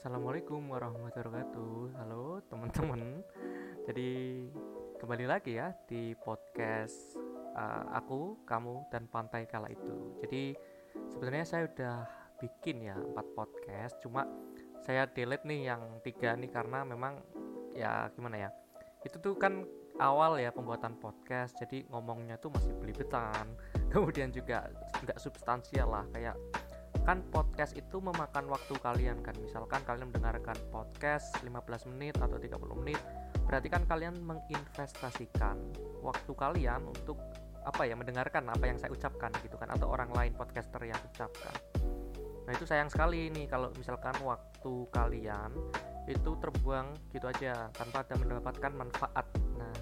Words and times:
Assalamualaikum 0.00 0.72
warahmatullahi 0.72 1.12
wabarakatuh. 1.12 1.92
Halo 2.00 2.40
teman-teman. 2.48 3.20
Jadi 3.84 4.48
kembali 4.96 5.28
lagi 5.28 5.60
ya 5.60 5.76
di 5.84 6.16
podcast 6.16 7.20
uh, 7.52 7.84
aku, 7.92 8.40
kamu 8.48 8.88
dan 8.88 9.04
pantai 9.12 9.44
kala 9.44 9.68
itu. 9.68 10.16
Jadi 10.24 10.56
sebenarnya 11.04 11.44
saya 11.44 11.68
udah 11.68 11.96
bikin 12.40 12.88
ya 12.88 12.96
empat 12.96 13.28
podcast, 13.36 14.00
cuma 14.00 14.24
saya 14.80 15.04
delete 15.04 15.44
nih 15.44 15.68
yang 15.68 16.00
tiga 16.00 16.32
nih 16.32 16.48
karena 16.48 16.80
memang 16.80 17.20
ya 17.76 18.08
gimana 18.16 18.48
ya? 18.48 18.50
Itu 19.04 19.20
tuh 19.20 19.36
kan 19.36 19.68
awal 20.00 20.40
ya 20.40 20.48
pembuatan 20.48 20.96
podcast, 20.96 21.60
jadi 21.60 21.84
ngomongnya 21.92 22.40
tuh 22.40 22.48
masih 22.48 22.72
belibetan. 22.80 23.52
Kemudian 23.92 24.32
juga 24.32 24.64
nggak 25.04 25.20
substansial 25.20 25.92
lah 25.92 26.08
kayak 26.08 26.40
kan 27.04 27.24
podcast 27.32 27.72
itu 27.74 27.98
memakan 27.98 28.46
waktu 28.48 28.74
kalian 28.78 29.24
kan. 29.24 29.34
Misalkan 29.40 29.80
kalian 29.88 30.12
mendengarkan 30.12 30.56
podcast 30.68 31.34
15 31.42 31.90
menit 31.96 32.14
atau 32.20 32.36
30 32.36 32.80
menit 32.80 33.00
berarti 33.50 33.66
kan 33.66 33.82
kalian 33.82 34.14
menginvestasikan 34.22 35.58
waktu 36.06 36.32
kalian 36.38 36.86
untuk 36.86 37.18
apa 37.66 37.82
ya 37.82 37.98
mendengarkan 37.98 38.46
apa 38.46 38.62
yang 38.62 38.78
saya 38.78 38.94
ucapkan 38.94 39.34
gitu 39.42 39.58
kan 39.58 39.68
atau 39.74 39.90
orang 39.90 40.06
lain 40.14 40.32
podcaster 40.38 40.80
yang 40.86 40.96
ucapkan. 41.12 41.54
Nah 42.46 42.52
itu 42.54 42.62
sayang 42.62 42.86
sekali 42.86 43.26
nih 43.34 43.50
kalau 43.50 43.74
misalkan 43.74 44.14
waktu 44.22 44.74
kalian 44.94 45.50
itu 46.06 46.30
terbuang 46.38 46.94
gitu 47.10 47.26
aja 47.26 47.68
tanpa 47.74 48.06
ada 48.06 48.14
mendapatkan 48.22 48.72
manfaat. 48.72 49.26
Nah 49.58 49.74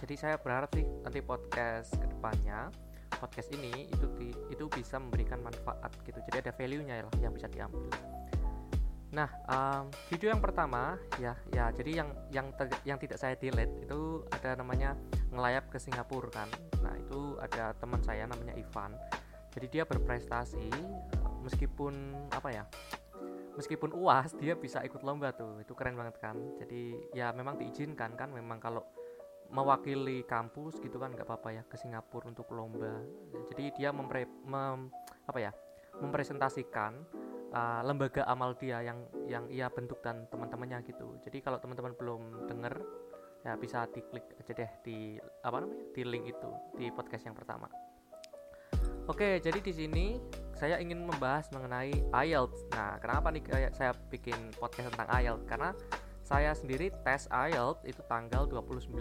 jadi 0.00 0.14
saya 0.16 0.36
berharap 0.40 0.72
sih 0.72 0.88
nanti 1.04 1.20
podcast 1.20 1.92
ke 2.00 2.06
depannya 2.08 2.72
podcast 3.18 3.50
ini 3.52 3.90
itu 3.90 4.06
di, 4.16 4.30
itu 4.48 4.64
bisa 4.70 4.96
memberikan 5.02 5.42
manfaat 5.42 5.90
gitu. 6.06 6.18
Jadi 6.30 6.48
ada 6.48 6.52
value 6.54 6.82
nya 6.86 7.02
lah 7.02 7.14
yang 7.18 7.34
bisa 7.34 7.50
diambil. 7.50 7.90
Nah 9.08 9.28
um, 9.48 9.88
video 10.12 10.28
yang 10.28 10.42
pertama 10.44 11.00
ya 11.16 11.32
ya 11.48 11.72
jadi 11.72 12.04
yang 12.04 12.08
yang 12.28 12.46
ter, 12.54 12.68
yang 12.84 13.00
tidak 13.00 13.16
saya 13.16 13.34
delete 13.40 13.88
itu 13.88 14.22
ada 14.28 14.52
namanya 14.60 14.92
ngelayap 15.32 15.72
ke 15.72 15.80
Singapura 15.80 16.28
kan. 16.30 16.48
Nah 16.84 16.94
itu 16.96 17.40
ada 17.40 17.72
teman 17.80 18.00
saya 18.04 18.28
namanya 18.28 18.54
Ivan. 18.54 18.94
Jadi 19.52 19.66
dia 19.72 19.84
berprestasi 19.88 20.70
meskipun 21.42 22.14
apa 22.30 22.48
ya 22.52 22.64
meskipun 23.56 23.90
uas 23.96 24.36
dia 24.36 24.54
bisa 24.54 24.84
ikut 24.84 25.00
lomba 25.00 25.32
tuh. 25.32 25.58
Itu 25.64 25.72
keren 25.72 25.96
banget 25.96 26.20
kan. 26.20 26.36
Jadi 26.60 26.94
ya 27.16 27.32
memang 27.32 27.56
diizinkan 27.56 28.12
kan 28.12 28.28
memang 28.28 28.60
kalau 28.60 28.84
mewakili 29.48 30.22
kampus 30.28 30.76
gitu 30.80 31.00
kan 31.00 31.12
nggak 31.12 31.24
apa-apa 31.24 31.48
ya 31.56 31.62
ke 31.64 31.76
Singapura 31.80 32.28
untuk 32.28 32.48
lomba 32.52 33.00
jadi 33.52 33.72
dia 33.74 33.88
mempre 33.90 34.28
mem, 34.44 34.92
apa 35.24 35.38
ya 35.40 35.52
mempresentasikan 35.98 36.92
uh, 37.52 37.80
lembaga 37.82 38.28
amal 38.28 38.54
dia 38.54 38.84
yang 38.84 39.08
yang 39.24 39.44
ia 39.48 39.72
bentuk 39.72 40.04
dan 40.04 40.28
teman-temannya 40.28 40.84
gitu 40.84 41.16
jadi 41.24 41.40
kalau 41.40 41.58
teman-teman 41.58 41.96
belum 41.96 42.46
dengar 42.46 42.76
ya 43.46 43.54
bisa 43.56 43.86
diklik 43.88 44.26
aja 44.36 44.52
deh 44.52 44.70
di 44.84 44.98
apa 45.46 45.62
namanya 45.62 45.84
di 45.94 46.02
link 46.04 46.24
itu 46.28 46.50
di 46.76 46.90
podcast 46.92 47.24
yang 47.30 47.38
pertama 47.38 47.70
Oke, 49.08 49.40
jadi 49.40 49.64
di 49.64 49.72
sini 49.72 50.06
saya 50.52 50.76
ingin 50.76 51.00
membahas 51.00 51.48
mengenai 51.48 51.96
IELTS. 52.12 52.68
Nah, 52.76 53.00
kenapa 53.00 53.32
nih 53.32 53.40
saya 53.72 53.96
bikin 54.12 54.52
podcast 54.60 54.92
tentang 54.92 55.08
IELTS? 55.08 55.48
Karena 55.48 55.72
saya 56.28 56.52
sendiri 56.52 56.92
tes 57.08 57.24
IELTS 57.32 57.88
itu 57.88 58.04
tanggal 58.04 58.44
29 58.44 58.92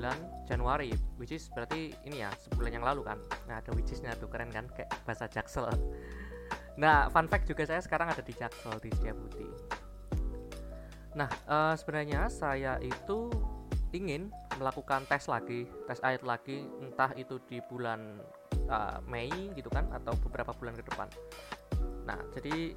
Januari 0.47 0.95
which 1.19 1.35
is 1.35 1.51
berarti 1.51 1.91
ini 2.07 2.23
ya 2.23 2.31
sebulan 2.39 2.79
yang 2.79 2.87
lalu 2.87 3.03
kan? 3.03 3.19
Nah 3.51 3.59
ada 3.59 3.75
which 3.75 3.91
isnya 3.91 4.15
tuh 4.15 4.31
keren 4.31 4.47
kan? 4.47 4.63
Kayak 4.71 4.95
bahasa 5.03 5.27
jaksel. 5.27 5.67
Nah 6.79 7.11
fun 7.11 7.27
fact 7.27 7.51
juga 7.51 7.67
saya 7.67 7.83
sekarang 7.83 8.07
ada 8.07 8.23
di 8.23 8.31
jaksel 8.31 8.79
di 8.79 8.87
Setiabudi. 8.95 9.43
Nah 11.19 11.27
uh, 11.51 11.75
sebenarnya 11.75 12.31
saya 12.31 12.79
itu 12.79 13.27
ingin 13.91 14.31
melakukan 14.55 15.03
tes 15.11 15.27
lagi 15.27 15.67
tes 15.83 15.99
IELTS 15.99 16.23
lagi 16.23 16.63
entah 16.79 17.11
itu 17.19 17.43
di 17.51 17.59
bulan 17.67 18.23
uh, 18.71 19.03
Mei 19.03 19.51
gitu 19.51 19.67
kan? 19.67 19.83
Atau 19.91 20.15
beberapa 20.23 20.55
bulan 20.55 20.79
ke 20.79 20.83
depan. 20.87 21.11
Nah 22.07 22.23
jadi 22.31 22.71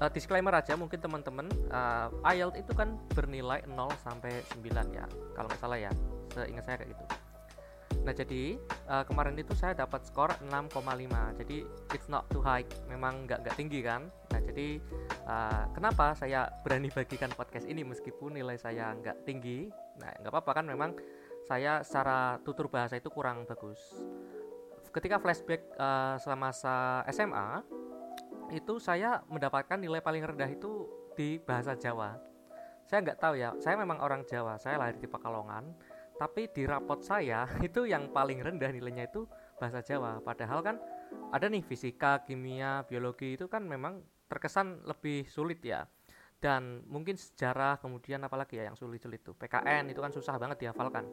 uh, 0.00 0.10
disclaimer 0.12 0.52
aja 0.52 0.76
mungkin 0.76 1.00
teman-teman 1.00 1.46
uh, 1.72 2.08
IELTS 2.26 2.66
itu 2.66 2.72
kan 2.76 3.00
bernilai 3.12 3.64
0 3.68 3.76
sampai 4.00 4.44
9 4.56 4.96
ya 4.96 5.06
kalau 5.32 5.46
nggak 5.48 5.60
salah 5.60 5.78
ya 5.78 5.92
seingat 6.32 6.64
saya 6.68 6.76
kayak 6.82 6.92
gitu. 6.92 7.04
Nah 8.02 8.14
jadi 8.14 8.42
uh, 8.86 9.04
kemarin 9.06 9.34
itu 9.34 9.54
saya 9.58 9.74
dapat 9.74 10.06
skor 10.06 10.30
6,5 10.46 10.78
jadi 11.42 11.56
it's 11.90 12.06
not 12.06 12.26
too 12.30 12.42
high 12.42 12.62
memang 12.86 13.26
nggak 13.26 13.42
nggak 13.46 13.56
tinggi 13.56 13.80
kan? 13.82 14.06
Nah 14.30 14.40
jadi 14.42 14.68
uh, 15.26 15.64
kenapa 15.74 16.14
saya 16.14 16.50
berani 16.62 16.92
bagikan 16.92 17.32
podcast 17.34 17.66
ini 17.66 17.82
meskipun 17.82 18.36
nilai 18.36 18.58
saya 18.60 18.94
nggak 18.94 19.26
tinggi? 19.26 19.66
Nah 19.98 20.12
nggak 20.22 20.30
apa-apa 20.30 20.62
kan 20.62 20.64
memang 20.68 20.94
saya 21.46 21.82
secara 21.86 22.42
tutur 22.42 22.66
bahasa 22.66 22.98
itu 22.98 23.10
kurang 23.10 23.46
bagus. 23.46 23.78
Ketika 24.90 25.20
flashback 25.20 25.66
uh, 25.76 26.16
selama 26.18 26.50
SMA 27.10 27.48
itu 28.50 28.78
saya 28.78 29.22
mendapatkan 29.26 29.78
nilai 29.78 29.98
paling 29.98 30.22
rendah 30.22 30.50
itu 30.50 30.86
di 31.18 31.40
bahasa 31.42 31.74
Jawa. 31.74 32.14
Saya 32.86 33.02
nggak 33.02 33.18
tahu 33.18 33.34
ya, 33.34 33.50
saya 33.58 33.74
memang 33.74 33.98
orang 33.98 34.22
Jawa, 34.22 34.60
saya 34.62 34.78
lahir 34.78 34.94
di 35.02 35.10
Pekalongan, 35.10 35.74
tapi 36.16 36.46
di 36.54 36.62
rapot 36.64 37.02
saya 37.02 37.44
itu 37.66 37.84
yang 37.88 38.12
paling 38.14 38.40
rendah 38.40 38.70
nilainya 38.70 39.10
itu 39.10 39.26
bahasa 39.58 39.82
Jawa. 39.82 40.22
Padahal 40.22 40.62
kan 40.62 40.76
ada 41.34 41.46
nih 41.50 41.64
fisika, 41.64 42.22
kimia, 42.22 42.86
biologi 42.86 43.34
itu 43.34 43.50
kan 43.50 43.66
memang 43.66 44.04
terkesan 44.30 44.86
lebih 44.86 45.26
sulit 45.26 45.58
ya. 45.64 45.86
Dan 46.36 46.84
mungkin 46.84 47.16
sejarah 47.16 47.80
kemudian 47.80 48.20
apalagi 48.20 48.60
ya 48.60 48.68
yang 48.68 48.76
sulit-sulit 48.76 49.24
itu 49.24 49.32
PKN 49.32 49.88
itu 49.88 49.98
kan 50.04 50.12
susah 50.12 50.36
banget 50.36 50.68
dihafalkan. 50.68 51.08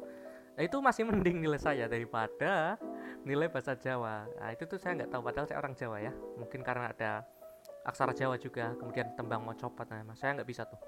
Nah, 0.54 0.62
itu 0.62 0.78
masih 0.84 1.10
mending 1.10 1.42
nilai 1.42 1.58
saya 1.58 1.90
daripada 1.90 2.78
nilai 3.24 3.48
bahasa 3.48 3.76
Jawa. 3.76 4.28
Nah, 4.40 4.50
itu 4.52 4.68
tuh 4.68 4.80
saya 4.80 5.00
nggak 5.00 5.12
tahu 5.12 5.22
padahal 5.24 5.48
saya 5.48 5.60
orang 5.60 5.74
Jawa 5.76 5.98
ya. 6.04 6.14
Mungkin 6.40 6.62
karena 6.62 6.92
ada 6.92 7.12
aksara 7.88 8.12
Jawa 8.16 8.36
juga, 8.40 8.76
kemudian 8.80 9.16
tembang 9.16 9.44
mau 9.44 9.56
copot 9.56 9.88
nah, 9.88 10.16
saya 10.16 10.40
nggak 10.40 10.48
bisa 10.48 10.68
tuh. 10.68 10.80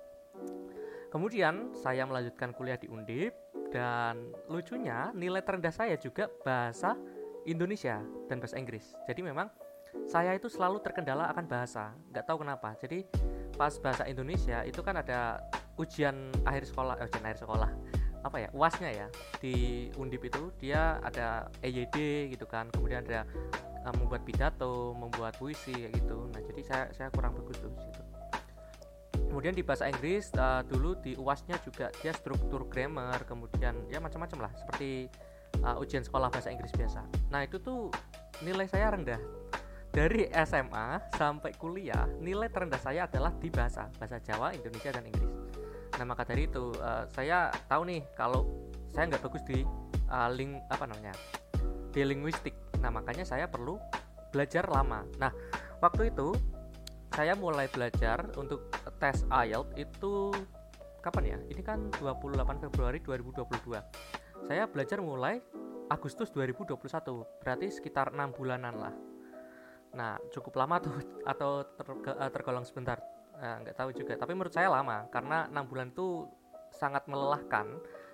Kemudian 1.11 1.71
saya 1.71 2.03
melanjutkan 2.03 2.51
kuliah 2.51 2.75
di 2.75 2.91
Undip 2.91 3.31
dan 3.71 4.35
lucunya 4.51 5.15
nilai 5.15 5.39
terendah 5.39 5.71
saya 5.71 5.95
juga 5.95 6.27
bahasa 6.43 6.99
Indonesia 7.47 8.03
dan 8.27 8.43
bahasa 8.43 8.59
Inggris. 8.59 8.83
Jadi 9.07 9.23
memang 9.23 9.47
saya 10.11 10.35
itu 10.35 10.51
selalu 10.51 10.83
terkendala 10.83 11.31
akan 11.31 11.47
bahasa, 11.47 11.95
nggak 12.11 12.25
tahu 12.27 12.43
kenapa. 12.43 12.75
Jadi 12.83 13.07
pas 13.55 13.71
bahasa 13.79 14.03
Indonesia 14.11 14.67
itu 14.67 14.83
kan 14.83 14.99
ada 14.99 15.39
ujian 15.79 16.35
akhir 16.43 16.67
sekolah, 16.67 16.99
eh, 16.99 17.07
ujian 17.07 17.23
akhir 17.23 17.39
sekolah 17.47 17.71
apa 18.25 18.41
ya 18.41 18.49
uasnya 18.57 18.89
ya 18.89 19.07
di 19.37 19.87
undip 20.01 20.25
itu 20.25 20.49
dia 20.57 20.97
ada 21.05 21.45
EYD 21.61 22.27
gitu 22.33 22.49
kan 22.49 22.65
kemudian 22.73 23.05
ada 23.05 23.21
uh, 23.85 23.93
membuat 24.01 24.25
pidato 24.25 24.97
membuat 24.97 25.37
puisi 25.37 25.93
gitu. 25.93 26.25
Nah 26.33 26.41
jadi 26.41 26.61
saya 26.65 26.85
saya 26.89 27.07
kurang 27.13 27.37
bagus 27.37 27.61
tuh 27.61 27.69
situ. 27.77 28.01
Kemudian 29.29 29.53
di 29.53 29.61
bahasa 29.61 29.85
Inggris 29.85 30.33
uh, 30.41 30.65
dulu 30.65 30.97
di 30.97 31.13
uasnya 31.21 31.61
juga 31.61 31.93
dia 32.01 32.11
struktur 32.17 32.65
grammar 32.65 33.29
kemudian 33.29 33.77
ya 33.93 34.01
macam-macam 34.01 34.49
lah 34.49 34.51
seperti 34.57 35.05
uh, 35.61 35.77
ujian 35.77 36.01
sekolah 36.01 36.33
bahasa 36.33 36.49
Inggris 36.49 36.73
biasa. 36.73 37.05
Nah 37.29 37.45
itu 37.45 37.61
tuh 37.61 37.93
nilai 38.41 38.65
saya 38.65 38.89
rendah. 38.89 39.21
Dari 39.95 40.27
SMA 40.43 40.99
sampai 41.15 41.55
kuliah 41.55 42.03
nilai 42.19 42.51
terendah 42.51 42.81
saya 42.83 43.07
adalah 43.07 43.31
di 43.39 43.47
bahasa 43.47 43.87
bahasa 43.95 44.19
Jawa 44.19 44.51
Indonesia 44.51 44.91
dan 44.91 45.07
Inggris 45.07 45.44
nah 45.95 46.05
maka 46.07 46.27
dari 46.27 46.47
itu 46.47 46.75
uh, 46.79 47.07
saya 47.13 47.51
tahu 47.71 47.87
nih 47.87 48.01
kalau 48.13 48.69
saya 48.91 49.11
nggak 49.11 49.23
bagus 49.23 49.43
di 49.47 49.63
uh, 50.11 50.29
ling 50.31 50.59
apa 50.71 50.85
namanya 50.87 51.13
di 51.91 52.03
linguistik. 52.03 52.55
Nah 52.83 52.91
makanya 52.91 53.23
saya 53.23 53.47
perlu 53.47 53.79
belajar 54.31 54.67
lama. 54.67 55.07
Nah 55.15 55.31
waktu 55.79 56.11
itu 56.11 56.35
saya 57.15 57.31
mulai 57.39 57.71
belajar 57.71 58.27
untuk 58.35 58.67
tes 58.99 59.23
IELTS 59.31 59.79
itu 59.79 60.35
kapan 60.99 61.23
ya? 61.35 61.37
Ini 61.47 61.61
kan 61.63 61.87
28 61.95 62.67
Februari 62.67 62.99
2022 62.99 64.15
saya 64.45 64.67
belajar 64.69 65.01
mulai 65.01 65.41
Agustus 65.89 66.29
2021 66.33 66.75
berarti 67.41 67.67
sekitar 67.71 68.13
enam 68.13 68.33
bulanan 68.33 68.75
lah. 68.77 68.93
Nah 69.95 70.19
cukup 70.33 70.59
lama 70.59 70.81
tuh 70.81 70.97
atau 71.23 71.63
eh, 71.63 72.29
tergolong 72.33 72.65
sebentar. 72.65 72.99
Eh, 72.99 73.14
nggak 73.39 73.75
tahu 73.75 73.89
juga. 73.91 74.15
Tapi 74.15 74.31
menurut 74.31 74.53
saya 74.53 74.71
lama 74.71 75.05
karena 75.11 75.47
enam 75.51 75.65
bulan 75.67 75.91
itu 75.91 76.27
sangat 76.71 77.05
melelahkan. 77.07 77.67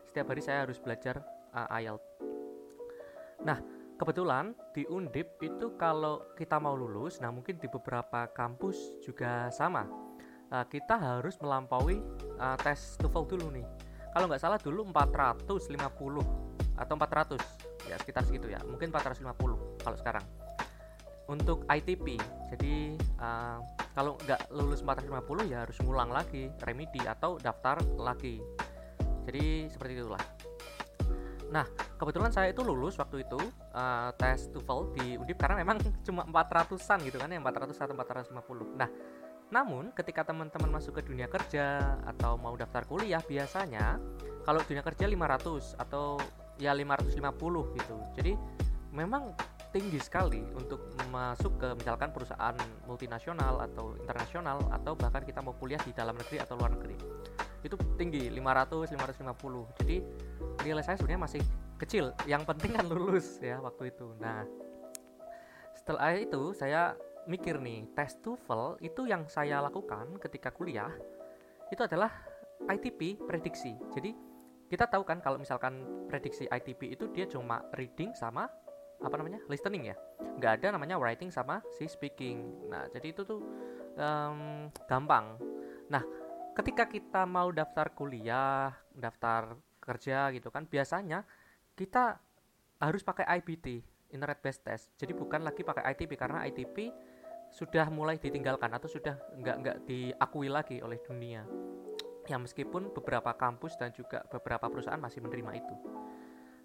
Setiap 0.10 0.34
hari 0.34 0.42
saya 0.44 0.68
harus 0.68 0.82
belajar 0.82 1.24
uh, 1.56 1.78
IELTS 1.78 2.12
nah 3.42 3.58
kebetulan 3.98 4.54
di 4.74 4.86
Undip 4.90 5.42
itu 5.42 5.74
kalau 5.78 6.34
kita 6.38 6.58
mau 6.62 6.78
lulus 6.78 7.18
nah 7.22 7.30
mungkin 7.34 7.58
di 7.58 7.68
beberapa 7.70 8.30
kampus 8.34 9.02
juga 9.02 9.50
sama. 9.54 9.86
Uh, 10.52 10.68
kita 10.68 11.00
harus 11.00 11.40
melampaui 11.40 12.04
uh, 12.36 12.58
tes 12.60 13.00
TOEFL 13.00 13.24
dulu 13.38 13.46
nih. 13.56 13.66
Kalau 14.12 14.28
nggak 14.28 14.42
salah 14.44 14.60
dulu 14.60 14.84
450 14.92 16.76
atau 16.76 16.94
400 17.00 17.88
ya 17.88 17.96
sekitar 17.96 18.28
segitu 18.28 18.52
ya. 18.52 18.60
Mungkin 18.68 18.92
450 18.92 19.80
kalau 19.80 19.98
sekarang. 19.98 20.26
Untuk 21.32 21.64
ITP 21.72 22.20
jadi 22.52 23.00
uh, 23.24 23.64
kalau 23.92 24.16
nggak 24.22 24.52
lulus 24.56 24.82
450 24.84 25.52
ya 25.52 25.68
harus 25.68 25.78
ngulang 25.84 26.12
lagi 26.12 26.48
remedi 26.64 27.02
atau 27.04 27.36
daftar 27.38 27.80
lagi. 28.00 28.40
Jadi 29.28 29.70
seperti 29.70 29.92
itulah. 30.00 30.24
Nah 31.52 31.66
kebetulan 32.00 32.32
saya 32.34 32.50
itu 32.56 32.64
lulus 32.64 32.98
waktu 32.98 33.28
itu 33.28 33.38
uh, 33.76 34.10
tes 34.18 34.50
TOEFL 34.50 34.80
di 34.98 35.06
Undip 35.20 35.38
karena 35.38 35.62
memang 35.62 35.78
cuma 36.08 36.26
400-an 36.26 37.00
gitu 37.06 37.18
kan 37.22 37.30
ya 37.30 37.38
400 37.38 37.78
atau 37.78 37.94
450 37.94 38.74
nah 38.74 38.90
namun 39.52 39.92
ketika 39.92 40.24
teman-teman 40.24 40.80
masuk 40.80 40.98
ke 40.98 41.12
dunia 41.12 41.28
kerja 41.28 42.00
atau 42.08 42.40
mau 42.40 42.56
daftar 42.56 42.88
kuliah 42.88 43.20
biasanya 43.20 44.00
kalau 44.48 44.64
dunia 44.64 44.80
kerja 44.80 45.06
500 45.06 45.76
atau 45.76 46.16
ya 46.56 46.72
550 46.72 47.20
gitu. 47.78 47.96
Jadi 48.16 48.34
memang 48.96 49.36
tinggi 49.72 50.00
sekali 50.04 50.44
untuk 50.52 50.92
masuk 51.10 51.56
ke 51.56 51.68
misalkan 51.80 52.12
perusahaan 52.12 52.56
multinasional 52.84 53.64
atau 53.72 53.96
internasional 53.96 54.60
atau 54.68 54.94
bahkan 55.00 55.24
kita 55.24 55.40
mau 55.40 55.56
kuliah 55.56 55.80
di 55.80 55.96
dalam 55.96 56.16
negeri 56.20 56.44
atau 56.44 56.60
luar 56.60 56.76
negeri. 56.76 56.96
Itu 57.64 57.80
tinggi 57.96 58.28
500 58.28 58.92
550 58.92 59.80
jadi 59.80 59.98
nilai 60.68 60.84
saya 60.84 61.00
sebenarnya 61.00 61.24
masih 61.24 61.42
kecil. 61.80 62.12
Yang 62.28 62.44
penting 62.52 62.72
kan 62.76 62.86
lulus 62.92 63.40
ya 63.40 63.64
waktu 63.64 63.96
itu. 63.96 64.12
Nah 64.20 64.44
setelah 65.72 66.20
itu 66.20 66.52
saya 66.52 66.94
mikir 67.26 67.64
nih 67.64 67.88
tes 67.96 68.20
TOEFL 68.20 68.84
itu 68.84 69.08
yang 69.08 69.24
saya 69.32 69.64
lakukan 69.64 70.20
ketika 70.20 70.52
kuliah 70.52 70.92
itu 71.72 71.80
adalah 71.80 72.12
ITP 72.68 73.24
prediksi. 73.24 73.72
Jadi 73.96 74.12
kita 74.68 74.88
tahu 74.88 75.04
kan 75.08 75.20
kalau 75.24 75.40
misalkan 75.40 75.84
prediksi 76.08 76.48
ITP 76.48 76.96
itu 76.96 77.08
dia 77.12 77.28
cuma 77.28 77.64
reading 77.76 78.12
sama 78.16 78.48
apa 79.02 79.16
namanya 79.18 79.42
listening 79.50 79.92
ya. 79.92 79.96
Nggak 80.38 80.62
ada 80.62 80.68
namanya 80.78 80.96
writing 81.02 81.34
sama 81.34 81.60
si 81.74 81.90
speaking. 81.90 82.70
Nah 82.70 82.88
jadi 82.94 83.14
itu 83.14 83.26
tuh 83.26 83.42
um, 83.98 84.70
gampang. 84.86 85.38
Nah 85.90 86.04
ketika 86.54 86.88
kita 86.88 87.26
mau 87.26 87.50
daftar 87.50 87.92
kuliah 87.92 88.72
daftar 88.94 89.58
kerja 89.82 90.30
gitu 90.36 90.54
kan 90.54 90.70
biasanya 90.70 91.26
kita 91.74 92.22
harus 92.78 93.02
pakai 93.02 93.26
IBT 93.42 93.82
internet 94.14 94.40
based 94.44 94.62
test. 94.62 94.86
Jadi 95.00 95.16
bukan 95.16 95.42
lagi 95.42 95.64
pakai 95.64 95.96
ITP 95.96 96.20
karena 96.20 96.44
ITP 96.46 96.92
sudah 97.52 97.88
mulai 97.92 98.16
ditinggalkan 98.16 98.72
atau 98.72 98.88
sudah 98.88 99.18
nggak 99.36 99.56
nggak 99.60 99.78
diakui 99.88 100.48
lagi 100.48 100.80
oleh 100.80 101.00
dunia. 101.04 101.44
Ya 102.30 102.38
meskipun 102.38 102.94
beberapa 102.94 103.34
kampus 103.34 103.76
dan 103.76 103.92
juga 103.92 104.24
beberapa 104.30 104.70
perusahaan 104.70 105.02
masih 105.02 105.26
menerima 105.26 105.52
itu. 105.58 105.76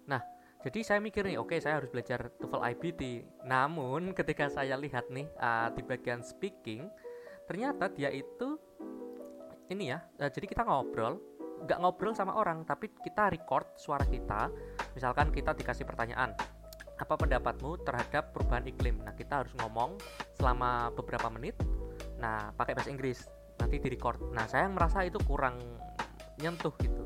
Nah 0.07 0.21
jadi 0.67 0.79
saya 0.83 0.99
mikir 0.99 1.23
nih 1.23 1.39
oke 1.39 1.55
okay, 1.55 1.59
saya 1.63 1.79
harus 1.79 1.87
belajar 1.87 2.27
TOEFL 2.43 2.63
IBT 2.75 3.01
namun 3.47 4.11
ketika 4.11 4.51
saya 4.51 4.75
lihat 4.75 5.07
nih 5.07 5.23
uh, 5.39 5.71
di 5.71 5.81
bagian 5.81 6.19
speaking 6.19 6.91
ternyata 7.47 7.87
dia 7.87 8.11
itu 8.11 8.59
ini 9.71 9.95
ya 9.95 10.03
uh, 10.19 10.27
jadi 10.27 10.43
kita 10.43 10.67
ngobrol 10.67 11.23
nggak 11.57 11.79
ngobrol 11.79 12.13
sama 12.13 12.37
orang 12.37 12.61
tapi 12.69 12.93
kita 13.01 13.33
record 13.33 13.65
suara 13.73 14.05
kita. 14.05 14.53
Misalkan 14.93 15.33
kita 15.33 15.57
dikasih 15.57 15.89
pertanyaan 15.89 16.37
apa 17.01 17.13
pendapatmu 17.17 17.81
terhadap 17.81 18.29
perubahan 18.29 18.61
iklim? 18.69 19.01
Nah 19.01 19.17
kita 19.17 19.41
harus 19.41 19.57
ngomong 19.57 19.97
selama 20.37 20.93
beberapa 20.93 21.33
menit. 21.33 21.57
Nah 22.21 22.53
pakai 22.53 22.77
bahasa 22.77 22.93
Inggris 22.93 23.25
nanti 23.57 23.81
di 23.81 23.89
record 23.89 24.21
nah 24.31 24.45
saya 24.45 24.69
merasa 24.69 25.01
itu 25.03 25.17
kurang 25.25 25.57
nyentuh 26.37 26.73
gitu 26.77 26.96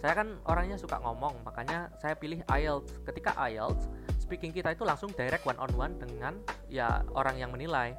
saya 0.00 0.12
kan 0.12 0.36
orangnya 0.44 0.76
suka 0.76 1.00
ngomong 1.00 1.40
makanya 1.42 1.88
saya 1.96 2.12
pilih 2.16 2.44
IELTS. 2.48 3.00
Ketika 3.04 3.32
IELTS 3.48 3.88
speaking 4.20 4.50
kita 4.50 4.74
itu 4.74 4.82
langsung 4.82 5.14
direct 5.14 5.46
one 5.46 5.58
on 5.62 5.72
one 5.78 5.94
dengan 5.96 6.36
ya 6.68 7.00
orang 7.16 7.40
yang 7.40 7.50
menilai. 7.54 7.96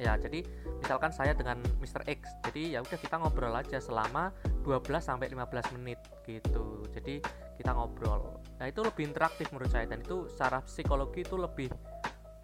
Ya 0.00 0.16
jadi 0.16 0.40
misalkan 0.80 1.12
saya 1.12 1.36
dengan 1.36 1.60
Mr. 1.76 2.00
X 2.08 2.24
jadi 2.48 2.78
ya 2.78 2.78
udah 2.80 2.96
kita 2.96 3.20
ngobrol 3.20 3.52
aja 3.52 3.76
selama 3.76 4.32
12 4.64 4.88
sampai 5.04 5.28
15 5.28 5.76
menit 5.76 6.00
gitu. 6.24 6.86
Jadi 6.96 7.20
kita 7.60 7.76
ngobrol. 7.76 8.40
Nah 8.56 8.66
itu 8.72 8.80
lebih 8.80 9.12
interaktif 9.12 9.52
menurut 9.52 9.68
saya 9.68 9.84
dan 9.84 10.00
itu 10.00 10.26
secara 10.32 10.64
psikologi 10.64 11.28
itu 11.28 11.36
lebih 11.36 11.68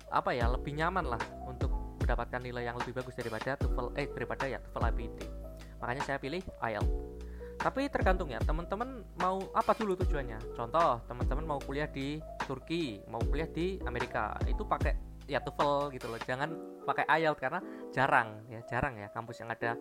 apa 0.08 0.32
ya 0.32 0.48
lebih 0.48 0.76
nyaman 0.76 1.04
lah 1.04 1.20
untuk 1.44 1.68
mendapatkan 2.00 2.40
nilai 2.40 2.64
yang 2.64 2.76
lebih 2.80 2.96
bagus 2.96 3.12
daripada 3.12 3.60
TOEFL 3.60 3.92
eh 4.00 4.08
daripada 4.08 4.44
ya 4.48 4.58
TOEFL 4.64 4.88
IPT 4.96 5.18
makanya 5.84 6.02
saya 6.08 6.16
pilih 6.16 6.40
IELTS 6.64 7.07
tapi 7.58 7.90
tergantung 7.90 8.31
ya 8.31 8.38
teman-teman 8.38 9.02
mau 9.19 9.43
apa 9.50 9.75
dulu 9.75 9.99
tujuannya? 9.99 10.55
Contoh 10.55 11.02
teman-teman 11.10 11.44
mau 11.44 11.58
kuliah 11.58 11.90
di 11.90 12.22
Turki 12.46 13.02
mau 13.10 13.19
kuliah 13.19 13.50
di 13.50 13.82
Amerika. 13.82 14.38
Itu 14.46 14.62
pakai 14.62 14.94
ya 15.26 15.43
TOEFL 15.43 15.90
gitu 15.99 16.06
loh. 16.06 16.22
Jangan 16.22 16.55
pakai 16.87 17.05
IELTS 17.19 17.43
karena 17.43 17.60
jarang 17.90 18.46
ya 18.46 18.62
jarang 18.70 18.94
ya. 19.02 19.10
Kampus 19.10 19.43
yang 19.43 19.50
ada 19.50 19.75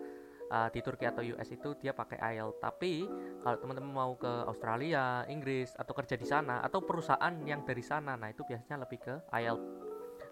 uh, 0.50 0.68
di 0.74 0.82
Turki 0.82 1.06
atau 1.06 1.22
US 1.22 1.48
itu 1.54 1.78
dia 1.78 1.94
pakai 1.94 2.18
IELTS. 2.18 2.58
Tapi 2.58 3.06
kalau 3.46 3.56
teman-teman 3.62 3.92
mau 3.94 4.12
ke 4.18 4.32
Australia 4.50 5.22
Inggris 5.30 5.70
atau 5.78 5.94
kerja 5.94 6.18
di 6.18 6.26
sana 6.26 6.58
atau 6.66 6.82
perusahaan 6.82 7.34
yang 7.46 7.62
dari 7.62 7.86
sana 7.86 8.18
nah 8.18 8.26
itu 8.26 8.42
biasanya 8.42 8.82
lebih 8.82 8.98
ke 9.06 9.14
IELTS. 9.30 9.66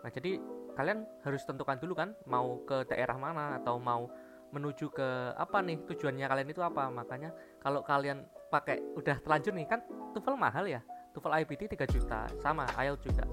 Nah 0.02 0.10
jadi 0.10 0.42
kalian 0.74 1.06
harus 1.24 1.46
tentukan 1.46 1.78
dulu 1.78 1.94
kan 1.94 2.10
mau 2.26 2.60
ke 2.66 2.84
daerah 2.90 3.16
mana 3.16 3.62
atau 3.62 3.78
mau 3.78 4.10
menuju 4.54 4.92
ke 4.92 5.08
apa 5.34 5.58
nih? 5.62 5.82
Tujuannya 5.86 6.26
kalian 6.26 6.48
itu 6.50 6.62
apa? 6.62 6.88
Makanya 6.90 7.30
kalau 7.62 7.82
kalian 7.82 8.26
pakai 8.50 8.78
udah 8.94 9.18
terlanjur 9.22 9.52
nih 9.54 9.66
kan 9.66 9.80
TOEFL 10.14 10.36
mahal 10.38 10.64
ya? 10.66 10.80
TOEFL 11.16 11.32
IBT 11.42 11.62
3 11.74 11.94
juta 11.94 12.20
sama 12.38 12.68
IELTS 12.78 13.02
juga. 13.02 13.24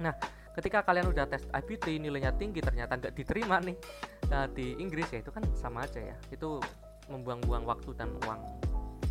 Nah 0.00 0.14
ketika 0.56 0.82
kalian 0.82 1.10
udah 1.12 1.26
tes 1.28 1.46
IBT 1.50 2.02
nilainya 2.02 2.34
tinggi 2.34 2.58
ternyata 2.58 2.98
nggak 2.98 3.14
diterima 3.14 3.62
nih 3.62 3.76
uh, 4.34 4.48
di 4.50 4.74
Inggris 4.82 5.06
ya 5.12 5.22
itu 5.22 5.30
kan 5.30 5.44
sama 5.58 5.84
aja 5.84 6.00
ya. 6.00 6.16
Itu 6.32 6.62
membuang-buang 7.10 7.66
waktu 7.66 7.90
dan 7.98 8.14
uang. 8.24 8.40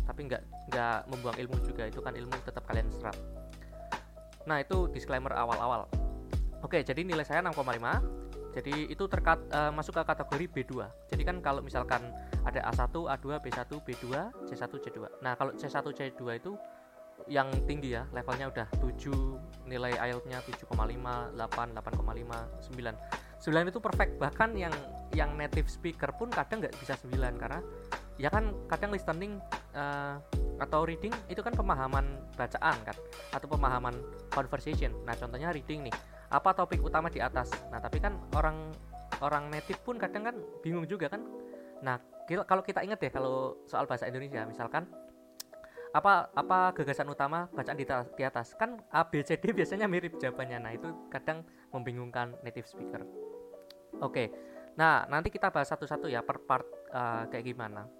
Tapi 0.08 0.20
nggak 0.26 0.42
nggak 0.72 0.98
membuang 1.12 1.36
ilmu 1.38 1.56
juga 1.62 1.86
itu 1.86 2.00
kan 2.02 2.16
ilmu 2.16 2.34
tetap 2.42 2.66
kalian 2.66 2.90
serap. 2.90 3.14
Nah 4.48 4.58
itu 4.58 4.90
disclaimer 4.90 5.30
awal-awal. 5.36 5.86
Oke 6.60 6.82
jadi 6.82 7.00
nilai 7.06 7.24
saya 7.24 7.40
6,5 7.40 8.19
jadi 8.50 8.90
itu 8.90 9.04
terkat 9.06 9.38
uh, 9.54 9.70
masuk 9.70 9.94
ke 9.98 10.02
kategori 10.02 10.44
B2 10.50 10.72
jadi 11.10 11.22
kan 11.22 11.36
kalau 11.42 11.60
misalkan 11.62 12.02
ada 12.42 12.60
A1 12.70 12.90
A2 12.90 13.26
B1 13.38 13.70
B2 13.70 14.06
C1 14.48 14.70
C2 14.70 14.98
nah 15.22 15.38
kalau 15.38 15.54
C1 15.54 15.84
C2 15.84 16.22
itu 16.38 16.52
yang 17.28 17.52
tinggi 17.68 17.92
ya 17.94 18.08
levelnya 18.16 18.48
udah 18.48 18.66
7 18.80 19.68
nilai 19.68 19.92
IELTS-nya 19.92 20.40
7,5 20.40 20.72
8 20.72 21.36
8,5 21.36 21.36
9 21.36 23.30
9 23.40 23.72
itu 23.72 23.80
perfect. 23.80 24.20
Bahkan 24.20 24.52
yang 24.52 24.74
yang 25.16 25.32
native 25.34 25.66
speaker 25.72 26.12
pun 26.12 26.28
kadang 26.28 26.60
nggak 26.60 26.76
bisa 26.76 26.94
9 27.00 27.40
karena 27.40 27.64
ya 28.20 28.28
kan 28.28 28.52
kadang 28.68 28.92
listening 28.92 29.40
uh, 29.72 30.20
atau 30.60 30.84
reading 30.84 31.10
itu 31.32 31.40
kan 31.40 31.56
pemahaman 31.56 32.20
bacaan 32.36 32.76
kan 32.84 32.96
atau 33.32 33.48
pemahaman 33.48 33.96
conversation. 34.28 34.92
Nah 35.08 35.16
contohnya 35.16 35.56
reading 35.56 35.88
nih 35.88 35.94
apa 36.30 36.54
topik 36.54 36.78
utama 36.80 37.10
di 37.10 37.18
atas. 37.18 37.50
Nah 37.74 37.82
tapi 37.82 37.98
kan 37.98 38.14
orang 38.38 38.70
orang 39.20 39.50
native 39.50 39.82
pun 39.82 39.98
kadang 39.98 40.22
kan 40.30 40.36
bingung 40.62 40.86
juga 40.86 41.10
kan. 41.10 41.26
Nah 41.82 41.98
kalau 42.46 42.62
kita 42.62 42.86
ingat 42.86 43.02
ya 43.02 43.10
kalau 43.10 43.58
soal 43.66 43.90
bahasa 43.90 44.06
Indonesia 44.06 44.46
misalkan 44.46 44.86
apa 45.90 46.30
apa 46.38 46.70
gagasan 46.70 47.10
utama 47.10 47.50
bacaan 47.50 47.74
di, 47.74 47.82
di 47.90 48.22
atas? 48.22 48.54
Kan 48.54 48.78
A 48.94 49.02
B 49.02 49.26
C 49.26 49.34
D 49.34 49.50
biasanya 49.58 49.90
mirip 49.90 50.16
jawabannya. 50.22 50.58
Nah 50.62 50.72
itu 50.72 50.88
kadang 51.10 51.42
membingungkan 51.74 52.38
native 52.46 52.70
speaker. 52.70 53.02
Oke. 53.98 54.30
Nah 54.78 55.10
nanti 55.10 55.34
kita 55.34 55.50
bahas 55.50 55.66
satu-satu 55.66 56.06
ya 56.06 56.22
per 56.22 56.38
part 56.46 56.66
uh, 56.94 57.26
kayak 57.26 57.42
gimana. 57.42 57.90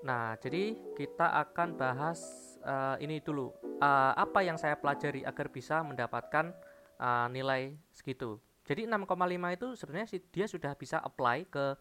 Nah 0.00 0.32
jadi 0.40 0.80
kita 0.96 1.28
akan 1.44 1.76
bahas 1.76 2.24
uh, 2.64 2.96
ini 2.96 3.20
dulu. 3.20 3.52
Uh, 3.80 4.12
apa 4.16 4.40
yang 4.44 4.56
saya 4.56 4.76
pelajari 4.76 5.24
agar 5.24 5.52
bisa 5.52 5.84
mendapatkan 5.84 6.52
uh, 7.00 7.26
nilai 7.32 7.74
segitu. 7.90 8.36
Jadi 8.68 8.86
6,5 8.86 9.56
itu 9.56 9.66
sebenarnya 9.74 10.06
dia 10.30 10.46
sudah 10.46 10.72
bisa 10.78 11.02
apply 11.02 11.48
ke 11.50 11.74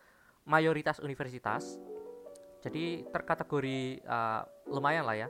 mayoritas 0.48 0.98
universitas. 1.04 1.78
Jadi 2.64 3.06
terkategori 3.12 4.02
uh, 4.08 4.42
lumayan 4.72 5.06
lah 5.06 5.28
ya. 5.28 5.30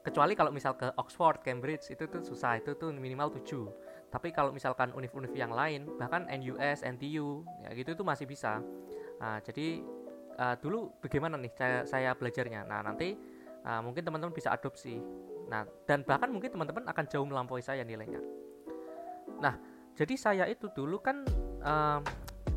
Kecuali 0.00 0.32
kalau 0.32 0.48
misal 0.48 0.78
ke 0.80 0.88
Oxford, 0.96 1.44
Cambridge 1.44 1.92
itu 1.92 2.08
tuh 2.08 2.24
susah, 2.24 2.56
itu 2.56 2.72
tuh 2.72 2.88
minimal 2.94 3.36
7. 3.36 3.44
Tapi 4.08 4.32
kalau 4.32 4.48
misalkan 4.48 4.96
univ-univ 4.96 5.34
yang 5.36 5.52
lain, 5.52 5.84
bahkan 6.00 6.24
NUS, 6.24 6.80
NTU, 6.86 7.44
ya 7.60 7.68
gitu 7.76 7.92
itu 7.92 8.04
masih 8.06 8.24
bisa. 8.24 8.64
Nah, 9.20 9.44
jadi 9.44 9.84
uh, 10.40 10.56
dulu 10.56 10.88
bagaimana 11.04 11.36
nih 11.36 11.52
saya, 11.52 11.78
saya 11.84 12.10
belajarnya? 12.16 12.64
Nah, 12.64 12.80
nanti 12.80 13.12
uh, 13.68 13.80
mungkin 13.84 14.00
teman-teman 14.00 14.32
bisa 14.32 14.48
adopsi. 14.48 14.96
Nah, 15.52 15.68
dan 15.84 16.00
bahkan 16.08 16.32
mungkin 16.32 16.48
teman-teman 16.48 16.88
akan 16.88 17.04
jauh 17.04 17.26
melampaui 17.28 17.60
saya 17.60 17.84
nilainya. 17.84 18.39
Nah, 19.40 19.54
jadi 19.96 20.14
saya 20.16 20.44
itu 20.46 20.68
dulu 20.72 21.00
kan 21.00 21.24
um, 21.64 22.00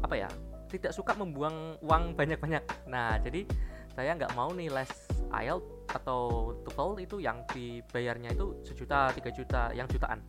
apa 0.03 0.15
ya 0.15 0.29
tidak 0.67 0.91
suka 0.91 1.15
membuang 1.15 1.79
uang 1.81 2.13
banyak-banyak. 2.17 2.63
Nah, 2.89 3.17
jadi 3.21 3.45
saya 3.93 4.17
nggak 4.17 4.33
mau 4.33 4.49
nih 4.51 4.73
les 4.73 4.91
IELTS 5.33 5.89
atau 5.93 6.53
TOEFL 6.65 6.91
itu 7.05 7.21
yang 7.21 7.45
dibayarnya 7.53 8.33
itu 8.33 8.57
sejuta, 8.65 9.13
tiga 9.13 9.29
juta, 9.29 9.69
yang 9.73 9.85
jutaan. 9.89 10.21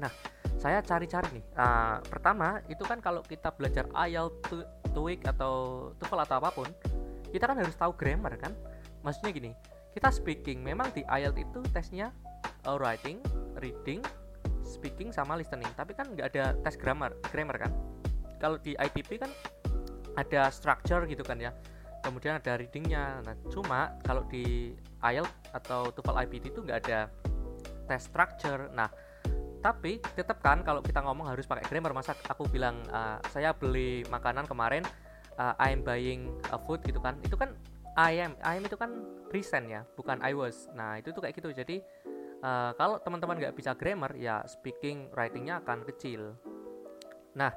Nah, 0.00 0.08
saya 0.56 0.80
cari-cari 0.80 1.40
nih. 1.40 1.44
Uh, 1.52 2.00
pertama 2.08 2.64
itu 2.66 2.80
kan 2.82 2.98
kalau 2.98 3.20
kita 3.20 3.52
belajar 3.52 3.84
IELTS 3.92 4.64
TOEIC 4.96 5.20
atau 5.36 5.54
TOEFL 6.00 6.20
atau 6.24 6.36
apa 6.40 6.50
pun 6.50 6.68
kita 7.30 7.44
kan 7.44 7.56
harus 7.60 7.76
tahu 7.76 7.92
grammar 7.94 8.34
kan 8.40 8.52
maksudnya 9.04 9.30
gini 9.32 9.50
kita 9.92 10.08
speaking 10.12 10.64
memang 10.64 10.88
di 10.96 11.04
IELTS 11.04 11.38
itu 11.38 11.60
tesnya 11.70 12.08
uh, 12.64 12.76
writing 12.80 13.20
reading 13.60 14.00
speaking 14.68 15.10
sama 15.10 15.40
listening. 15.40 15.66
Tapi 15.72 15.96
kan 15.96 16.12
nggak 16.12 16.36
ada 16.36 16.52
tes 16.60 16.76
grammar 16.76 17.16
grammar 17.32 17.56
kan? 17.56 17.72
Kalau 18.36 18.60
di 18.60 18.76
ITP 18.76 19.18
kan 19.18 19.32
ada 20.14 20.52
structure 20.52 21.08
gitu 21.08 21.24
kan 21.24 21.40
ya. 21.40 21.56
Kemudian 22.04 22.38
ada 22.38 22.60
readingnya. 22.60 23.24
Nah 23.24 23.34
cuma 23.50 23.96
kalau 24.04 24.22
di 24.28 24.76
IELTS 25.02 25.32
atau 25.56 25.90
TOEFL 25.90 26.16
IBT 26.28 26.44
itu 26.54 26.60
nggak 26.62 26.78
ada 26.86 27.08
tes 27.88 28.04
structure. 28.04 28.68
Nah 28.76 28.92
tapi 29.58 29.98
tetap 30.14 30.38
kan 30.38 30.62
kalau 30.62 30.78
kita 30.78 31.02
ngomong 31.02 31.26
harus 31.26 31.48
pakai 31.48 31.66
grammar. 31.66 31.96
Masa 31.96 32.14
aku 32.30 32.46
bilang 32.46 32.78
uh, 32.94 33.18
saya 33.32 33.50
beli 33.56 34.06
makanan 34.06 34.46
kemarin 34.46 34.86
uh, 35.40 35.58
I 35.58 35.74
am 35.74 35.82
buying 35.82 36.30
a 36.54 36.58
food 36.60 36.84
gitu 36.86 37.02
kan. 37.02 37.18
Itu 37.24 37.34
kan 37.34 37.56
I 37.98 38.22
am 38.22 38.38
I 38.46 38.62
am 38.62 38.64
itu 38.68 38.78
kan 38.78 38.94
present 39.26 39.66
ya 39.66 39.82
bukan 39.98 40.22
I 40.22 40.30
was. 40.30 40.70
Nah 40.78 41.02
itu 41.02 41.10
tuh 41.10 41.18
kayak 41.26 41.34
gitu. 41.34 41.50
Jadi 41.50 41.82
uh, 42.42 42.72
kalau 42.74 42.98
teman-teman 43.02 43.38
nggak 43.38 43.56
bisa 43.56 43.74
grammar 43.74 44.14
ya 44.18 44.42
speaking 44.46 45.10
writingnya 45.14 45.62
akan 45.62 45.82
kecil. 45.86 46.34
Nah 47.34 47.52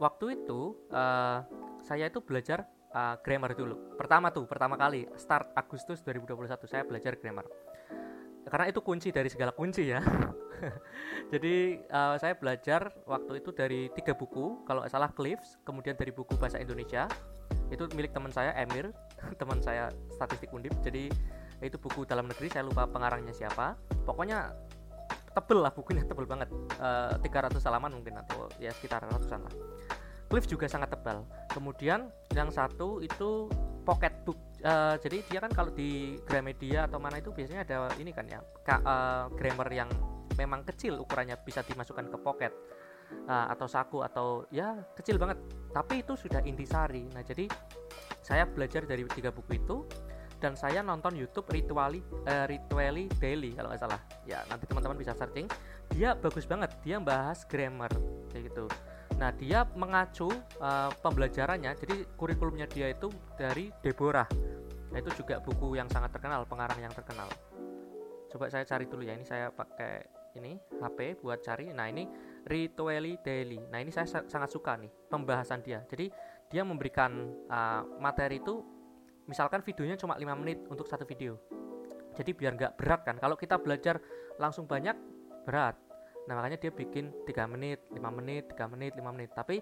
waktu 0.00 0.42
itu 0.42 0.74
uh, 0.90 1.44
saya 1.84 2.08
itu 2.08 2.20
belajar 2.24 2.64
uh, 2.94 3.16
grammar 3.20 3.52
dulu. 3.52 3.98
Pertama 3.98 4.30
tuh 4.30 4.46
pertama 4.48 4.78
kali 4.78 5.04
start 5.18 5.52
Agustus 5.58 6.00
2021 6.06 6.70
saya 6.70 6.82
belajar 6.86 7.18
grammar. 7.18 7.46
Karena 8.44 8.68
itu 8.68 8.80
kunci 8.84 9.08
dari 9.08 9.28
segala 9.32 9.56
kunci 9.56 9.88
ya. 9.88 10.00
Jadi 11.32 11.80
uh, 11.88 12.16
saya 12.20 12.36
belajar 12.36 12.92
waktu 13.08 13.40
itu 13.40 13.50
dari 13.50 13.88
tiga 13.92 14.12
buku 14.12 14.64
kalau 14.68 14.84
salah 14.88 15.10
Cliffs 15.12 15.56
kemudian 15.64 15.96
dari 15.96 16.12
buku 16.12 16.36
bahasa 16.36 16.60
Indonesia. 16.60 17.08
Itu 17.72 17.88
milik 17.96 18.12
teman 18.12 18.30
saya 18.30 18.52
Emir 18.60 18.92
teman 19.40 19.60
saya 19.64 19.88
statistik 20.12 20.52
undip. 20.52 20.72
Jadi 20.84 21.08
itu 21.62 21.76
buku 21.78 22.06
dalam 22.08 22.26
negeri 22.26 22.50
saya 22.50 22.66
lupa 22.66 22.88
pengarangnya 22.88 23.34
siapa. 23.36 23.78
Pokoknya 24.02 24.50
tebel 25.34 25.58
lah 25.62 25.72
bukunya 25.74 26.02
tebel 26.10 26.26
banget. 26.26 26.48
Eh, 26.80 27.14
300 27.20 27.58
halaman 27.66 28.00
mungkin 28.00 28.18
atau 28.24 28.50
ya 28.58 28.72
sekitar 28.74 29.04
ratusan 29.06 29.42
lah. 29.44 29.54
Cliff 30.30 30.48
juga 30.50 30.66
sangat 30.66 30.90
tebal. 30.90 31.22
Kemudian 31.52 32.10
yang 32.34 32.50
satu 32.50 32.98
itu 33.04 33.46
pocket 33.84 34.24
book 34.24 34.40
uh, 34.64 34.96
jadi 34.96 35.20
dia 35.28 35.38
kan 35.44 35.52
kalau 35.52 35.70
di 35.70 36.16
Gramedia 36.24 36.88
atau 36.88 36.96
mana 36.96 37.20
itu 37.20 37.30
biasanya 37.30 37.68
ada 37.68 37.78
ini 38.00 38.10
kan 38.10 38.24
ya 38.24 38.40
ka, 38.64 38.80
uh, 38.80 39.24
grammar 39.36 39.68
yang 39.68 39.92
memang 40.40 40.64
kecil 40.64 40.98
ukurannya 40.98 41.36
bisa 41.44 41.60
dimasukkan 41.62 42.10
ke 42.10 42.16
pocket 42.18 42.52
uh, 43.28 43.52
atau 43.52 43.68
saku 43.68 44.00
atau 44.02 44.48
ya 44.50 44.74
kecil 44.96 45.20
banget. 45.20 45.38
Tapi 45.70 46.02
itu 46.02 46.16
sudah 46.16 46.40
intisari 46.42 47.06
nah 47.12 47.22
jadi 47.22 47.46
saya 48.24 48.48
belajar 48.48 48.88
dari 48.88 49.04
tiga 49.12 49.28
buku 49.28 49.60
itu 49.60 49.84
dan 50.44 50.52
saya 50.60 50.84
nonton 50.84 51.16
YouTube 51.16 51.48
Rituali 51.48 52.04
uh, 52.28 52.44
Rituali 52.44 53.08
Daily 53.16 53.56
kalau 53.56 53.72
nggak 53.72 53.80
salah 53.80 54.00
ya 54.28 54.44
nanti 54.52 54.68
teman-teman 54.68 55.00
bisa 55.00 55.16
searching 55.16 55.48
dia 55.88 56.12
bagus 56.12 56.44
banget 56.44 56.76
dia 56.84 57.00
bahas 57.00 57.48
grammar 57.48 57.88
kayak 58.28 58.52
gitu 58.52 58.68
Nah, 59.14 59.30
dia 59.30 59.62
mengacu 59.78 60.26
uh, 60.58 60.90
pembelajarannya, 60.98 61.70
jadi 61.78 61.96
kurikulumnya 62.18 62.66
dia 62.66 62.90
itu 62.90 63.06
dari 63.38 63.70
Deborah. 63.78 64.26
Nah, 64.90 64.98
itu 64.98 65.22
juga 65.22 65.38
buku 65.38 65.78
yang 65.78 65.86
sangat 65.86 66.10
terkenal, 66.18 66.42
pengarang 66.46 66.82
yang 66.82 66.90
terkenal. 66.90 67.30
Coba 68.30 68.50
saya 68.50 68.66
cari 68.66 68.90
dulu 68.90 69.06
ya, 69.06 69.14
ini 69.14 69.22
saya 69.22 69.54
pakai 69.54 70.02
ini 70.34 70.58
HP 70.82 71.22
buat 71.22 71.38
cari. 71.46 71.70
Nah, 71.70 71.86
ini 71.86 72.10
Ritually 72.42 73.14
Daily. 73.22 73.62
Nah, 73.70 73.78
ini 73.78 73.94
saya 73.94 74.26
sangat 74.26 74.50
suka 74.50 74.74
nih 74.74 74.90
pembahasan 75.06 75.62
dia. 75.62 75.86
Jadi, 75.86 76.10
dia 76.50 76.66
memberikan 76.66 77.30
uh, 77.46 77.86
materi 78.02 78.42
itu 78.42 78.73
misalkan 79.26 79.64
videonya 79.64 79.96
cuma 79.96 80.16
5 80.16 80.40
menit 80.40 80.58
untuk 80.68 80.88
satu 80.88 81.04
video. 81.08 81.40
Jadi 82.14 82.30
biar 82.30 82.54
nggak 82.54 82.72
berat 82.78 83.00
kan. 83.02 83.16
Kalau 83.18 83.34
kita 83.34 83.58
belajar 83.58 83.98
langsung 84.38 84.70
banyak 84.70 84.94
berat 85.44 85.76
Nah 86.24 86.40
makanya 86.40 86.56
dia 86.56 86.72
bikin 86.72 87.12
3 87.28 87.44
menit, 87.44 87.84
5 87.92 88.00
menit, 88.08 88.48
3 88.56 88.64
menit, 88.72 88.92
5 88.96 89.12
menit. 89.12 89.30
Tapi 89.36 89.60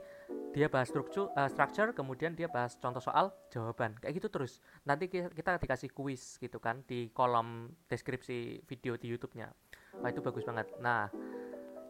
dia 0.54 0.70
bahas 0.70 0.86
struktur, 0.92 1.32
uh, 1.34 1.50
structure, 1.50 1.90
kemudian 1.90 2.38
dia 2.38 2.46
bahas 2.46 2.78
contoh 2.78 3.02
soal, 3.02 3.34
jawaban. 3.50 3.98
Kayak 3.98 4.22
gitu 4.22 4.28
terus. 4.30 4.62
Nanti 4.86 5.10
kita, 5.10 5.32
kita 5.34 5.58
dikasih 5.58 5.90
kuis 5.90 6.38
gitu 6.38 6.62
kan 6.62 6.86
di 6.86 7.10
kolom 7.10 7.72
deskripsi 7.90 8.62
video 8.66 8.94
di 8.94 9.10
YouTube-nya. 9.10 9.48
Wah 9.98 10.08
itu 10.10 10.22
bagus 10.22 10.46
banget. 10.46 10.70
Nah 10.78 11.10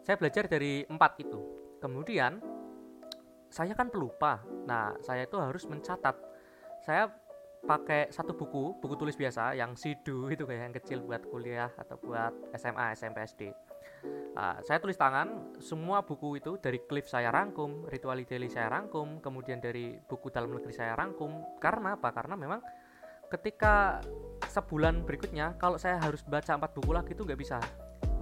saya 0.02 0.16
belajar 0.16 0.48
dari 0.48 0.88
empat 0.88 1.20
itu. 1.20 1.40
Kemudian 1.78 2.40
saya 3.52 3.76
kan 3.76 3.92
pelupa. 3.92 4.40
Nah 4.64 4.96
saya 5.04 5.28
itu 5.28 5.36
harus 5.36 5.68
mencatat. 5.68 6.16
Saya 6.82 7.12
pakai 7.62 8.10
satu 8.10 8.34
buku, 8.34 8.82
buku 8.82 8.94
tulis 8.98 9.14
biasa 9.14 9.54
yang 9.54 9.78
sidu 9.78 10.28
itu 10.28 10.42
kayak 10.44 10.62
yang 10.70 10.74
kecil 10.74 10.98
buat 11.06 11.22
kuliah 11.30 11.70
atau 11.78 11.94
buat 11.98 12.34
SMA, 12.58 12.98
SMP, 12.98 13.18
SD 13.22 13.42
Uh, 14.32 14.58
saya 14.64 14.80
tulis 14.80 14.96
tangan 14.96 15.54
semua 15.60 16.02
buku 16.02 16.40
itu 16.40 16.56
dari 16.58 16.82
Cliff 16.82 17.06
saya 17.06 17.28
rangkum, 17.30 17.86
Ritual 17.86 18.24
Daily 18.24 18.48
saya 18.48 18.66
rangkum, 18.72 19.20
kemudian 19.20 19.60
dari 19.60 19.94
buku 19.94 20.32
dalam 20.32 20.50
negeri 20.50 20.72
saya 20.72 20.96
rangkum. 20.96 21.60
Karena 21.60 21.94
apa? 21.94 22.10
Karena 22.10 22.34
memang 22.34 22.64
ketika 23.28 24.00
sebulan 24.48 25.04
berikutnya 25.04 25.54
kalau 25.60 25.78
saya 25.78 26.00
harus 26.00 26.24
baca 26.24 26.58
empat 26.58 26.72
buku 26.74 26.90
lagi 26.90 27.12
itu 27.14 27.22
nggak 27.22 27.38
bisa, 27.38 27.60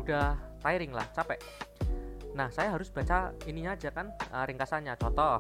udah 0.03 0.37
tiring 0.61 0.93
lah, 0.93 1.07
capek. 1.15 1.39
Nah 2.35 2.51
saya 2.53 2.75
harus 2.75 2.91
baca 2.91 3.33
ininya 3.47 3.79
aja 3.79 3.95
kan 3.95 4.11
uh, 4.35 4.45
ringkasannya. 4.45 4.99
Contoh, 4.99 5.39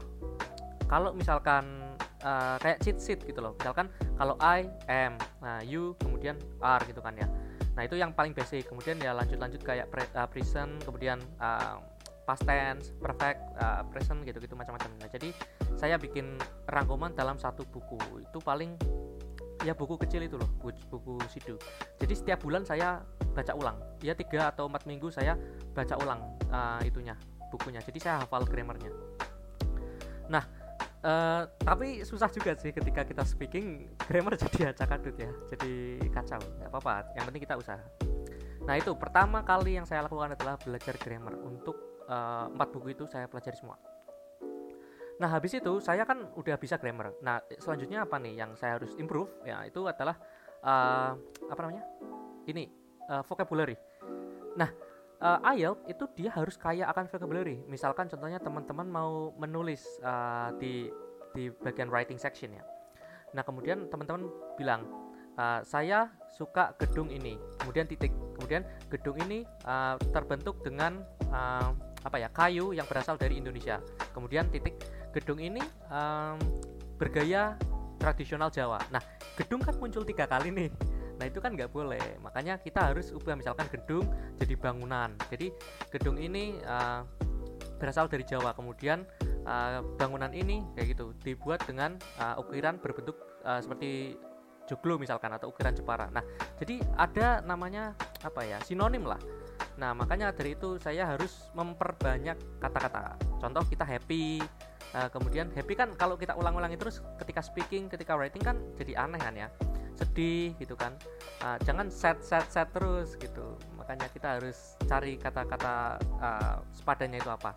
kalau 0.86 1.12
misalkan 1.12 1.89
uh, 2.22 2.56
kayak 2.60 2.78
cheat 2.84 2.98
sheet 3.00 3.20
gitu 3.24 3.40
loh, 3.42 3.56
misalkan 3.58 3.88
kalau 4.16 4.34
I 4.40 4.68
am, 4.88 5.18
nah 5.40 5.60
you 5.64 5.96
kemudian 6.00 6.36
are 6.60 6.82
gitu 6.84 7.00
kan 7.00 7.16
ya 7.16 7.28
Nah 7.80 7.88
itu 7.88 7.96
yang 7.96 8.12
paling 8.14 8.34
basic. 8.34 8.66
Kemudian 8.68 8.98
ya 9.00 9.14
lanjut-lanjut 9.14 9.62
kayak 9.62 9.88
pre, 9.88 10.04
uh, 10.12 10.28
present, 10.28 10.76
kemudian 10.84 11.16
uh, 11.38 11.80
past 12.28 12.44
tense, 12.46 12.92
perfect, 13.00 13.40
uh, 13.56 13.82
present 13.88 14.22
gitu-gitu 14.26 14.52
macam-macam. 14.52 14.90
Nah 15.00 15.08
jadi 15.08 15.32
saya 15.80 15.96
bikin 15.96 16.36
rangkuman 16.68 17.14
dalam 17.14 17.40
satu 17.40 17.64
buku. 17.64 17.96
Itu 18.20 18.42
paling 18.42 18.74
ya 19.64 19.76
buku 19.76 19.96
kecil 20.00 20.28
itu 20.28 20.36
loh, 20.36 20.52
buku, 20.60 20.76
buku 20.92 21.14
sidu. 21.32 21.56
Jadi 21.96 22.12
setiap 22.12 22.44
bulan 22.44 22.68
saya 22.68 23.00
baca 23.32 23.52
ulang. 23.54 23.80
Ya 24.04 24.12
tiga 24.12 24.50
atau 24.50 24.66
empat 24.68 24.84
minggu 24.84 25.08
saya 25.08 25.40
baca 25.72 25.96
ulang 26.04 26.20
uh, 26.50 26.80
itunya 26.84 27.14
bukunya. 27.48 27.80
Jadi 27.80 27.96
saya 27.96 28.22
hafal 28.22 28.44
grammarnya. 28.44 28.92
Nah 30.30 30.44
Uh, 31.00 31.48
tapi 31.64 32.04
susah 32.04 32.28
juga 32.28 32.52
sih 32.60 32.76
ketika 32.76 33.08
kita 33.08 33.24
speaking 33.24 33.88
grammar 34.04 34.36
jadi 34.44 34.76
acak 34.76 35.00
adut 35.00 35.16
ya 35.16 35.32
jadi 35.48 35.96
kacau 36.12 36.36
nggak 36.36 36.68
apa-apa 36.68 37.16
yang 37.16 37.24
penting 37.24 37.42
kita 37.48 37.56
usaha. 37.56 37.80
Nah 38.68 38.76
itu 38.76 38.92
pertama 38.92 39.40
kali 39.40 39.80
yang 39.80 39.88
saya 39.88 40.04
lakukan 40.04 40.36
adalah 40.36 40.60
belajar 40.60 40.94
grammar. 41.00 41.34
Untuk 41.40 42.04
uh, 42.04 42.52
empat 42.52 42.68
buku 42.68 42.92
itu 42.92 43.08
saya 43.08 43.24
pelajari 43.24 43.56
semua. 43.56 43.80
Nah 45.20 45.28
habis 45.28 45.56
itu 45.56 45.80
saya 45.80 46.04
kan 46.04 46.28
udah 46.36 46.56
bisa 46.60 46.76
grammar. 46.76 47.16
Nah 47.24 47.40
selanjutnya 47.56 48.04
apa 48.04 48.20
nih 48.20 48.36
yang 48.36 48.52
saya 48.60 48.76
harus 48.76 48.92
improve? 49.00 49.32
Ya 49.44 49.64
itu 49.64 49.80
adalah 49.88 50.20
uh, 50.60 51.16
apa 51.48 51.60
namanya? 51.64 51.84
Ini 52.44 52.68
uh, 53.08 53.24
vocabulary. 53.24 53.76
Nah 54.56 54.68
uh, 55.20 55.38
IELTS 55.54 55.84
itu 55.86 56.04
dia 56.16 56.30
harus 56.32 56.56
kaya 56.56 56.88
akan 56.90 57.06
vocabulary. 57.06 57.60
Misalkan 57.68 58.08
contohnya 58.08 58.40
teman-teman 58.40 58.88
mau 58.88 59.32
menulis 59.36 59.84
uh, 60.02 60.50
di 60.56 60.88
di 61.36 61.52
bagian 61.62 61.92
writing 61.92 62.18
section 62.18 62.56
ya. 62.56 62.64
Nah 63.36 63.46
kemudian 63.46 63.86
teman-teman 63.86 64.26
bilang 64.58 64.82
uh, 65.38 65.62
saya 65.62 66.10
suka 66.34 66.74
gedung 66.80 67.12
ini, 67.12 67.38
kemudian 67.62 67.86
titik, 67.86 68.10
kemudian 68.34 68.66
gedung 68.90 69.16
ini 69.22 69.46
uh, 69.68 69.94
terbentuk 70.10 70.58
dengan 70.66 71.04
uh, 71.30 71.70
apa 72.00 72.16
ya 72.16 72.28
kayu 72.32 72.72
yang 72.72 72.88
berasal 72.88 73.14
dari 73.14 73.38
Indonesia. 73.38 73.78
Kemudian 74.10 74.48
titik 74.50 74.74
gedung 75.14 75.38
ini 75.38 75.60
um, 75.92 76.40
bergaya 76.98 77.54
tradisional 78.00 78.48
Jawa. 78.48 78.80
Nah 78.90 79.02
gedung 79.36 79.60
kan 79.62 79.76
muncul 79.76 80.02
tiga 80.02 80.24
kali 80.26 80.50
nih 80.50 80.68
Nah 81.20 81.28
itu 81.28 81.36
kan 81.36 81.52
nggak 81.52 81.68
boleh, 81.68 82.16
makanya 82.24 82.56
kita 82.56 82.88
harus 82.88 83.12
ubah 83.12 83.36
misalkan 83.36 83.68
gedung 83.68 84.08
jadi 84.40 84.56
bangunan. 84.56 85.12
Jadi 85.28 85.52
gedung 85.92 86.16
ini 86.16 86.56
uh, 86.64 87.04
berasal 87.76 88.08
dari 88.08 88.24
Jawa, 88.24 88.56
kemudian 88.56 89.04
uh, 89.44 89.84
bangunan 90.00 90.32
ini 90.32 90.64
kayak 90.72 90.96
gitu 90.96 91.12
dibuat 91.20 91.60
dengan 91.68 92.00
uh, 92.16 92.40
ukiran 92.40 92.80
berbentuk 92.80 93.20
uh, 93.44 93.60
seperti 93.60 94.16
joglo 94.64 94.96
misalkan 94.96 95.28
atau 95.36 95.52
ukiran 95.52 95.76
Jepara. 95.76 96.08
Nah 96.08 96.24
jadi 96.56 96.80
ada 96.96 97.44
namanya 97.44 97.92
apa 98.24 98.40
ya 98.40 98.56
sinonim 98.64 99.04
lah. 99.04 99.20
Nah 99.76 99.92
makanya 99.92 100.32
dari 100.32 100.56
itu 100.56 100.80
saya 100.80 101.04
harus 101.04 101.52
memperbanyak 101.52 102.64
kata-kata. 102.64 103.20
Contoh 103.36 103.60
kita 103.68 103.84
happy, 103.84 104.40
uh, 104.96 105.12
kemudian 105.12 105.52
happy 105.52 105.76
kan 105.76 105.92
kalau 106.00 106.16
kita 106.16 106.32
ulang-ulangi 106.32 106.80
terus 106.80 107.04
ketika 107.20 107.44
speaking, 107.44 107.92
ketika 107.92 108.16
writing 108.16 108.40
kan 108.40 108.56
jadi 108.80 109.04
aneh 109.04 109.20
kan 109.20 109.36
ya 109.36 109.48
sedih 110.00 110.56
gitu 110.56 110.72
kan. 110.74 110.96
Uh, 111.44 111.60
jangan 111.68 111.92
set 111.92 112.24
set 112.24 112.48
set 112.48 112.68
terus 112.72 113.14
gitu. 113.20 113.56
Makanya 113.76 114.08
kita 114.08 114.40
harus 114.40 114.74
cari 114.88 115.20
kata-kata 115.20 116.00
uh, 116.20 116.56
sepadannya 116.72 117.20
itu 117.20 117.30
apa. 117.30 117.52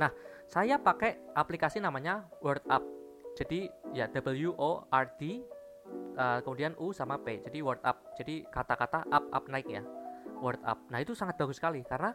Nah 0.00 0.10
saya 0.48 0.80
pakai 0.80 1.36
aplikasi 1.36 1.84
namanya 1.84 2.24
Word 2.40 2.64
Up 2.72 2.84
jadi 3.36 3.68
ya 3.92 4.08
W 4.08 4.54
O 4.56 4.86
R 4.88 5.06
D 5.20 5.44
uh, 6.16 6.40
kemudian 6.40 6.72
U 6.80 6.96
sama 6.96 7.20
P. 7.20 7.44
Jadi 7.44 7.60
Word 7.60 7.84
Up 7.84 8.16
jadi 8.16 8.44
kata-kata 8.48 9.04
up 9.12 9.24
up 9.28 9.44
naik 9.52 9.68
ya. 9.68 9.84
Word 10.40 10.60
Up 10.64 10.80
nah 10.88 11.00
itu 11.00 11.12
sangat 11.12 11.36
bagus 11.40 11.56
sekali 11.60 11.80
karena 11.84 12.12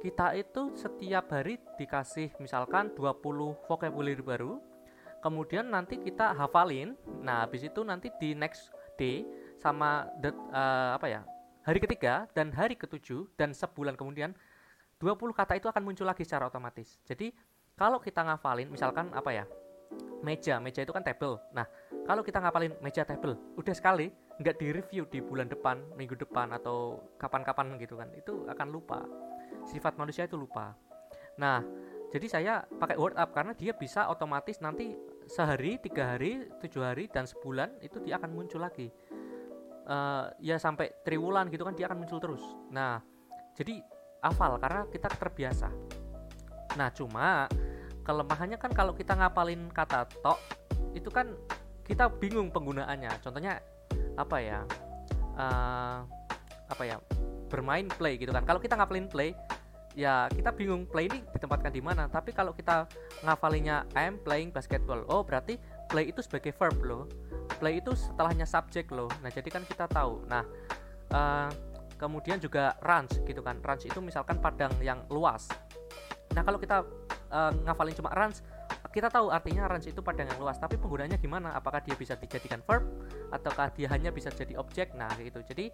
kita 0.00 0.36
itu 0.36 0.76
setiap 0.76 1.32
hari 1.32 1.58
dikasih 1.80 2.30
misalkan 2.38 2.92
20 2.94 3.66
vocabulary 3.66 4.22
baru 4.22 4.60
kemudian 5.26 5.66
nanti 5.66 5.98
kita 5.98 6.38
hafalin. 6.38 6.94
Nah 7.26 7.42
habis 7.42 7.66
itu 7.66 7.82
nanti 7.82 8.14
di 8.22 8.38
next 8.38 8.70
day 8.94 9.26
sama 9.58 10.06
the, 10.22 10.30
uh, 10.54 10.94
apa 10.94 11.06
ya 11.10 11.20
hari 11.66 11.82
ketiga 11.82 12.30
dan 12.30 12.54
hari 12.54 12.78
ketujuh 12.78 13.26
dan 13.34 13.50
sebulan 13.50 13.98
kemudian 13.98 14.30
20 15.02 15.18
kata 15.34 15.58
itu 15.58 15.66
akan 15.66 15.82
muncul 15.82 16.06
lagi 16.06 16.22
secara 16.22 16.46
otomatis. 16.46 17.02
Jadi 17.02 17.34
kalau 17.74 17.98
kita 17.98 18.22
ngafalin 18.22 18.70
misalkan 18.70 19.10
apa 19.10 19.34
ya 19.34 19.44
meja. 20.22 20.62
Meja 20.62 20.86
itu 20.86 20.94
kan 20.94 21.02
table. 21.02 21.42
Nah 21.50 21.66
kalau 22.06 22.22
kita 22.22 22.38
ngapalin 22.38 22.78
meja 22.78 23.02
table 23.02 23.34
udah 23.58 23.74
sekali 23.74 24.14
nggak 24.38 24.56
di 24.62 24.66
review 24.70 25.02
di 25.10 25.18
bulan 25.18 25.50
depan 25.50 25.82
minggu 25.98 26.14
depan 26.14 26.54
atau 26.54 27.02
kapan-kapan 27.18 27.74
gitu 27.82 27.98
kan 27.98 28.08
itu 28.14 28.46
akan 28.46 28.70
lupa. 28.70 29.02
Sifat 29.66 29.98
manusia 29.98 30.30
itu 30.30 30.38
lupa. 30.38 30.78
Nah 31.34 31.66
jadi 32.14 32.26
saya 32.30 32.54
pakai 32.78 32.94
word 32.94 33.18
up 33.18 33.34
karena 33.34 33.52
dia 33.58 33.74
bisa 33.74 34.06
otomatis 34.06 34.62
nanti 34.62 34.94
sehari 35.26 35.78
tiga 35.82 36.14
hari 36.14 36.46
tujuh 36.62 36.82
hari 36.82 37.10
dan 37.10 37.26
sebulan 37.26 37.82
itu 37.82 37.98
dia 38.02 38.16
akan 38.18 38.30
muncul 38.32 38.62
lagi. 38.62 38.90
Uh, 39.86 40.26
ya 40.42 40.58
sampai 40.58 40.90
triwulan 41.06 41.46
gitu 41.46 41.62
kan 41.62 41.74
dia 41.74 41.86
akan 41.86 42.02
muncul 42.02 42.18
terus. 42.18 42.42
Nah 42.74 42.98
jadi 43.54 43.82
hafal 44.22 44.58
karena 44.58 44.86
kita 44.90 45.06
terbiasa. 45.10 45.68
Nah 46.74 46.88
cuma 46.90 47.46
kelemahannya 48.02 48.58
kan 48.58 48.70
kalau 48.74 48.94
kita 48.94 49.14
ngapalin 49.14 49.70
kata 49.70 50.06
tok 50.22 50.38
itu 50.94 51.10
kan 51.10 51.34
kita 51.86 52.10
bingung 52.10 52.50
penggunaannya. 52.50 53.10
Contohnya 53.22 53.62
apa 54.18 54.36
ya? 54.42 54.60
Uh, 55.38 56.02
apa 56.66 56.82
ya? 56.82 56.96
Bermain 57.46 57.86
play 57.86 58.18
gitu 58.18 58.34
kan. 58.34 58.42
Kalau 58.42 58.58
kita 58.58 58.74
ngapalin 58.74 59.06
play 59.06 59.30
ya 59.96 60.28
kita 60.28 60.52
bingung 60.52 60.84
play 60.84 61.08
ini 61.08 61.24
ditempatkan 61.32 61.72
di 61.72 61.80
mana. 61.80 62.06
Tapi 62.06 62.30
kalau 62.36 62.52
kita 62.52 62.84
ngafalinnya 63.24 63.88
I'm 63.96 64.20
playing 64.20 64.52
basketball 64.52 65.02
oh 65.08 65.24
berarti 65.24 65.56
play 65.88 66.12
itu 66.12 66.20
sebagai 66.20 66.52
verb 66.52 66.76
loh. 66.84 67.08
Play 67.56 67.80
itu 67.80 67.96
setelahnya 67.96 68.44
subjek 68.44 68.92
loh. 68.92 69.08
Nah 69.24 69.32
jadi 69.32 69.48
kan 69.48 69.64
kita 69.64 69.88
tahu. 69.88 70.28
Nah 70.28 70.44
uh, 71.16 71.48
kemudian 71.96 72.36
juga 72.36 72.76
range 72.84 73.24
gitu 73.24 73.40
kan. 73.40 73.56
Range 73.64 73.88
itu 73.88 73.98
misalkan 74.04 74.36
padang 74.36 74.76
yang 74.84 75.00
luas. 75.08 75.48
Nah 76.36 76.44
kalau 76.44 76.60
kita 76.60 76.84
uh, 77.32 77.52
ngafalin 77.64 77.96
cuma 77.96 78.12
runs 78.12 78.44
kita 78.96 79.12
tahu 79.12 79.28
artinya 79.28 79.68
runs 79.68 79.84
itu 79.84 80.00
padang 80.00 80.24
yang 80.24 80.40
luas 80.40 80.56
tapi 80.56 80.80
penggunanya 80.80 81.20
gimana? 81.20 81.52
Apakah 81.52 81.84
dia 81.84 81.92
bisa 81.92 82.16
dijadikan 82.16 82.64
verb 82.64 82.80
ataukah 83.28 83.68
dia 83.76 83.92
hanya 83.92 84.08
bisa 84.08 84.32
jadi 84.32 84.56
objek? 84.56 84.96
Nah 84.96 85.12
gitu. 85.20 85.44
Jadi 85.44 85.68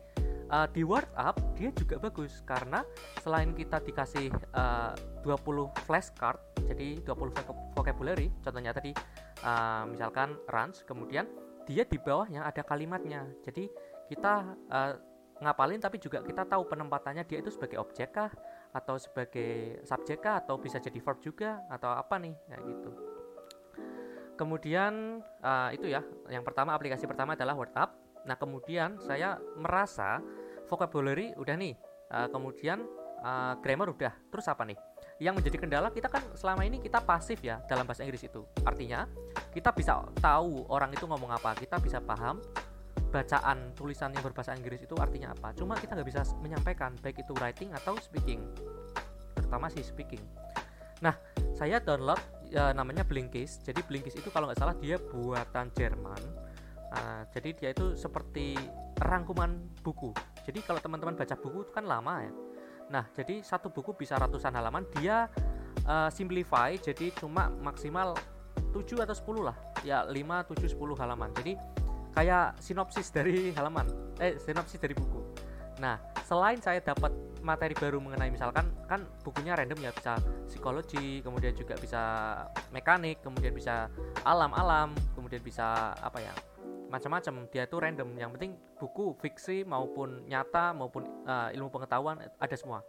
uh, 0.50 0.66
di 0.66 0.82
word 0.82 1.06
up 1.14 1.38
dia 1.54 1.70
juga 1.70 2.02
bagus 2.02 2.42
karena 2.42 2.82
selain 3.22 3.54
kita 3.54 3.78
dikasih 3.78 4.34
uh, 4.58 4.90
20 5.22 5.70
flashcard 5.86 6.42
jadi 6.66 6.98
20 7.06 7.78
vocabulary 7.78 8.34
contohnya 8.42 8.74
tadi 8.74 8.90
uh, 9.46 9.86
misalkan 9.86 10.34
runs 10.50 10.82
kemudian 10.82 11.30
dia 11.62 11.86
di 11.86 12.02
bawahnya 12.02 12.42
ada 12.42 12.66
kalimatnya. 12.66 13.22
Jadi 13.46 13.70
kita 14.10 14.50
uh, 14.66 14.98
ngapalin 15.38 15.78
tapi 15.78 16.02
juga 16.02 16.26
kita 16.26 16.42
tahu 16.42 16.66
penempatannya 16.66 17.22
dia 17.22 17.38
itu 17.38 17.54
sebagai 17.54 17.78
objek 17.78 18.18
kah 18.18 18.34
atau 18.74 18.98
sebagai 18.98 19.78
subjek 19.86 20.26
kah 20.26 20.42
atau 20.42 20.58
bisa 20.58 20.82
jadi 20.82 20.98
verb 20.98 21.22
juga 21.22 21.62
atau 21.70 21.94
apa 21.94 22.18
nih? 22.18 22.34
Ya 22.50 22.58
gitu 22.66 23.11
kemudian 24.36 25.20
uh, 25.44 25.70
itu 25.74 25.88
ya 25.88 26.00
yang 26.32 26.42
pertama 26.42 26.72
aplikasi 26.74 27.04
pertama 27.04 27.36
adalah 27.36 27.56
WordUp 27.56 27.90
nah 28.22 28.38
kemudian 28.38 29.02
saya 29.02 29.36
merasa 29.58 30.22
vocabulary 30.70 31.34
udah 31.36 31.54
nih 31.58 31.74
uh, 32.12 32.28
kemudian 32.30 32.82
uh, 33.22 33.54
grammar 33.62 33.88
udah. 33.94 34.12
Terus 34.28 34.46
apa 34.50 34.66
nih? 34.66 34.76
Yang 35.22 35.34
menjadi 35.40 35.56
kendala 35.62 35.88
kita 35.94 36.10
kan 36.10 36.22
selama 36.34 36.66
ini 36.66 36.82
kita 36.82 36.98
pasif 37.00 37.40
ya 37.40 37.62
dalam 37.70 37.86
bahasa 37.86 38.02
Inggris 38.02 38.26
itu. 38.26 38.42
Artinya 38.66 39.06
kita 39.54 39.70
bisa 39.72 40.02
tahu 40.18 40.66
orang 40.68 40.90
itu 40.92 41.06
ngomong 41.06 41.30
apa 41.30 41.54
kita 41.54 41.78
bisa 41.78 42.02
paham 42.02 42.42
bacaan 43.12 43.76
tulisan 43.76 44.10
yang 44.16 44.24
berbahasa 44.24 44.56
Inggris 44.58 44.82
itu 44.82 44.94
artinya 44.98 45.32
apa. 45.32 45.54
Cuma 45.54 45.78
kita 45.78 45.94
nggak 45.94 46.08
bisa 46.08 46.26
menyampaikan 46.42 46.98
baik 47.00 47.22
itu 47.22 47.32
writing 47.38 47.70
atau 47.72 47.94
speaking. 48.02 48.42
Terutama 49.38 49.70
sih 49.70 49.86
speaking. 49.86 50.20
Nah 51.00 51.14
saya 51.54 51.78
download 51.78 52.18
ya, 52.52 52.76
namanya 52.76 53.02
Blinkist. 53.08 53.64
Jadi 53.64 53.80
Blinkist 53.80 54.20
itu 54.20 54.28
kalau 54.28 54.52
nggak 54.52 54.60
salah 54.60 54.76
dia 54.76 55.00
buatan 55.00 55.72
Jerman. 55.72 56.22
Uh, 56.92 57.24
jadi 57.32 57.56
dia 57.56 57.68
itu 57.72 57.96
seperti 57.96 58.52
rangkuman 59.00 59.56
buku. 59.80 60.12
Jadi 60.44 60.60
kalau 60.60 60.76
teman-teman 60.76 61.16
baca 61.16 61.32
buku 61.40 61.64
itu 61.64 61.72
kan 61.72 61.88
lama 61.88 62.20
ya. 62.20 62.32
Nah 62.92 63.04
jadi 63.16 63.40
satu 63.40 63.72
buku 63.72 63.96
bisa 63.96 64.20
ratusan 64.20 64.52
halaman. 64.52 64.84
Dia 65.00 65.32
uh, 65.88 66.12
simplify 66.12 66.76
jadi 66.76 67.08
cuma 67.16 67.48
maksimal 67.48 68.12
7 68.76 69.00
atau 69.08 69.16
10 69.16 69.48
lah. 69.48 69.56
Ya 69.80 70.04
5, 70.04 70.12
7, 70.52 70.76
10 70.76 71.00
halaman. 71.00 71.32
Jadi 71.40 71.56
kayak 72.12 72.60
sinopsis 72.60 73.08
dari 73.08 73.56
halaman. 73.56 73.88
Eh 74.20 74.36
sinopsis 74.36 74.76
dari 74.76 74.92
buku. 74.92 75.24
Nah 75.80 75.96
selain 76.28 76.60
saya 76.60 76.84
dapat 76.84 77.31
materi 77.42 77.74
baru 77.74 77.98
mengenai 77.98 78.30
misalkan 78.30 78.70
kan 78.86 79.04
bukunya 79.26 79.58
random 79.58 79.78
ya 79.82 79.90
bisa 79.90 80.16
psikologi 80.46 81.20
kemudian 81.20 81.52
juga 81.52 81.74
bisa 81.76 82.02
mekanik 82.70 83.20
kemudian 83.20 83.52
bisa 83.52 83.90
alam-alam 84.22 84.94
kemudian 85.18 85.42
bisa 85.42 85.92
apa 85.98 86.18
ya 86.22 86.32
macam-macam. 86.92 87.48
Dia 87.48 87.64
tuh 87.64 87.80
random 87.80 88.12
yang 88.20 88.30
penting 88.36 88.52
buku 88.76 89.16
fiksi 89.16 89.64
maupun 89.64 90.28
nyata 90.28 90.76
maupun 90.76 91.24
uh, 91.24 91.48
ilmu 91.56 91.72
pengetahuan 91.72 92.20
ada 92.36 92.56
semua. 92.60 92.84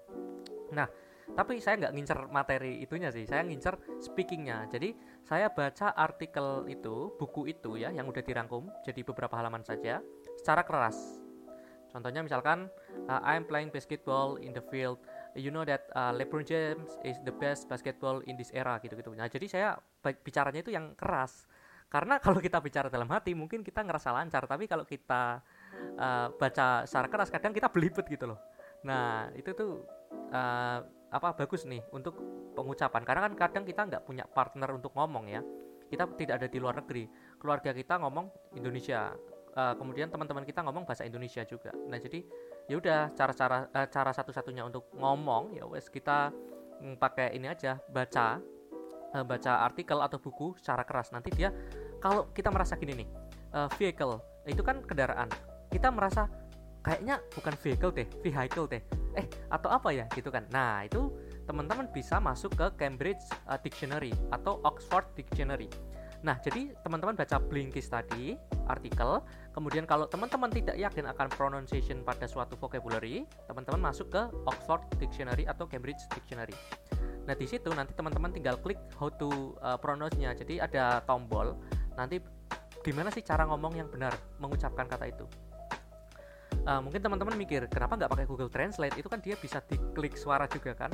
Nah 0.76 0.92
tapi 1.24 1.64
saya 1.64 1.80
nggak 1.80 1.94
ngincer 1.96 2.20
materi 2.28 2.84
itunya 2.84 3.08
sih 3.08 3.24
saya 3.24 3.48
ngincer 3.48 3.80
speakingnya. 4.04 4.68
Jadi 4.68 4.92
saya 5.24 5.48
baca 5.48 5.96
artikel 5.96 6.68
itu 6.68 7.16
buku 7.16 7.48
itu 7.48 7.80
ya 7.80 7.96
yang 7.96 8.12
udah 8.12 8.20
dirangkum 8.20 8.68
jadi 8.84 9.08
beberapa 9.08 9.40
halaman 9.40 9.64
saja 9.64 10.04
secara 10.36 10.68
keras 10.68 11.23
contohnya 11.94 12.26
misalkan 12.26 12.68
uh, 13.06 13.22
I'm 13.22 13.46
playing 13.46 13.70
basketball 13.70 14.42
in 14.42 14.52
the 14.52 14.66
field. 14.74 14.98
You 15.38 15.54
know 15.54 15.62
that 15.66 15.90
uh, 15.94 16.14
LeBron 16.14 16.46
James 16.46 16.98
is 17.06 17.18
the 17.22 17.34
best 17.34 17.70
basketball 17.70 18.26
in 18.26 18.38
this 18.38 18.50
era 18.54 18.82
gitu-gitu. 18.82 19.14
Nah 19.14 19.30
jadi 19.30 19.46
saya 19.46 19.70
bicaranya 20.02 20.66
itu 20.66 20.74
yang 20.74 20.98
keras. 20.98 21.46
Karena 21.90 22.18
kalau 22.18 22.42
kita 22.42 22.58
bicara 22.58 22.90
dalam 22.90 23.06
hati 23.14 23.38
mungkin 23.38 23.62
kita 23.62 23.86
ngerasa 23.86 24.10
lancar. 24.10 24.50
Tapi 24.50 24.66
kalau 24.66 24.86
kita 24.86 25.46
uh, 25.98 26.28
baca 26.34 26.90
secara 26.90 27.08
keras 27.08 27.30
kadang 27.30 27.54
kita 27.54 27.70
belibet 27.70 28.06
gitu 28.10 28.34
loh. 28.34 28.42
Nah 28.82 29.30
itu 29.38 29.54
tuh 29.54 29.86
uh, 30.34 30.80
apa 31.14 31.30
bagus 31.38 31.70
nih 31.70 31.86
untuk 31.94 32.18
pengucapan. 32.58 33.02
Karena 33.06 33.22
kan 33.30 33.34
kadang 33.38 33.64
kita 33.66 33.82
nggak 33.86 34.04
punya 34.10 34.26
partner 34.26 34.74
untuk 34.74 34.98
ngomong 34.98 35.30
ya. 35.30 35.42
Kita 35.86 36.10
tidak 36.18 36.42
ada 36.42 36.48
di 36.50 36.58
luar 36.58 36.82
negeri. 36.82 37.06
Keluarga 37.38 37.70
kita 37.70 38.02
ngomong 38.02 38.58
Indonesia 38.58 39.14
uh, 39.54 39.74
kemudian 39.78 40.10
teman-teman 40.10 40.44
kita 40.44 40.66
ngomong 40.66 40.84
bahasa 40.84 41.06
Indonesia 41.06 41.46
juga. 41.46 41.72
Nah 41.88 41.98
jadi 41.98 42.26
ya 42.70 42.76
udah 42.78 43.00
cara-cara 43.14 43.70
uh, 43.70 43.88
cara 43.88 44.12
satu-satunya 44.12 44.66
untuk 44.66 44.90
ngomong 44.98 45.58
ya 45.58 45.66
wes 45.70 45.88
kita 45.90 46.34
mm, 46.82 46.98
pakai 46.98 47.36
ini 47.38 47.50
aja 47.50 47.78
baca 47.90 48.42
uh, 49.14 49.26
baca 49.26 49.52
artikel 49.66 50.02
atau 50.02 50.18
buku 50.18 50.58
secara 50.58 50.84
keras. 50.84 51.14
Nanti 51.14 51.30
dia 51.34 51.54
kalau 52.02 52.30
kita 52.34 52.50
merasa 52.50 52.76
gini 52.76 53.06
nih 53.06 53.10
uh, 53.54 53.70
vehicle 53.78 54.20
itu 54.50 54.62
kan 54.66 54.82
kendaraan. 54.84 55.30
Kita 55.70 55.90
merasa 55.90 56.30
kayaknya 56.84 57.24
bukan 57.32 57.54
vehicle 57.58 57.92
deh 57.96 58.08
vehicle 58.22 58.68
deh. 58.68 58.84
Eh 59.16 59.26
atau 59.50 59.70
apa 59.70 59.94
ya? 59.94 60.06
Gitu 60.12 60.34
kan. 60.34 60.50
Nah 60.50 60.84
itu 60.86 61.14
teman-teman 61.44 61.92
bisa 61.92 62.18
masuk 62.24 62.56
ke 62.56 62.68
Cambridge 62.80 63.22
uh, 63.48 63.60
Dictionary 63.60 64.12
atau 64.32 64.64
Oxford 64.64 65.12
Dictionary 65.14 65.68
Nah, 66.24 66.40
jadi 66.40 66.72
teman-teman 66.88 67.20
baca 67.20 67.36
Blinkist 67.36 67.92
tadi, 67.92 68.40
artikel, 68.72 69.20
kemudian 69.52 69.84
kalau 69.84 70.08
teman-teman 70.08 70.48
tidak 70.48 70.80
yakin 70.80 71.04
akan 71.12 71.28
pronunciation 71.28 72.00
pada 72.00 72.24
suatu 72.32 72.56
vocabulary, 72.56 73.28
teman-teman 73.52 73.92
masuk 73.92 74.08
ke 74.08 74.32
Oxford 74.48 74.88
Dictionary 75.04 75.44
atau 75.44 75.68
Cambridge 75.68 76.00
Dictionary. 76.16 76.56
Nah, 77.28 77.36
di 77.36 77.44
situ 77.44 77.68
nanti 77.76 77.92
teman-teman 77.92 78.32
tinggal 78.32 78.56
klik 78.64 78.80
how 78.96 79.12
to 79.12 79.52
uh, 79.60 79.76
pronounce-nya. 79.76 80.32
Jadi 80.32 80.64
ada 80.64 81.04
tombol, 81.04 81.60
nanti 82.00 82.24
gimana 82.88 83.12
sih 83.12 83.20
cara 83.20 83.44
ngomong 83.44 83.76
yang 83.76 83.92
benar 83.92 84.16
mengucapkan 84.40 84.88
kata 84.88 85.12
itu? 85.12 85.28
Uh, 86.64 86.80
mungkin 86.80 87.04
teman-teman 87.04 87.36
mikir 87.36 87.68
kenapa 87.68 88.00
nggak 88.00 88.12
pakai 88.16 88.26
Google 88.32 88.48
Translate? 88.48 88.96
Itu 88.96 89.12
kan 89.12 89.20
dia 89.20 89.36
bisa 89.36 89.60
diklik 89.60 90.16
suara 90.16 90.48
juga 90.48 90.72
kan? 90.72 90.92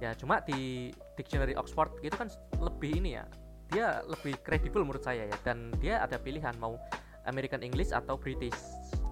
Ya 0.00 0.16
cuma 0.16 0.40
di 0.40 0.88
dictionary 1.20 1.52
Oxford 1.52 2.00
itu 2.00 2.16
kan 2.16 2.32
lebih 2.56 3.04
ini 3.04 3.20
ya 3.20 3.28
dia 3.74 4.06
lebih 4.06 4.38
kredibel 4.46 4.86
menurut 4.86 5.02
saya 5.02 5.26
ya 5.26 5.36
dan 5.42 5.74
dia 5.82 5.98
ada 5.98 6.14
pilihan 6.14 6.54
mau 6.62 6.78
American 7.26 7.66
English 7.66 7.90
atau 7.90 8.14
British. 8.14 8.54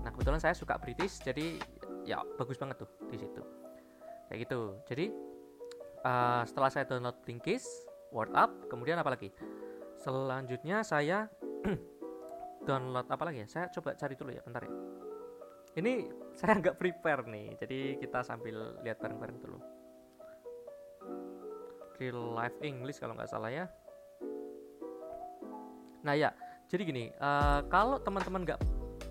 Nah 0.07 0.15
kebetulan 0.15 0.39
saya 0.39 0.55
suka 0.55 0.79
British 0.79 1.19
jadi 1.19 1.59
ya 2.07 2.23
bagus 2.39 2.55
banget 2.63 2.79
tuh 2.87 2.91
di 3.11 3.19
situ. 3.19 3.43
Kayak 4.31 4.39
gitu. 4.47 4.79
Jadi 4.87 5.11
uh, 6.07 6.47
setelah 6.47 6.71
saya 6.71 6.87
download 6.87 7.19
Blinkist 7.27 7.67
Word 8.15 8.31
Up 8.39 8.55
kemudian 8.71 9.03
apa 9.03 9.19
lagi? 9.19 9.35
Selanjutnya 9.99 10.87
saya 10.87 11.27
download 12.69 13.11
apa 13.11 13.23
lagi 13.27 13.43
ya? 13.43 13.49
Saya 13.51 13.67
coba 13.75 13.99
cari 13.99 14.15
dulu 14.15 14.31
ya 14.31 14.47
bentar 14.47 14.63
ya. 14.63 14.73
Ini 15.83 15.93
saya 16.39 16.55
nggak 16.63 16.79
prepare 16.79 17.27
nih 17.27 17.59
jadi 17.59 17.99
kita 17.99 18.23
sambil 18.23 18.79
lihat 18.87 19.03
bareng-bareng 19.03 19.39
dulu. 19.43 19.59
Real 21.99 22.23
life 22.39 22.59
English 22.63 23.03
kalau 23.03 23.19
nggak 23.19 23.31
salah 23.31 23.51
ya 23.51 23.67
nah 26.03 26.15
ya 26.15 26.31
jadi 26.67 26.83
gini 26.83 27.05
uh, 27.21 27.63
kalau 27.71 27.99
teman-teman 28.03 28.43
nggak 28.47 28.61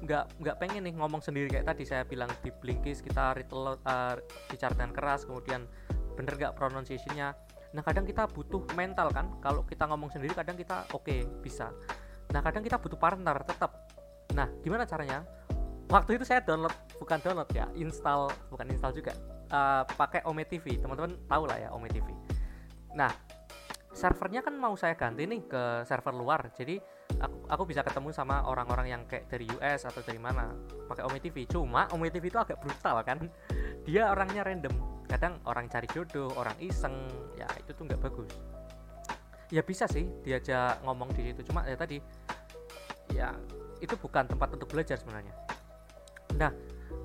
nggak 0.02 0.26
nggak 0.42 0.56
pengen 0.58 0.82
nih 0.90 0.94
ngomong 0.98 1.22
sendiri 1.22 1.46
kayak 1.46 1.70
tadi 1.70 1.86
saya 1.86 2.02
bilang 2.02 2.28
di 2.42 2.50
Blinkist 2.50 3.06
kita 3.06 3.38
read 3.38 3.50
uh, 3.54 4.18
bicara 4.50 4.74
dengan 4.74 4.92
keras 4.98 5.30
kemudian 5.30 5.70
bener 6.18 6.34
nggak 6.36 6.58
pronunciationnya. 6.58 7.38
Nah 7.72 7.82
kadang 7.86 8.04
kita 8.04 8.28
butuh 8.28 8.66
mental 8.76 9.14
kan? 9.14 9.32
Kalau 9.40 9.64
kita 9.64 9.88
ngomong 9.88 10.10
sendiri 10.12 10.34
kadang 10.34 10.58
kita 10.58 10.90
oke 10.92 11.06
okay, 11.06 11.24
bisa. 11.40 11.70
Nah 12.34 12.42
kadang 12.42 12.66
kita 12.66 12.82
butuh 12.82 12.98
partner 12.98 13.46
tetap. 13.46 13.94
Nah 14.34 14.50
gimana 14.66 14.90
caranya? 14.90 15.22
Waktu 15.86 16.18
itu 16.18 16.26
saya 16.26 16.42
download 16.42 16.74
bukan 16.98 17.22
download 17.22 17.50
ya 17.54 17.70
install 17.78 18.34
bukan 18.50 18.74
install 18.74 18.98
juga. 18.98 19.14
Uh, 19.54 19.86
pakai 20.00 20.24
Ome 20.26 20.48
TV 20.48 20.80
teman-teman 20.80 21.14
tahu 21.28 21.44
lah 21.44 21.60
ya 21.60 21.70
Ome 21.76 21.92
TV 21.92 22.08
nah 22.96 23.12
servernya 24.02 24.42
kan 24.42 24.58
mau 24.58 24.74
saya 24.74 24.98
ganti 24.98 25.30
nih 25.30 25.46
ke 25.46 25.86
server 25.86 26.18
luar. 26.18 26.50
Jadi 26.58 26.82
aku, 27.22 27.38
aku 27.46 27.64
bisa 27.70 27.86
ketemu 27.86 28.10
sama 28.10 28.42
orang-orang 28.50 28.90
yang 28.90 29.02
kayak 29.06 29.30
dari 29.30 29.46
US 29.62 29.86
atau 29.86 30.02
dari 30.02 30.18
mana. 30.18 30.50
Pakai 30.90 31.06
Ome 31.06 31.22
TV 31.22 31.46
cuma 31.46 31.86
Ome 31.94 32.10
TV 32.10 32.34
itu 32.34 32.42
agak 32.42 32.58
brutal 32.58 32.98
kan. 33.06 33.22
Dia 33.86 34.10
orangnya 34.10 34.42
random. 34.42 35.06
Kadang 35.06 35.38
orang 35.46 35.70
cari 35.70 35.86
jodoh 35.94 36.34
orang 36.34 36.58
iseng. 36.58 36.98
Ya 37.38 37.46
itu 37.62 37.78
tuh 37.78 37.86
nggak 37.86 38.02
bagus. 38.02 38.34
Ya 39.54 39.62
bisa 39.62 39.86
sih 39.86 40.10
diajak 40.26 40.82
ngomong 40.82 41.14
di 41.14 41.30
situ. 41.30 41.46
Cuma 41.46 41.62
ya 41.70 41.78
tadi 41.78 42.02
ya 43.14 43.38
itu 43.78 43.94
bukan 44.02 44.26
tempat 44.26 44.58
untuk 44.58 44.66
belajar 44.66 44.98
sebenarnya. 44.98 45.36
Nah 46.42 46.50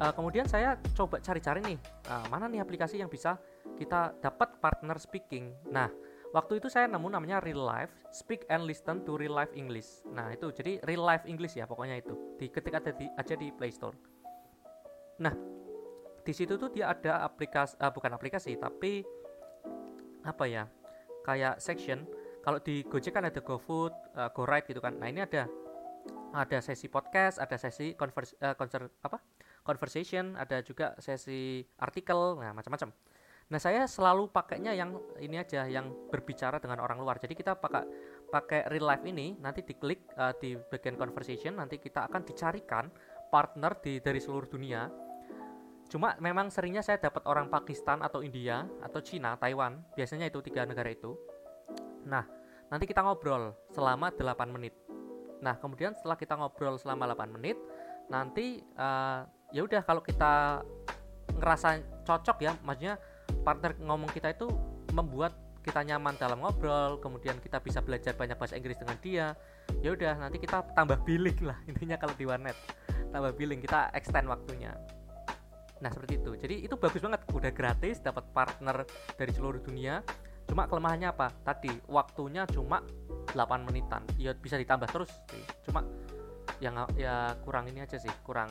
uh, 0.00 0.12
kemudian 0.16 0.48
saya 0.48 0.80
coba 0.96 1.20
cari-cari 1.20 1.60
nih 1.60 1.78
uh, 2.08 2.24
mana 2.32 2.48
nih 2.48 2.64
aplikasi 2.64 3.04
yang 3.04 3.12
bisa 3.12 3.36
kita 3.76 4.16
dapat 4.24 4.56
partner 4.62 4.96
speaking. 4.96 5.52
Nah 5.68 5.90
waktu 6.36 6.60
itu 6.60 6.68
saya 6.68 6.84
nemu 6.84 7.08
namanya 7.08 7.40
real 7.40 7.64
life 7.64 7.96
speak 8.12 8.44
and 8.52 8.68
listen 8.68 9.00
to 9.08 9.16
real 9.16 9.32
life 9.32 9.50
English 9.56 10.04
nah 10.12 10.28
itu 10.28 10.52
jadi 10.52 10.84
real 10.84 11.00
life 11.00 11.24
English 11.24 11.56
ya 11.56 11.64
pokoknya 11.64 12.04
itu 12.04 12.36
di 12.36 12.52
ketika 12.52 12.84
ada 12.84 12.92
di 12.92 13.08
aja 13.16 13.32
di 13.32 13.48
Play 13.56 13.72
Store 13.72 13.96
nah 15.16 15.32
di 16.20 16.32
situ 16.36 16.60
tuh 16.60 16.68
dia 16.68 16.92
ada 16.92 17.24
aplikasi 17.24 17.80
uh, 17.80 17.88
bukan 17.88 18.12
aplikasi 18.12 18.52
tapi 18.60 19.00
apa 20.28 20.44
ya 20.44 20.68
kayak 21.24 21.56
section 21.56 22.04
kalau 22.46 22.62
di 22.62 22.86
Gojek 22.86 23.10
kan 23.10 23.26
ada 23.26 23.42
GoFood, 23.42 23.90
uh, 24.14 24.30
GoRide 24.30 24.70
gitu 24.70 24.78
kan. 24.78 24.94
Nah, 25.02 25.10
ini 25.10 25.18
ada 25.18 25.50
ada 26.30 26.62
sesi 26.62 26.86
podcast, 26.86 27.42
ada 27.42 27.58
sesi 27.58 27.98
converse, 27.98 28.38
uh, 28.38 28.54
konser, 28.54 28.86
apa? 29.02 29.18
conversation, 29.66 30.38
ada 30.38 30.62
juga 30.62 30.94
sesi 31.02 31.66
artikel, 31.82 32.38
nah 32.38 32.54
macam-macam. 32.54 32.94
Nah, 33.46 33.62
saya 33.62 33.86
selalu 33.86 34.34
pakainya 34.34 34.74
yang 34.74 34.98
ini 35.22 35.38
aja 35.38 35.70
yang 35.70 35.94
berbicara 36.10 36.58
dengan 36.58 36.82
orang 36.82 36.98
luar. 36.98 37.22
Jadi 37.22 37.38
kita 37.38 37.54
pakai 37.54 37.86
pakai 38.26 38.66
real 38.66 38.90
life 38.90 39.06
ini 39.06 39.38
nanti 39.38 39.62
diklik 39.62 40.02
uh, 40.18 40.34
di 40.34 40.58
bagian 40.58 40.98
conversation 40.98 41.54
nanti 41.54 41.78
kita 41.78 42.10
akan 42.10 42.26
dicarikan 42.26 42.90
partner 43.30 43.78
di 43.78 44.02
dari 44.02 44.18
seluruh 44.18 44.50
dunia. 44.50 44.90
Cuma 45.86 46.18
memang 46.18 46.50
seringnya 46.50 46.82
saya 46.82 46.98
dapat 46.98 47.22
orang 47.30 47.46
Pakistan 47.46 48.02
atau 48.02 48.18
India 48.18 48.66
atau 48.82 48.98
Cina, 48.98 49.38
Taiwan. 49.38 49.78
Biasanya 49.94 50.26
itu 50.26 50.42
tiga 50.42 50.66
negara 50.66 50.90
itu. 50.90 51.14
Nah, 52.02 52.26
nanti 52.66 52.90
kita 52.90 53.06
ngobrol 53.06 53.54
selama 53.70 54.10
8 54.10 54.50
menit. 54.50 54.74
Nah, 55.38 55.54
kemudian 55.62 55.94
setelah 55.94 56.18
kita 56.18 56.34
ngobrol 56.34 56.74
selama 56.82 57.14
8 57.14 57.30
menit, 57.38 57.54
nanti 58.10 58.58
uh, 58.74 59.22
ya 59.54 59.62
udah 59.62 59.86
kalau 59.86 60.02
kita 60.02 60.66
ngerasa 61.38 62.02
cocok 62.02 62.38
ya, 62.42 62.58
maksudnya 62.66 62.98
partner 63.44 63.76
ngomong 63.82 64.10
kita 64.10 64.34
itu 64.34 64.50
membuat 64.92 65.34
kita 65.66 65.82
nyaman 65.82 66.14
dalam 66.14 66.38
ngobrol, 66.38 67.02
kemudian 67.02 67.42
kita 67.42 67.58
bisa 67.58 67.82
belajar 67.82 68.14
banyak 68.14 68.38
bahasa 68.38 68.54
Inggris 68.54 68.78
dengan 68.78 68.96
dia. 69.02 69.26
Ya 69.82 69.98
udah, 69.98 70.14
nanti 70.14 70.38
kita 70.38 70.62
tambah 70.78 71.02
billing 71.02 71.42
lah 71.42 71.58
intinya 71.70 71.98
kalau 71.98 72.14
di 72.14 72.22
warnet. 72.22 72.54
Tambah 73.10 73.34
billing, 73.34 73.58
kita 73.58 73.90
extend 73.90 74.30
waktunya. 74.30 74.70
Nah, 75.82 75.90
seperti 75.90 76.22
itu. 76.22 76.38
Jadi 76.38 76.54
itu 76.70 76.74
bagus 76.78 77.02
banget, 77.02 77.20
udah 77.34 77.50
gratis, 77.50 77.98
dapat 77.98 78.24
partner 78.30 78.86
dari 79.18 79.32
seluruh 79.34 79.58
dunia. 79.58 80.00
Cuma 80.46 80.70
kelemahannya 80.70 81.10
apa? 81.10 81.34
Tadi 81.42 81.74
waktunya 81.90 82.46
cuma 82.46 82.78
8 83.34 83.66
menitan. 83.66 84.06
Ya 84.14 84.32
bisa 84.38 84.54
ditambah 84.54 84.86
terus 84.94 85.10
sih. 85.34 85.42
Cuma 85.66 85.82
yang 86.62 86.78
ya 86.94 87.34
kurang 87.42 87.66
ini 87.66 87.82
aja 87.82 87.98
sih, 87.98 88.10
kurang 88.22 88.48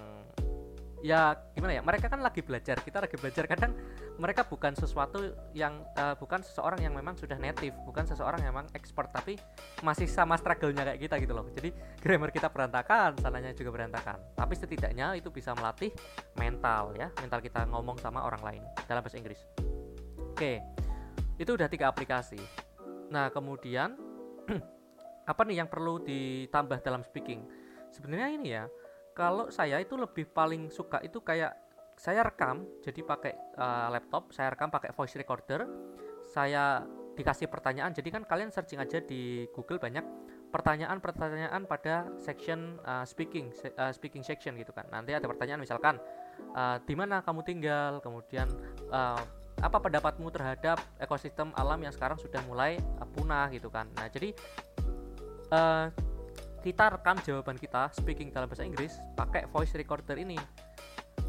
ya 1.05 1.37
gimana 1.53 1.77
ya? 1.77 1.85
Mereka 1.85 2.09
kan 2.09 2.17
lagi 2.25 2.41
belajar. 2.41 2.81
Kita 2.81 2.97
lagi 2.97 3.13
belajar. 3.13 3.45
Kadang 3.45 3.77
mereka 4.17 4.41
bukan 4.41 4.73
sesuatu 4.73 5.37
yang 5.53 5.85
uh, 5.93 6.17
bukan 6.17 6.41
seseorang 6.41 6.81
yang 6.81 6.97
memang 6.97 7.13
sudah 7.13 7.37
native. 7.37 7.77
Bukan 7.85 8.09
seseorang 8.09 8.41
yang 8.41 8.57
memang 8.57 8.73
expert 8.73 9.13
tapi 9.13 9.37
masih 9.85 10.09
sama 10.09 10.33
struggle-nya 10.33 10.81
kayak 10.81 10.99
kita 11.05 11.15
gitu 11.21 11.33
loh. 11.37 11.45
Jadi 11.53 11.69
grammar 12.01 12.33
kita 12.33 12.49
berantakan 12.49 13.21
salahnya 13.21 13.53
juga 13.53 13.69
berantakan. 13.69 14.17
Tapi 14.33 14.53
setidaknya 14.57 15.13
itu 15.13 15.29
bisa 15.29 15.53
melatih 15.53 15.93
mental 16.41 16.97
ya. 16.97 17.13
Mental 17.21 17.37
kita 17.37 17.69
ngomong 17.69 18.01
sama 18.01 18.25
orang 18.25 18.41
lain 18.41 18.63
dalam 18.89 19.05
bahasa 19.05 19.21
Inggris. 19.21 19.45
Oke. 20.33 20.65
Itu 21.37 21.53
udah 21.53 21.69
tiga 21.69 21.93
aplikasi. 21.93 22.41
Nah 23.13 23.29
kemudian 23.29 23.93
apa 25.31 25.41
nih 25.45 25.61
yang 25.61 25.69
perlu 25.69 26.01
ditambah 26.01 26.81
dalam 26.81 27.05
speaking? 27.05 27.45
Sebenarnya 27.93 28.29
ini 28.33 28.49
ya 28.57 28.65
kalau 29.15 29.47
saya 29.47 29.79
itu 29.79 29.95
lebih 29.95 30.27
paling 30.29 30.67
suka 30.67 30.99
itu 31.01 31.23
kayak 31.23 31.55
saya 31.95 32.27
rekam 32.27 32.67
jadi 32.83 32.99
pakai 33.07 33.33
uh, 33.55 33.87
laptop 33.87 34.35
saya 34.35 34.51
rekam 34.51 34.67
pakai 34.67 34.91
voice 34.91 35.15
recorder 35.15 35.63
saya 36.27 36.83
dikasih 37.15 37.47
pertanyaan. 37.47 37.95
Jadi 37.95 38.11
kan 38.11 38.27
kalian 38.27 38.51
searching 38.51 38.77
aja 38.77 38.99
di 38.99 39.47
Google 39.55 39.79
banyak 39.79 40.03
pertanyaan-pertanyaan 40.51 41.63
pada 41.67 42.11
section 42.19 42.79
uh, 42.83 43.07
speaking 43.07 43.49
uh, 43.79 43.95
speaking 43.95 44.21
section 44.21 44.59
gitu 44.59 44.75
kan. 44.75 44.85
Nanti 44.91 45.15
ada 45.15 45.25
pertanyaan 45.25 45.63
misalkan 45.63 45.97
uh, 46.53 46.77
di 46.83 46.93
mana 46.93 47.23
kamu 47.23 47.41
tinggal? 47.47 48.03
Kemudian 48.03 48.51
uh, 48.91 49.19
apa 49.63 49.77
pendapatmu 49.79 50.27
terhadap 50.35 50.83
ekosistem 50.99 51.55
alam 51.55 51.79
yang 51.79 51.95
sekarang 51.95 52.19
sudah 52.19 52.43
mulai 52.45 52.77
uh, 52.99 53.07
punah? 53.07 53.47
gitu 53.55 53.71
kan. 53.71 53.87
Nah 53.95 54.11
jadi 54.11 54.35
uh, 55.55 55.87
kita 56.65 56.97
rekam 56.97 57.13
jawaban 57.21 57.61
kita 57.61 57.93
speaking 57.93 58.33
dalam 58.33 58.49
bahasa 58.49 58.65
Inggris 58.65 58.97
pakai 59.13 59.45
voice 59.53 59.77
recorder 59.77 60.17
ini. 60.17 60.33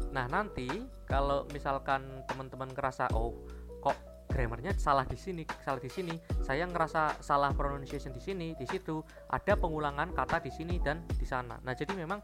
Nah, 0.09 0.25
nanti 0.25 0.65
kalau 1.05 1.45
misalkan 1.53 2.25
teman-teman 2.25 2.73
ngerasa 2.73 3.13
oh 3.13 3.37
kok 3.77 3.93
grammarnya 4.33 4.73
salah 4.81 5.05
di 5.05 5.13
sini, 5.13 5.45
salah 5.61 5.77
di 5.77 5.93
sini, 5.93 6.17
saya 6.41 6.65
ngerasa 6.65 7.21
salah 7.21 7.53
pronunciation 7.53 8.09
di 8.09 8.21
sini, 8.23 8.57
di 8.57 8.65
situ, 8.65 8.97
ada 9.29 9.53
pengulangan 9.53 10.09
kata 10.09 10.41
di 10.41 10.49
sini 10.49 10.81
dan 10.81 11.05
di 11.05 11.25
sana. 11.29 11.61
Nah, 11.61 11.77
jadi 11.77 11.93
memang 11.93 12.17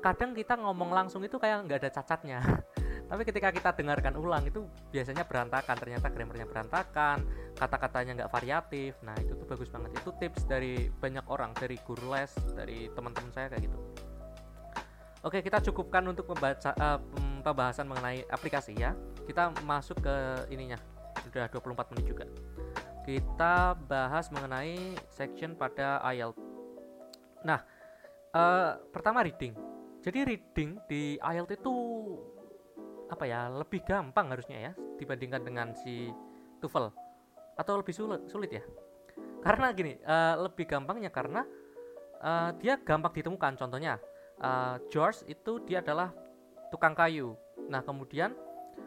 kadang 0.00 0.32
kita 0.32 0.56
ngomong 0.56 0.96
langsung 0.96 1.20
itu 1.28 1.36
kayak 1.36 1.68
nggak 1.68 1.84
ada 1.84 1.90
cacatnya. 1.92 2.40
tapi 3.04 3.22
ketika 3.28 3.52
kita 3.52 3.70
dengarkan 3.76 4.16
ulang 4.16 4.48
itu 4.48 4.64
biasanya 4.88 5.28
berantakan 5.28 5.76
ternyata 5.76 6.08
grammarnya 6.08 6.48
berantakan 6.48 7.28
kata-katanya 7.52 8.12
nggak 8.24 8.32
variatif 8.32 8.96
nah 9.04 9.12
itu 9.20 9.33
tuh 9.44 9.52
bagus 9.52 9.68
banget. 9.68 9.92
Itu 10.00 10.10
tips 10.16 10.48
dari 10.48 10.88
banyak 10.88 11.28
orang 11.28 11.52
dari 11.52 11.76
guru 11.84 12.16
les 12.16 12.32
dari 12.56 12.88
teman-teman 12.96 13.28
saya 13.30 13.52
kayak 13.52 13.68
gitu. 13.68 13.78
Oke 15.24 15.44
kita 15.44 15.60
cukupkan 15.60 16.04
untuk 16.08 16.32
membaca 16.32 16.72
uh, 16.80 17.00
pembahasan 17.44 17.84
mengenai 17.84 18.24
aplikasi 18.32 18.72
ya. 18.76 18.96
Kita 19.28 19.52
masuk 19.68 20.00
ke 20.00 20.16
ininya. 20.48 20.80
Sudah 21.28 21.48
24 21.52 21.92
menit 21.92 22.04
juga. 22.08 22.24
Kita 23.04 23.76
bahas 23.84 24.32
mengenai 24.32 24.96
section 25.12 25.52
pada 25.52 26.00
IELTS. 26.08 26.40
Nah 27.44 27.60
uh, 28.32 28.80
pertama 28.88 29.20
reading. 29.20 29.52
Jadi 30.00 30.24
reading 30.24 30.80
di 30.88 31.20
IELTS 31.20 31.60
itu 31.60 31.74
apa 33.12 33.28
ya 33.28 33.52
lebih 33.52 33.84
gampang 33.84 34.32
harusnya 34.32 34.72
ya 34.72 34.72
dibandingkan 34.96 35.44
dengan 35.44 35.76
si 35.76 36.08
TOEFL. 36.64 36.92
Atau 37.60 37.80
lebih 37.80 37.94
sulit 37.96 38.24
sulit 38.28 38.50
ya 38.50 38.64
karena 39.44 39.66
gini 39.76 40.00
uh, 40.08 40.48
lebih 40.48 40.64
gampangnya 40.64 41.12
karena 41.12 41.44
uh, 42.24 42.50
dia 42.56 42.80
gampang 42.80 43.12
ditemukan. 43.12 43.60
Contohnya 43.60 44.00
uh, 44.40 44.80
George 44.88 45.28
itu 45.28 45.60
dia 45.68 45.84
adalah 45.84 46.10
tukang 46.72 46.96
kayu. 46.96 47.36
Nah 47.68 47.84
kemudian 47.84 48.32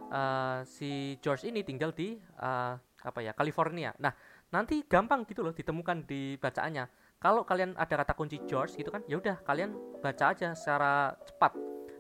uh, 0.10 0.66
si 0.66 1.16
George 1.22 1.46
ini 1.46 1.62
tinggal 1.62 1.94
di 1.94 2.18
uh, 2.42 2.74
apa 2.82 3.20
ya 3.22 3.38
California. 3.38 3.94
Nah 4.02 4.12
nanti 4.50 4.82
gampang 4.90 5.24
gitu 5.30 5.46
loh 5.46 5.54
ditemukan 5.54 6.10
di 6.10 6.36
bacaannya. 6.42 6.90
Kalau 7.18 7.46
kalian 7.46 7.74
ada 7.78 7.94
kata 8.02 8.14
kunci 8.18 8.42
George 8.46 8.78
gitu 8.78 8.90
kan 8.90 9.02
ya 9.06 9.18
udah 9.22 9.42
kalian 9.46 9.74
baca 10.02 10.34
aja 10.34 10.54
secara 10.54 11.18
cepat 11.26 11.54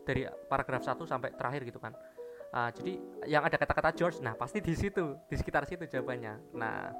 dari 0.05 0.29
paragraf 0.45 0.81
1 0.85 0.97
sampai 1.05 1.29
terakhir 1.37 1.61
gitu 1.65 1.77
kan. 1.77 1.93
Uh, 2.47 2.71
jadi 2.71 2.93
yang 3.27 3.43
ada 3.43 3.59
kata-kata 3.59 3.91
George 3.91 4.23
nah 4.23 4.31
pasti 4.31 4.63
di 4.63 4.71
situ 4.71 5.19
di 5.29 5.35
sekitar 5.37 5.67
situ 5.69 5.85
jawabannya. 5.85 6.57
Nah 6.57 6.93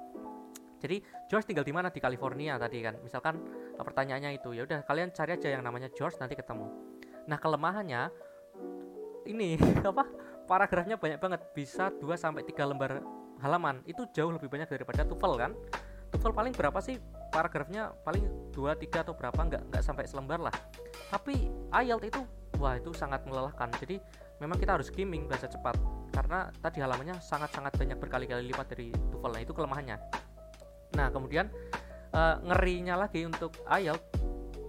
jadi 0.78 1.02
George 1.26 1.50
tinggal 1.50 1.66
di 1.66 1.74
mana? 1.74 1.90
Di 1.90 1.98
California 1.98 2.56
tadi 2.62 2.86
kan. 2.86 3.02
Misalkan 3.02 3.42
uh, 3.78 3.84
pertanyaannya 3.84 4.38
itu 4.38 4.54
ya 4.54 4.64
udah 4.66 4.86
kalian 4.86 5.10
cari 5.10 5.34
aja 5.34 5.50
yang 5.50 5.66
namanya 5.66 5.90
George 5.90 6.22
nanti 6.22 6.38
ketemu. 6.38 6.70
Nah 7.26 7.38
kelemahannya 7.42 8.14
ini 9.26 9.58
apa 9.92 10.06
paragrafnya 10.46 10.96
banyak 11.02 11.18
banget. 11.18 11.42
Bisa 11.58 11.90
2 11.90 12.06
sampai 12.14 12.46
3 12.46 12.70
lembar 12.70 13.02
halaman. 13.42 13.82
Itu 13.90 14.06
jauh 14.14 14.30
lebih 14.30 14.50
banyak 14.50 14.70
daripada 14.70 15.02
TOEFL 15.02 15.34
kan? 15.38 15.52
TOEFL 16.14 16.34
paling 16.34 16.54
berapa 16.54 16.80
sih? 16.80 17.02
Paragrafnya 17.34 17.92
paling 18.06 18.54
2 18.54 18.78
3 18.78 19.04
atau 19.04 19.14
berapa? 19.18 19.38
Nggak 19.38 19.62
nggak 19.74 19.84
sampai 19.84 20.06
selembar 20.06 20.40
lah. 20.40 20.56
Tapi 21.10 21.50
IELTS 21.74 22.10
itu 22.14 22.22
wah 22.62 22.78
itu 22.78 22.94
sangat 22.94 23.26
melelahkan. 23.26 23.74
Jadi 23.82 23.98
memang 24.38 24.62
kita 24.62 24.78
harus 24.78 24.94
skimming 24.94 25.26
bahasa 25.26 25.50
cepat. 25.50 25.74
Karena 26.14 26.50
tadi 26.62 26.82
halamannya 26.82 27.18
sangat-sangat 27.18 27.74
banyak 27.78 27.98
berkali-kali 27.98 28.46
lipat 28.46 28.78
dari 28.78 28.94
TOEFL. 28.94 29.32
Nah 29.34 29.42
itu 29.42 29.54
kelemahannya 29.58 30.27
Nah, 30.96 31.12
kemudian 31.12 31.52
uh, 32.16 32.40
ngerinya 32.46 32.96
lagi 33.04 33.28
untuk 33.28 33.52
IELTS 33.68 34.24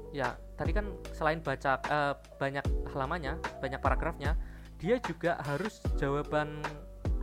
ya 0.08 0.32
tadi 0.56 0.72
kan 0.72 0.88
selain 1.12 1.38
baca 1.44 1.78
uh, 1.92 2.16
banyak 2.40 2.64
halamannya, 2.90 3.36
banyak 3.60 3.78
paragrafnya, 3.78 4.34
dia 4.80 4.96
juga 5.04 5.36
harus 5.44 5.84
jawaban 6.00 6.64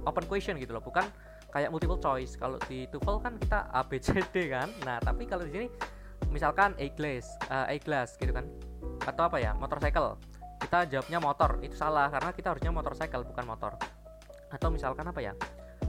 open 0.06 0.26
question 0.30 0.56
gitu 0.62 0.78
loh, 0.78 0.86
bukan 0.86 1.04
kayak 1.50 1.74
multiple 1.74 1.98
choice. 1.98 2.38
Kalau 2.38 2.62
di 2.70 2.86
TOEFL 2.88 3.18
kan 3.20 3.34
kita 3.42 3.60
A 3.74 3.82
B 3.84 3.98
C 4.00 4.22
D 4.32 4.54
kan. 4.54 4.70
Nah, 4.86 5.02
tapi 5.02 5.26
kalau 5.26 5.44
di 5.48 5.52
sini 5.52 5.68
misalkan 6.30 6.78
A 6.78 6.88
glass, 6.94 7.36
uh, 7.50 7.66
A 7.66 7.76
glass 7.82 8.16
gitu 8.20 8.32
kan. 8.32 8.46
Atau 9.04 9.28
apa 9.28 9.42
ya? 9.42 9.56
Motorcycle. 9.56 10.20
Kita 10.62 10.88
jawabnya 10.88 11.20
motor. 11.20 11.60
Itu 11.60 11.76
salah 11.76 12.08
karena 12.12 12.32
kita 12.32 12.54
harusnya 12.54 12.72
motorcycle 12.72 13.24
bukan 13.28 13.46
motor. 13.50 13.72
Atau 14.52 14.70
misalkan 14.72 15.08
apa 15.08 15.20
ya? 15.20 15.34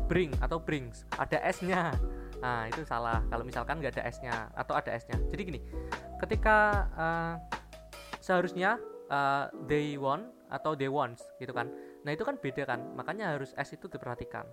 Bring 0.07 0.35
atau 0.38 0.62
brings. 0.62 1.03
Ada 1.19 1.42
S-nya 1.51 1.95
nah 2.40 2.68
itu 2.68 2.85
salah. 2.85 3.25
Kalau 3.33 3.44
misalkan 3.44 3.81
nggak 3.81 3.96
ada 3.99 4.05
s-nya 4.11 4.53
atau 4.53 4.77
ada 4.77 4.90
s-nya. 4.94 5.16
Jadi 5.33 5.42
gini 5.42 5.61
ketika 6.20 6.88
uh, 6.96 7.35
seharusnya 8.20 8.81
uh, 9.12 9.49
they 9.70 9.94
want 9.96 10.29
atau 10.51 10.79
they 10.79 10.90
wants 10.90 11.22
gitu 11.42 11.51
kan. 11.51 11.70
Nah 12.07 12.14
itu 12.14 12.22
kan 12.22 12.38
beda 12.38 12.62
kan. 12.66 12.81
Makanya 12.94 13.35
harus 13.35 13.55
s 13.57 13.68
itu 13.75 13.90
diperhatikan. 13.90 14.46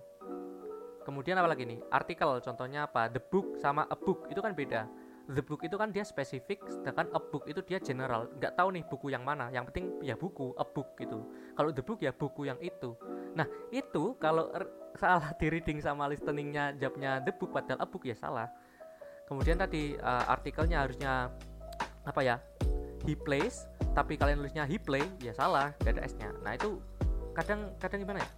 Kemudian 1.04 1.36
apa 1.36 1.52
lagi 1.52 1.68
nih? 1.68 1.78
Artikel 1.92 2.40
contohnya 2.40 2.88
apa? 2.88 3.12
The 3.12 3.20
book 3.20 3.60
sama 3.60 3.84
a 3.92 3.96
book 3.96 4.26
itu 4.32 4.40
kan 4.40 4.56
beda. 4.56 4.88
The 5.24 5.40
book 5.44 5.64
itu 5.64 5.76
kan 5.76 5.92
dia 5.92 6.04
spesifik 6.04 6.64
sedangkan 6.68 7.12
a 7.12 7.20
book 7.20 7.44
itu 7.44 7.60
dia 7.64 7.76
general. 7.76 8.28
Nggak 8.40 8.56
tahu 8.56 8.68
nih 8.72 8.84
buku 8.88 9.12
yang 9.12 9.24
mana. 9.24 9.52
Yang 9.52 9.72
penting 9.72 9.86
ya 10.00 10.16
buku 10.16 10.56
a 10.56 10.64
book 10.64 10.96
gitu. 10.96 11.28
Kalau 11.54 11.70
the 11.70 11.84
book 11.84 12.00
ya 12.00 12.12
buku 12.12 12.48
yang 12.48 12.56
itu 12.64 12.96
nah 13.34 13.46
itu 13.74 14.14
kalau 14.22 14.50
salah 14.94 15.34
di 15.34 15.46
reading 15.50 15.82
sama 15.82 16.06
listeningnya 16.06 16.70
jawabnya 16.78 17.18
the 17.26 17.34
book 17.34 17.50
padahal 17.50 17.82
a 17.82 17.86
book 17.86 18.06
ya 18.06 18.14
salah. 18.14 18.46
Kemudian 19.26 19.58
tadi 19.58 19.96
uh, 19.98 20.24
artikelnya 20.30 20.84
harusnya 20.84 21.32
apa 22.04 22.20
ya 22.20 22.36
he 23.08 23.16
plays 23.16 23.64
tapi 23.96 24.20
kalian 24.20 24.42
nulisnya 24.42 24.68
he 24.68 24.76
play 24.76 25.04
ya 25.22 25.32
salah 25.32 25.72
gak 25.80 25.96
ada 25.96 26.02
s 26.04 26.12
nya 26.20 26.28
nah 26.44 26.52
itu 26.52 26.76
kadang 27.32 27.72
kadang 27.80 28.04
gimana 28.04 28.20
ya? 28.22 28.30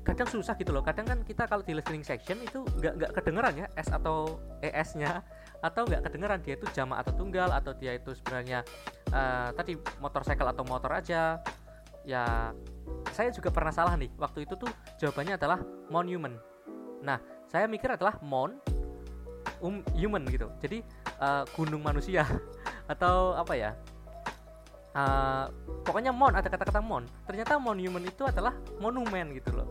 Kadang 0.00 0.28
susah 0.32 0.56
gitu 0.56 0.72
loh. 0.72 0.82
Kadang 0.82 1.06
kan 1.06 1.18
kita 1.22 1.46
kalau 1.46 1.62
di 1.62 1.76
listening 1.76 2.02
section 2.02 2.40
itu 2.42 2.64
nggak 2.80 2.92
nggak 2.98 3.12
kedengeran 3.20 3.54
ya 3.54 3.66
s 3.78 3.88
atau 3.92 4.40
es 4.64 4.96
nya 4.96 5.22
atau 5.60 5.84
nggak 5.84 6.08
kedengeran 6.08 6.40
dia 6.40 6.56
itu 6.56 6.66
jama 6.72 6.98
atau 6.98 7.12
tunggal 7.14 7.52
atau 7.52 7.76
dia 7.76 7.94
itu 7.94 8.16
sebenarnya 8.16 8.64
uh, 9.12 9.52
tadi 9.54 9.76
motorcycle 10.00 10.48
atau 10.50 10.64
motor 10.66 10.90
aja. 10.92 11.38
Ya 12.00 12.50
saya 13.10 13.34
juga 13.34 13.50
pernah 13.50 13.74
salah 13.74 13.94
nih. 13.98 14.10
Waktu 14.16 14.46
itu 14.46 14.54
tuh 14.56 14.70
jawabannya 14.98 15.36
adalah 15.36 15.58
monument 15.90 16.38
nah 17.00 17.16
saya 17.48 17.64
mikir 17.66 17.96
adalah 17.96 18.20
mon 18.22 18.54
um 19.60 19.82
human 19.96 20.24
gitu. 20.28 20.48
Jadi 20.60 20.84
uh, 21.20 21.44
gunung 21.56 21.84
manusia 21.84 22.24
atau 22.92 23.36
apa 23.36 23.54
ya? 23.56 23.72
Uh, 24.90 25.46
pokoknya 25.86 26.10
mon 26.10 26.32
ada 26.32 26.46
kata-kata 26.48 26.80
mon. 26.80 27.04
Ternyata 27.26 27.60
monument 27.60 28.04
itu 28.04 28.24
adalah 28.24 28.54
monumen 28.78 29.36
gitu 29.36 29.52
loh. 29.52 29.68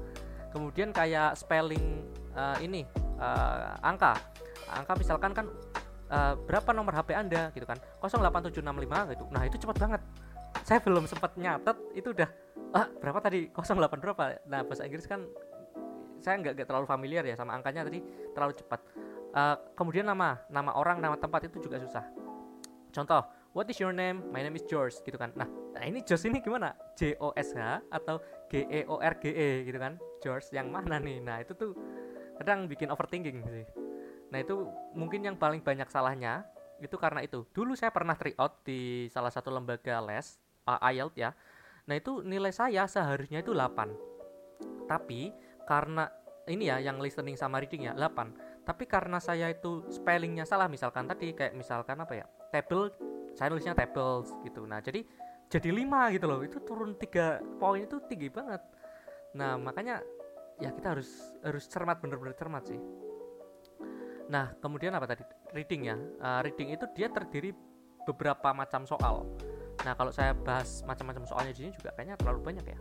Kemudian 0.49 0.89
kayak 0.93 1.37
spelling 1.37 2.05
uh, 2.33 2.57
ini 2.61 2.85
uh, 3.17 3.77
angka. 3.81 4.17
Angka 4.69 4.93
misalkan 4.97 5.31
kan 5.33 5.45
uh, 6.13 6.33
berapa 6.45 6.69
nomor 6.73 6.93
HP 6.93 7.17
anda 7.17 7.49
gitu 7.53 7.65
kan? 7.65 7.77
08765 8.03 9.13
gitu. 9.15 9.23
Nah 9.33 9.41
itu 9.45 9.55
cepat 9.57 9.77
banget 9.79 10.01
saya 10.69 10.85
belum 10.85 11.09
sempat 11.09 11.33
nyatet 11.33 11.73
itu 11.97 12.13
udah 12.13 12.29
ah 12.77 12.85
berapa 13.01 13.17
tadi? 13.17 13.49
08 13.49 13.89
berapa? 13.97 14.37
Nah 14.45 14.61
bahasa 14.61 14.85
Inggris 14.85 15.09
kan 15.09 15.25
saya 16.21 16.37
nggak 16.37 16.61
terlalu 16.61 16.85
familiar 16.85 17.25
ya 17.25 17.33
sama 17.33 17.57
angkanya 17.57 17.89
tadi 17.89 18.05
terlalu 18.37 18.53
cepat. 18.53 18.77
Uh, 19.33 19.57
kemudian 19.73 20.05
nama 20.05 20.37
nama 20.53 20.77
orang 20.77 21.01
nama 21.01 21.17
tempat 21.17 21.49
itu 21.49 21.57
juga 21.57 21.81
susah. 21.81 22.05
Contoh 22.93 23.25
what 23.57 23.65
is 23.65 23.81
your 23.81 23.89
name? 23.89 24.21
My 24.29 24.45
name 24.45 24.53
is 24.53 24.65
George 24.69 25.01
gitu 25.01 25.17
kan. 25.17 25.33
Nah, 25.33 25.49
nah 25.73 25.81
ini 25.81 26.05
George 26.05 26.29
ini 26.29 26.37
gimana? 26.37 26.77
J 26.93 27.17
O 27.17 27.33
S 27.33 27.57
H 27.57 27.81
atau 27.89 28.21
G 28.53 28.69
E 28.69 28.85
O 28.85 29.01
R 29.01 29.17
G 29.17 29.25
E 29.33 29.49
gitu 29.65 29.81
kan? 29.81 29.97
George 30.21 30.53
yang 30.53 30.69
mana 30.69 31.01
nih? 31.01 31.17
Nah 31.17 31.41
itu 31.41 31.57
tuh 31.57 31.73
kadang 32.37 32.69
bikin 32.69 32.93
overthinking 32.93 33.41
sih. 33.49 33.65
Nah 34.29 34.37
itu 34.37 34.69
mungkin 34.93 35.25
yang 35.25 35.33
paling 35.33 35.65
banyak 35.65 35.89
salahnya 35.89 36.45
itu 36.77 36.93
karena 36.93 37.25
itu. 37.25 37.41
Dulu 37.57 37.73
saya 37.73 37.89
pernah 37.89 38.13
tryout 38.13 38.61
di 38.61 39.09
salah 39.09 39.33
satu 39.33 39.49
lembaga 39.49 39.97
les 40.05 40.37
uh, 40.77 40.89
IELTS 40.93 41.17
ya. 41.17 41.31
Nah 41.89 41.95
itu 41.97 42.21
nilai 42.21 42.53
saya 42.53 42.85
seharusnya 42.85 43.41
itu 43.41 43.49
8 43.49 44.85
Tapi 44.85 45.33
karena 45.65 46.05
ini 46.45 46.69
ya 46.69 46.77
yang 46.77 47.01
listening 47.01 47.33
sama 47.33 47.57
reading 47.57 47.89
ya 47.89 47.97
8 47.97 48.61
Tapi 48.61 48.85
karena 48.85 49.17
saya 49.17 49.49
itu 49.49 49.89
spellingnya 49.89 50.45
salah 50.45 50.69
misalkan 50.69 51.09
tadi 51.09 51.33
kayak 51.33 51.57
misalkan 51.57 51.97
apa 51.97 52.13
ya 52.13 52.25
Table, 52.49 52.93
saya 53.37 53.53
nulisnya 53.53 53.77
tables 53.77 54.33
gitu. 54.41 54.65
Nah 54.65 54.81
jadi 54.81 55.05
jadi 55.49 55.69
5 55.73 56.13
gitu 56.17 56.25
loh. 56.25 56.41
Itu 56.45 56.57
turun 56.61 56.97
3 56.97 57.61
poin 57.61 57.81
itu 57.85 57.97
tinggi 58.09 58.29
banget. 58.29 58.61
Nah 59.37 59.57
makanya 59.57 60.01
ya 60.57 60.73
kita 60.73 60.97
harus 60.97 61.09
harus 61.45 61.65
cermat 61.69 62.01
bener-bener 62.01 62.33
cermat 62.33 62.65
sih. 62.65 62.81
Nah 64.33 64.53
kemudian 64.61 64.93
apa 64.97 65.09
tadi? 65.09 65.21
Reading 65.53 65.81
ya. 65.89 65.97
Uh, 66.21 66.41
Reading 66.41 66.73
itu 66.73 66.85
dia 66.97 67.09
terdiri 67.09 67.53
beberapa 68.05 68.49
macam 68.53 68.89
soal 68.89 69.29
Nah, 69.85 69.93
kalau 69.95 70.11
saya 70.11 70.35
bahas 70.35 70.83
macam-macam 70.83 71.23
soalnya 71.23 71.51
di 71.55 71.59
sini 71.65 71.71
juga 71.75 71.95
kayaknya 71.95 72.15
terlalu 72.19 72.39
banyak 72.43 72.65
ya. 72.67 72.79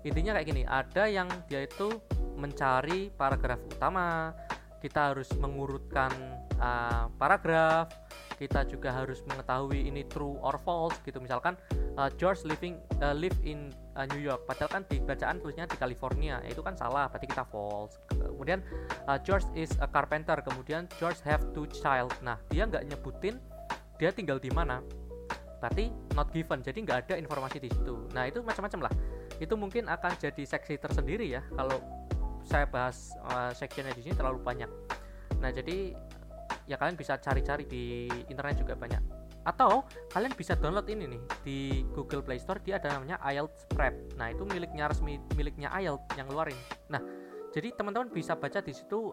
Intinya 0.00 0.32
kayak 0.38 0.46
gini, 0.48 0.62
ada 0.64 1.04
yang 1.06 1.28
dia 1.46 1.68
itu 1.68 1.92
mencari 2.40 3.12
paragraf 3.12 3.60
utama, 3.68 4.32
kita 4.80 5.12
harus 5.12 5.28
mengurutkan 5.36 6.08
uh, 6.56 7.12
paragraf, 7.20 7.92
kita 8.40 8.64
juga 8.64 8.96
harus 8.96 9.20
mengetahui 9.28 9.84
ini 9.84 10.08
true 10.08 10.40
or 10.40 10.56
false 10.64 10.96
gitu. 11.04 11.20
Misalkan 11.20 11.60
uh, 12.00 12.08
George 12.16 12.48
living 12.48 12.80
uh, 13.04 13.12
live 13.12 13.36
in 13.44 13.68
uh, 13.92 14.08
New 14.08 14.24
York, 14.24 14.48
padahal 14.48 14.80
kan 14.80 14.82
di 14.88 15.04
bacaan 15.04 15.36
tulisnya 15.36 15.68
di 15.68 15.76
California, 15.76 16.40
itu 16.48 16.64
kan 16.64 16.72
salah, 16.80 17.12
berarti 17.12 17.28
kita 17.28 17.44
false. 17.44 18.00
Kemudian 18.08 18.64
uh, 19.04 19.20
George 19.20 19.44
is 19.52 19.76
a 19.84 19.88
carpenter, 19.88 20.40
kemudian 20.40 20.88
George 20.96 21.20
have 21.28 21.44
two 21.52 21.68
child. 21.68 22.16
Nah, 22.24 22.40
dia 22.48 22.64
nggak 22.64 22.88
nyebutin 22.88 23.36
dia 24.00 24.08
tinggal 24.16 24.40
di 24.40 24.48
mana 24.48 24.80
berarti 25.60 25.92
not 26.14 26.28
given. 26.34 26.60
Jadi 26.62 26.78
nggak 26.82 26.98
ada 27.08 27.14
informasi 27.18 27.62
di 27.62 27.68
situ. 27.70 28.06
Nah 28.14 28.26
itu 28.26 28.42
macam-macam 28.42 28.90
lah. 28.90 28.92
Itu 29.38 29.54
mungkin 29.54 29.86
akan 29.86 30.16
jadi 30.18 30.42
seksi 30.42 30.78
tersendiri 30.80 31.26
ya 31.30 31.42
kalau 31.54 31.78
saya 32.44 32.66
bahas 32.66 33.14
uh, 33.30 33.52
sectionnya 33.54 33.94
di 33.94 34.02
sini 34.04 34.14
terlalu 34.16 34.40
banyak. 34.42 34.70
Nah 35.38 35.50
jadi 35.52 35.94
ya 36.66 36.76
kalian 36.78 36.96
bisa 36.98 37.18
cari-cari 37.18 37.64
di 37.66 38.06
internet 38.30 38.60
juga 38.60 38.74
banyak. 38.74 39.02
Atau 39.40 39.88
kalian 40.12 40.36
bisa 40.36 40.52
download 40.52 40.84
ini 40.92 41.16
nih 41.16 41.22
di 41.42 41.58
Google 41.96 42.20
Play 42.20 42.36
Store 42.36 42.60
dia 42.60 42.76
ada 42.76 42.92
namanya 42.92 43.16
IELTS 43.24 43.72
Prep 43.72 43.96
nah 44.20 44.28
itu 44.28 44.44
miliknya 44.44 44.84
resmi 44.84 45.16
miliknya 45.32 45.72
IELTS 45.80 46.16
yang 46.20 46.28
ngeluarin. 46.28 46.58
Nah 46.92 47.00
jadi 47.50 47.72
teman-teman 47.74 48.12
bisa 48.12 48.36
baca 48.36 48.60
di 48.60 48.70
situ 48.76 49.10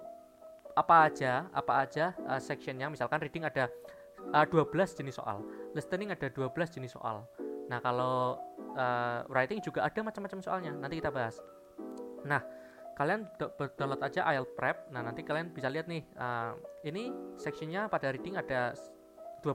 apa 0.78 1.10
aja 1.10 1.48
apa 1.56 1.74
aja 1.82 2.14
uh, 2.28 2.42
sectionnya. 2.44 2.92
Misalkan 2.92 3.24
reading 3.24 3.48
ada 3.48 3.72
uh, 4.34 4.46
12 4.46 4.98
jenis 4.98 5.18
soal. 5.18 5.44
Listening 5.74 6.12
ada 6.14 6.28
12 6.30 6.52
jenis 6.74 6.96
soal. 6.96 7.26
Nah 7.68 7.80
kalau 7.84 8.40
uh, 8.76 9.20
writing 9.32 9.60
juga 9.60 9.84
ada 9.84 10.00
macam-macam 10.04 10.40
soalnya. 10.44 10.72
Nanti 10.74 11.00
kita 11.00 11.12
bahas. 11.12 11.40
Nah 12.24 12.42
kalian 12.98 13.30
download 13.78 14.02
aja 14.02 14.26
IELTS 14.26 14.54
Prep. 14.58 14.78
Nah 14.90 15.06
nanti 15.06 15.22
kalian 15.22 15.54
bisa 15.54 15.70
lihat 15.70 15.86
nih 15.86 16.04
uh, 16.18 16.58
ini 16.84 17.14
sectionnya 17.38 17.86
pada 17.92 18.10
reading 18.10 18.40
ada 18.40 18.74
12 19.46 19.54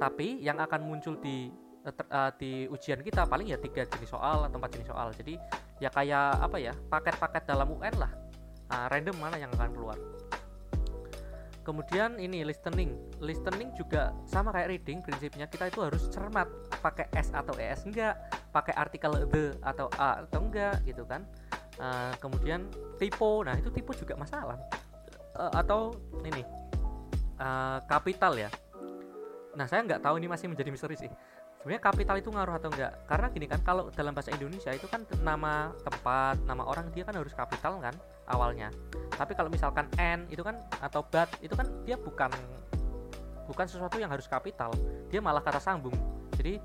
tapi 0.00 0.40
yang 0.40 0.56
akan 0.56 0.88
muncul 0.88 1.20
di 1.20 1.52
uh, 1.84 2.30
di 2.40 2.64
ujian 2.72 3.04
kita 3.04 3.28
paling 3.28 3.52
ya 3.52 3.60
tiga 3.60 3.84
jenis 3.84 4.08
soal 4.08 4.48
atau 4.48 4.56
empat 4.56 4.72
jenis 4.72 4.88
soal. 4.88 5.12
Jadi 5.12 5.36
ya 5.82 5.92
kayak 5.92 6.40
apa 6.40 6.56
ya 6.56 6.72
paket-paket 6.88 7.42
dalam 7.44 7.68
UN 7.76 7.94
lah. 8.00 8.12
Uh, 8.72 8.88
random 8.88 9.12
mana 9.20 9.36
yang 9.36 9.52
akan 9.52 9.68
keluar 9.76 10.00
kemudian 11.62 12.18
ini 12.18 12.42
listening. 12.42 12.94
Listening 13.22 13.70
juga 13.78 14.10
sama 14.26 14.50
kayak 14.50 14.68
reading 14.68 14.98
prinsipnya 15.00 15.46
kita 15.46 15.70
itu 15.70 15.80
harus 15.82 16.06
cermat 16.10 16.50
pakai 16.82 17.06
s 17.14 17.30
atau 17.30 17.54
es 17.58 17.82
enggak 17.86 18.18
pakai 18.50 18.74
artikel 18.76 19.14
the 19.30 19.54
atau 19.62 19.86
a 19.96 20.26
atau 20.26 20.40
enggak 20.42 20.82
gitu 20.84 21.06
kan. 21.06 21.24
Uh, 21.80 22.12
kemudian 22.20 22.68
typo 23.00 23.40
nah 23.42 23.56
itu 23.56 23.72
typo 23.72 23.96
juga 23.96 24.18
masalah. 24.18 24.58
Uh, 25.32 25.52
atau 25.56 25.96
ini 26.26 26.44
uh, 27.40 27.78
kapital 27.88 28.36
ya. 28.36 28.50
Nah 29.56 29.64
saya 29.64 29.86
nggak 29.86 30.04
tahu 30.04 30.20
ini 30.20 30.28
masih 30.28 30.50
menjadi 30.52 30.68
misteri 30.68 30.98
sih. 30.98 31.10
Sebenarnya 31.62 31.82
kapital 31.82 32.18
itu 32.18 32.28
ngaruh 32.34 32.58
atau 32.58 32.68
enggak? 32.74 33.06
Karena 33.06 33.26
gini 33.30 33.46
kan 33.46 33.62
kalau 33.62 33.86
dalam 33.94 34.12
bahasa 34.12 34.34
Indonesia 34.34 34.74
itu 34.74 34.90
kan 34.90 35.06
nama 35.22 35.70
tempat 35.86 36.42
nama 36.42 36.66
orang 36.66 36.90
dia 36.90 37.06
kan 37.06 37.14
harus 37.14 37.30
kapital 37.32 37.78
kan 37.78 37.94
awalnya. 38.32 38.72
Tapi 39.12 39.36
kalau 39.36 39.52
misalkan 39.52 39.86
n 40.00 40.24
itu 40.32 40.40
kan 40.40 40.56
atau 40.80 41.04
bat 41.04 41.28
itu 41.44 41.52
kan 41.52 41.68
dia 41.84 42.00
bukan 42.00 42.32
bukan 43.44 43.66
sesuatu 43.68 44.00
yang 44.00 44.08
harus 44.08 44.24
kapital. 44.24 44.72
Dia 45.12 45.20
malah 45.20 45.44
kata 45.44 45.60
sambung. 45.60 45.94
Jadi 46.34 46.56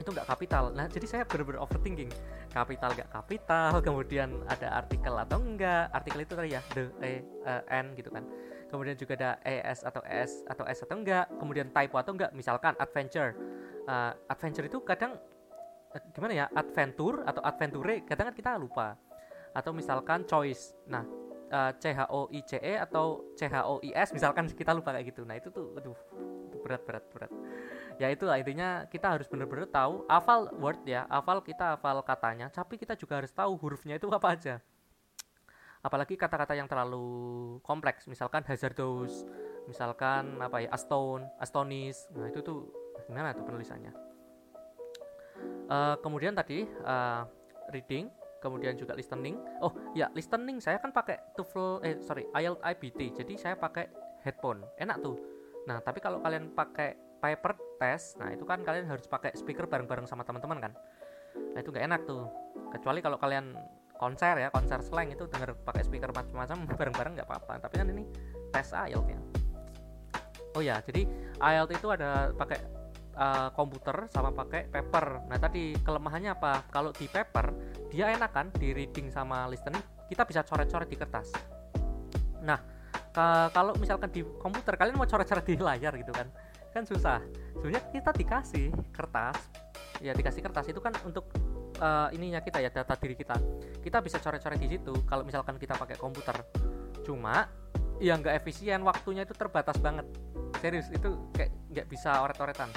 itu 0.00 0.08
nggak 0.08 0.26
kapital. 0.26 0.72
Nah 0.72 0.88
jadi 0.88 1.06
saya 1.06 1.22
benar-benar 1.28 1.60
overthinking. 1.62 2.10
Kapital 2.50 2.90
nggak 2.96 3.10
kapital 3.14 3.78
kemudian 3.86 4.42
ada 4.50 4.82
artikel 4.82 5.14
atau 5.14 5.38
enggak 5.38 5.86
artikel 5.94 6.20
itu 6.24 6.32
tadi 6.34 6.50
ya 6.56 6.60
the 6.74 6.90
e 7.04 7.22
uh, 7.46 7.62
n 7.68 7.94
gitu 7.94 8.10
kan. 8.10 8.24
Kemudian 8.70 8.94
juga 8.94 9.18
ada 9.18 9.30
es 9.42 9.82
atau 9.82 10.02
s 10.06 10.42
atau 10.46 10.64
s 10.66 10.78
atau 10.82 10.96
enggak 10.98 11.26
kemudian 11.38 11.70
typo 11.70 12.00
atau 12.00 12.16
enggak 12.16 12.32
misalkan 12.34 12.74
adventure. 12.80 13.36
Uh, 13.86 14.14
adventure 14.30 14.66
itu 14.66 14.78
kadang 14.82 15.14
uh, 15.94 16.02
gimana 16.16 16.32
ya? 16.34 16.46
Adventure 16.56 17.22
atau 17.28 17.42
adventure 17.44 17.86
kadang 18.08 18.32
kan 18.32 18.34
kita 18.34 18.50
lupa 18.58 18.98
atau 19.54 19.70
misalkan 19.74 20.24
choice. 20.26 20.74
Nah 20.86 21.04
uh, 21.50 21.72
C 21.76 21.92
H 21.92 22.06
O 22.08 22.30
I 22.30 22.40
C 22.46 22.56
E 22.62 22.78
atau 22.78 23.34
C 23.34 23.50
H 23.50 23.56
O 23.66 23.82
I 23.82 23.90
S 23.92 24.14
misalkan 24.14 24.46
kita 24.60 24.72
lupa 24.72 24.94
kayak 24.94 25.10
gitu. 25.12 25.26
Nah 25.26 25.36
itu 25.36 25.50
tuh 25.50 25.74
aduh 25.76 25.98
berat 26.62 26.82
berat 26.86 27.04
berat. 27.10 27.32
Ya 28.00 28.08
itulah 28.08 28.40
intinya 28.40 28.88
kita 28.88 29.12
harus 29.12 29.28
benar-benar 29.28 29.68
tahu 29.68 30.08
hafal 30.08 30.48
word 30.56 30.80
ya 30.88 31.04
hafal 31.12 31.44
kita 31.44 31.76
hafal 31.76 32.00
katanya 32.00 32.48
tapi 32.48 32.80
kita 32.80 32.96
juga 32.96 33.20
harus 33.20 33.28
tahu 33.34 33.58
hurufnya 33.60 33.98
itu 34.00 34.08
apa 34.08 34.28
aja. 34.32 34.54
Apalagi 35.80 36.16
kata-kata 36.16 36.52
yang 36.52 36.68
terlalu 36.68 37.56
kompleks 37.64 38.04
misalkan 38.04 38.44
hazardous 38.44 39.24
misalkan 39.68 40.38
apa 40.40 40.64
ya 40.64 40.68
aston 40.72 41.26
astonis. 41.40 42.08
Nah 42.16 42.28
itu 42.30 42.40
tuh 42.40 42.68
gimana 43.08 43.36
tuh 43.36 43.44
penulisannya? 43.44 43.92
Uh, 45.70 45.96
kemudian 46.04 46.36
tadi 46.36 46.68
uh, 46.84 47.24
reading 47.72 48.12
kemudian 48.40 48.74
juga 48.74 48.96
listening. 48.96 49.38
Oh 49.60 49.72
ya 49.92 50.08
listening 50.16 50.58
saya 50.58 50.80
kan 50.80 50.90
pakai 50.90 51.36
TOEFL 51.36 51.84
eh 51.84 51.96
sorry 52.00 52.24
IELTS 52.32 52.64
IBT 52.64 53.00
jadi 53.22 53.32
saya 53.36 53.54
pakai 53.60 53.86
headphone. 54.24 54.64
Enak 54.80 55.04
tuh. 55.04 55.16
Nah 55.68 55.78
tapi 55.84 56.00
kalau 56.00 56.18
kalian 56.24 56.50
pakai 56.56 56.96
paper 57.20 57.52
test 57.76 58.16
nah 58.16 58.32
itu 58.32 58.48
kan 58.48 58.64
kalian 58.64 58.88
harus 58.88 59.04
pakai 59.04 59.36
speaker 59.36 59.68
bareng-bareng 59.68 60.08
sama 60.08 60.24
teman-teman 60.24 60.58
kan. 60.58 60.72
Nah 61.54 61.58
itu 61.60 61.68
nggak 61.70 61.84
enak 61.84 62.00
tuh. 62.08 62.26
Kecuali 62.72 63.04
kalau 63.04 63.20
kalian 63.20 63.54
konser 64.00 64.40
ya 64.40 64.48
konser 64.48 64.80
slang 64.80 65.12
itu 65.12 65.28
denger 65.28 65.52
pakai 65.60 65.84
speaker 65.84 66.08
macam-macam 66.10 66.64
bareng-bareng 66.80 67.12
nggak 67.20 67.28
apa-apa. 67.28 67.68
Tapi 67.68 67.74
kan 67.76 67.86
ini 67.92 68.04
tes 68.50 68.72
IELTS 68.72 69.12
ya 69.12 69.20
oh 70.54 70.62
ya 70.62 70.82
jadi 70.82 71.06
IELTS 71.38 71.78
itu 71.78 71.88
ada 71.94 72.34
pakai 72.34 72.58
uh, 73.16 73.48
komputer 73.54 74.10
sama 74.10 74.34
pakai 74.34 74.66
paper. 74.66 75.26
Nah 75.30 75.38
tadi 75.38 75.74
kelemahannya 75.78 76.34
apa? 76.34 76.66
Kalau 76.68 76.90
di 76.94 77.06
paper 77.06 77.69
dia 77.90 78.14
enak 78.14 78.30
kan 78.30 78.46
di 78.54 78.70
reading 78.70 79.10
sama 79.10 79.50
listening 79.50 79.82
kita 80.06 80.22
bisa 80.26 80.40
coret-coret 80.46 80.88
di 80.90 80.96
kertas. 80.98 81.34
Nah 82.42 82.58
kalau 83.50 83.74
misalkan 83.78 84.10
di 84.14 84.22
komputer 84.38 84.78
kalian 84.78 84.94
mau 84.94 85.06
coret-coret 85.06 85.42
di 85.42 85.58
layar 85.58 85.94
gitu 85.98 86.14
kan 86.14 86.30
kan 86.70 86.86
susah. 86.86 87.18
Sebenarnya 87.58 87.82
kita 87.90 88.10
dikasih 88.14 88.70
kertas 88.94 89.36
ya 90.00 90.14
dikasih 90.14 90.40
kertas 90.40 90.70
itu 90.70 90.80
kan 90.80 90.94
untuk 91.04 91.28
uh, 91.82 92.08
ininya 92.14 92.40
kita 92.40 92.62
ya 92.62 92.70
data 92.70 92.94
diri 92.94 93.18
kita. 93.18 93.36
Kita 93.82 93.98
bisa 93.98 94.22
coret-coret 94.22 94.58
di 94.62 94.78
situ 94.78 94.94
kalau 95.04 95.26
misalkan 95.26 95.58
kita 95.58 95.74
pakai 95.74 95.98
komputer. 95.98 96.38
Cuma 97.02 97.50
yang 98.00 98.22
nggak 98.24 98.38
efisien 98.40 98.80
waktunya 98.86 99.26
itu 99.26 99.34
terbatas 99.34 99.76
banget. 99.82 100.06
Serius 100.62 100.88
itu 100.94 101.30
kayak 101.34 101.52
nggak 101.74 101.86
bisa 101.90 102.22
oret-oretan. 102.22 102.70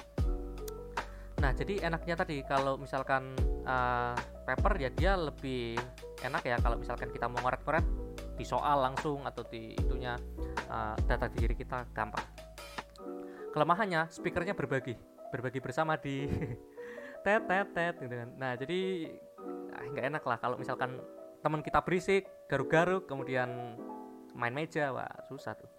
Nah 1.39 1.51
jadi 1.53 1.85
enaknya 1.85 2.15
tadi 2.17 2.41
kalau 2.43 2.79
misalkan 2.79 3.35
uh, 3.67 4.15
paper 4.43 4.73
ya 4.79 4.89
dia 4.91 5.13
lebih 5.15 5.79
enak 6.23 6.43
ya 6.43 6.57
kalau 6.59 6.79
misalkan 6.79 7.09
kita 7.11 7.27
mau 7.27 7.43
ngoret-ngoret 7.43 7.83
di 8.33 8.45
soal 8.45 8.81
langsung 8.81 9.23
atau 9.27 9.45
di 9.45 9.77
itunya 9.77 10.17
uh, 10.67 10.95
data 11.05 11.27
diri 11.29 11.53
kita 11.53 11.87
gampang. 11.91 12.23
Kelemahannya 13.53 14.09
speakernya 14.09 14.57
berbagi 14.57 14.97
berbagi 15.29 15.59
bersama 15.61 15.97
di 15.97 16.25
tet 17.25 17.45
tet 17.45 17.67
tet 17.73 17.95
gitu 18.01 18.13
kan. 18.13 18.29
Nah 18.37 18.51
jadi 18.57 19.09
ah, 19.73 19.85
nggak 19.89 20.05
enak 20.13 20.23
lah 20.25 20.37
kalau 20.41 20.55
misalkan 20.57 20.97
teman 21.43 21.61
kita 21.61 21.83
berisik 21.83 22.23
garuk-garuk 22.47 23.05
kemudian 23.05 23.77
main 24.33 24.53
meja 24.53 24.89
wah 24.89 25.09
susah 25.29 25.53
tuh. 25.53 25.69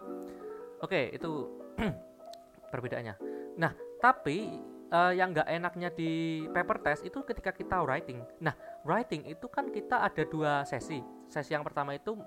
Oke 0.79 1.11
itu 1.11 1.59
perbedaannya. 2.71 3.15
Nah 3.59 3.71
tapi 3.99 4.63
uh, 4.91 5.13
yang 5.13 5.31
nggak 5.33 5.47
enaknya 5.47 5.89
di 5.93 6.43
paper 6.51 6.81
test 6.81 7.07
itu 7.07 7.23
ketika 7.23 7.55
kita 7.55 7.81
writing 7.81 8.21
nah 8.41 8.53
writing 8.83 9.25
itu 9.29 9.45
kan 9.47 9.69
kita 9.69 10.03
ada 10.05 10.23
dua 10.27 10.65
sesi 10.67 11.01
sesi 11.31 11.53
yang 11.53 11.63
pertama 11.63 11.95
itu 11.95 12.17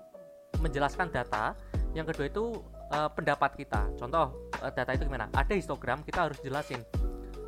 menjelaskan 0.59 1.13
data 1.13 1.55
yang 1.93 2.03
kedua 2.09 2.27
itu 2.27 2.57
uh, 2.91 3.09
pendapat 3.11 3.55
kita 3.59 3.87
contoh 3.95 4.33
uh, 4.59 4.71
data 4.73 4.91
itu 4.95 5.05
gimana 5.05 5.29
ada 5.31 5.53
histogram 5.55 6.01
kita 6.03 6.27
harus 6.27 6.39
jelasin 6.41 6.81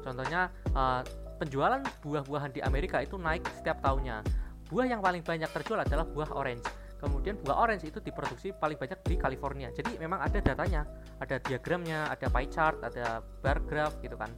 contohnya 0.02 0.50
uh, 0.74 1.02
penjualan 1.42 1.82
buah-buahan 2.06 2.54
di 2.54 2.62
Amerika 2.62 3.02
itu 3.02 3.18
naik 3.18 3.42
setiap 3.58 3.82
tahunnya. 3.82 4.22
Buah 4.70 4.86
yang 4.86 5.02
paling 5.02 5.26
banyak 5.26 5.50
terjual 5.50 5.82
adalah 5.82 6.06
buah 6.06 6.38
orange. 6.38 6.70
Kemudian 7.02 7.42
buah 7.42 7.66
orange 7.66 7.90
itu 7.90 7.98
diproduksi 7.98 8.54
paling 8.54 8.78
banyak 8.78 9.02
di 9.02 9.18
California. 9.18 9.74
Jadi 9.74 9.98
memang 9.98 10.22
ada 10.22 10.38
datanya, 10.38 10.86
ada 11.18 11.42
diagramnya, 11.42 12.14
ada 12.14 12.30
pie 12.30 12.46
chart, 12.54 12.78
ada 12.86 13.26
bar 13.42 13.58
graph 13.66 13.98
gitu 14.06 14.14
kan. 14.14 14.30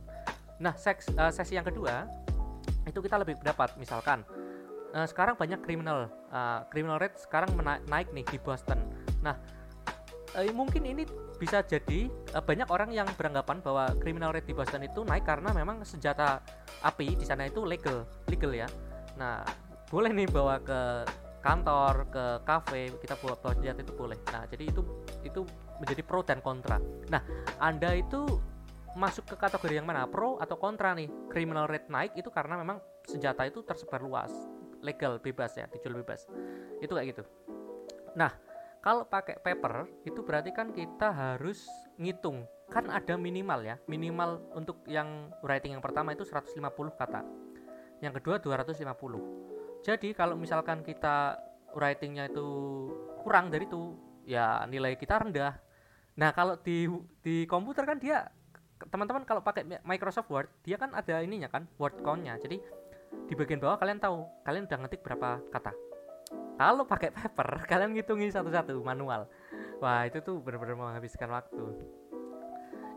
Nah, 0.62 0.74
seks, 0.78 1.10
uh, 1.16 1.32
sesi 1.34 1.58
yang 1.58 1.66
kedua 1.66 2.06
itu 2.84 3.00
kita 3.00 3.16
lebih 3.16 3.39
dapat 3.42 3.74
misalkan 3.80 4.28
uh, 4.94 5.08
sekarang 5.08 5.34
banyak 5.39 5.60
criminal 5.66 6.08
uh, 6.30 6.63
criminal 6.70 7.02
rate 7.02 7.18
sekarang 7.18 7.50
naik 7.89 8.12
nih 8.13 8.26
di 8.28 8.38
Boston. 8.38 8.80
Nah, 9.26 9.36
uh, 10.38 10.46
mungkin 10.54 10.86
ini 10.86 11.04
bisa 11.42 11.66
jadi 11.66 12.08
uh, 12.38 12.44
banyak 12.44 12.70
orang 12.70 12.94
yang 12.94 13.10
beranggapan 13.18 13.60
bahwa 13.60 13.92
criminal 14.00 14.32
rate 14.32 14.48
di 14.48 14.56
Boston 14.56 14.86
itu 14.86 15.02
naik 15.04 15.26
karena 15.26 15.52
memang 15.52 15.82
senjata 15.84 16.39
api 16.86 17.18
di 17.18 17.26
sana 17.26 17.50
itu 17.50 17.66
legal, 17.66 18.06
legal 18.30 18.54
ya. 18.54 18.68
Nah, 19.18 19.42
boleh 19.89 20.13
nih 20.13 20.30
bawa 20.30 20.62
ke 20.62 20.82
kantor, 21.44 22.08
ke 22.08 22.26
kafe, 22.48 22.96
kita 23.04 23.20
bawa 23.20 23.36
bawa 23.36 23.54
senjata 23.60 23.80
itu 23.84 23.94
boleh. 23.94 24.18
Nah, 24.32 24.44
jadi 24.48 24.63
itu 24.72 24.82
itu 25.28 25.42
menjadi 25.82 26.02
pro 26.06 26.24
dan 26.24 26.39
kontra. 26.39 26.80
Nah, 27.12 27.20
Anda 27.60 28.00
itu 28.00 28.39
masuk 28.93 29.25
ke 29.29 29.36
kategori 29.38 29.82
yang 29.82 29.88
mana? 29.88 30.06
Pro 30.06 30.38
atau 30.38 30.58
kontra 30.58 30.93
nih? 30.93 31.10
Criminal 31.29 31.65
rate 31.69 31.89
naik 31.89 32.13
itu 32.17 32.29
karena 32.29 32.58
memang 32.58 32.82
senjata 33.06 33.45
itu 33.45 33.65
tersebar 33.65 34.01
luas, 34.01 34.32
legal, 34.82 35.17
bebas 35.19 35.58
ya, 35.58 35.65
dijual 35.69 35.99
bebas. 36.01 36.29
Itu 36.79 36.95
kayak 36.95 37.17
gitu. 37.17 37.23
Nah, 38.13 38.32
kalau 38.84 39.08
pakai 39.08 39.39
paper 39.39 39.88
itu 40.03 40.19
berarti 40.21 40.51
kan 40.51 40.75
kita 40.75 41.10
harus 41.10 41.63
ngitung 41.95 42.43
kan 42.67 42.91
ada 42.91 43.15
minimal 43.15 43.63
ya 43.63 43.75
minimal 43.88 44.43
untuk 44.51 44.84
yang 44.91 45.32
writing 45.39 45.77
yang 45.77 45.84
pertama 45.84 46.12
itu 46.12 46.27
150 46.27 46.60
kata 46.99 47.23
yang 48.03 48.12
kedua 48.12 48.43
250 48.43 49.86
jadi 49.88 50.10
kalau 50.12 50.36
misalkan 50.36 50.84
kita 50.84 51.39
writingnya 51.71 52.27
itu 52.27 52.47
kurang 53.23 53.47
dari 53.47 53.69
itu 53.69 53.95
ya 54.27 54.67
nilai 54.67 54.99
kita 54.99 55.23
rendah 55.23 55.56
nah 56.19 56.36
kalau 56.36 56.60
di 56.60 56.89
di 57.23 57.47
komputer 57.47 57.88
kan 57.88 57.97
dia 58.01 58.27
teman-teman 58.89 59.24
kalau 59.24 59.41
pakai 59.43 59.63
Microsoft 59.84 60.30
Word 60.32 60.50
dia 60.63 60.80
kan 60.80 60.91
ada 60.96 61.22
ininya 61.24 61.48
kan 61.52 61.67
word 61.78 62.00
countnya. 62.02 62.36
Jadi 62.39 62.60
di 63.30 63.34
bagian 63.38 63.62
bawah 63.62 63.78
kalian 63.78 64.02
tahu 64.02 64.26
kalian 64.43 64.65
udah 64.65 64.80
ngetik 64.86 65.02
berapa 65.06 65.39
kata. 65.54 65.72
Kalau 66.58 66.84
pakai 66.86 67.10
paper 67.13 67.48
kalian 67.72 67.94
ngitungin 67.96 68.31
satu-satu 68.34 68.79
manual. 68.81 69.29
Wah 69.84 70.08
itu 70.08 70.23
tuh 70.23 70.40
benar-benar 70.40 70.79
menghabiskan 70.79 71.29
waktu. 71.29 71.63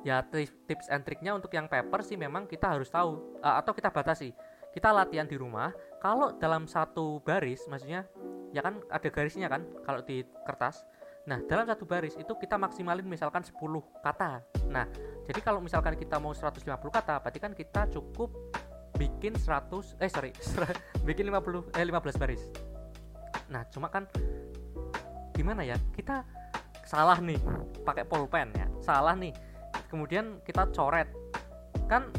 Ya 0.07 0.22
tips 0.22 0.87
and 0.87 1.03
triknya 1.03 1.34
untuk 1.34 1.51
yang 1.51 1.66
paper 1.66 1.99
sih 2.07 2.14
memang 2.14 2.47
kita 2.47 2.70
harus 2.70 2.87
tahu 2.87 3.41
uh, 3.43 3.59
atau 3.59 3.74
kita 3.74 3.91
batasi. 3.91 4.30
Kita 4.70 4.93
latihan 4.93 5.26
di 5.26 5.34
rumah 5.34 5.72
kalau 5.99 6.37
dalam 6.37 6.68
satu 6.68 7.18
baris 7.24 7.64
maksudnya 7.66 8.05
ya 8.55 8.61
kan 8.62 8.78
ada 8.93 9.09
garisnya 9.09 9.49
kan 9.51 9.64
kalau 9.82 10.05
di 10.05 10.22
kertas 10.47 10.84
nah 11.27 11.43
dalam 11.43 11.66
satu 11.66 11.83
baris 11.83 12.14
itu 12.14 12.33
kita 12.39 12.55
maksimalin 12.55 13.03
misalkan 13.03 13.43
10 13.43 13.59
kata. 13.99 14.47
Nah 14.70 14.87
jadi 15.27 15.41
kalau 15.43 15.59
misalkan 15.59 15.99
kita 15.99 16.22
mau 16.22 16.31
150 16.31 16.62
kata 16.70 17.18
berarti 17.18 17.39
kan 17.43 17.51
kita 17.51 17.91
cukup 17.91 18.31
bikin 18.95 19.35
100 19.35 19.99
eh 19.99 20.11
sorry 20.11 20.31
bikin 21.09 21.27
50 21.29 21.74
eh 21.74 21.85
15 21.85 22.22
baris. 22.22 22.43
Nah 23.51 23.66
cuma 23.74 23.91
kan 23.91 24.07
gimana 25.35 25.66
ya 25.66 25.77
kita 25.93 26.22
salah 26.87 27.18
nih 27.18 27.43
pakai 27.83 28.07
pulpen 28.07 28.55
ya 28.55 28.66
salah 28.79 29.18
nih. 29.18 29.35
Kemudian 29.91 30.39
kita 30.47 30.70
coret. 30.70 31.11
Kan 31.91 32.14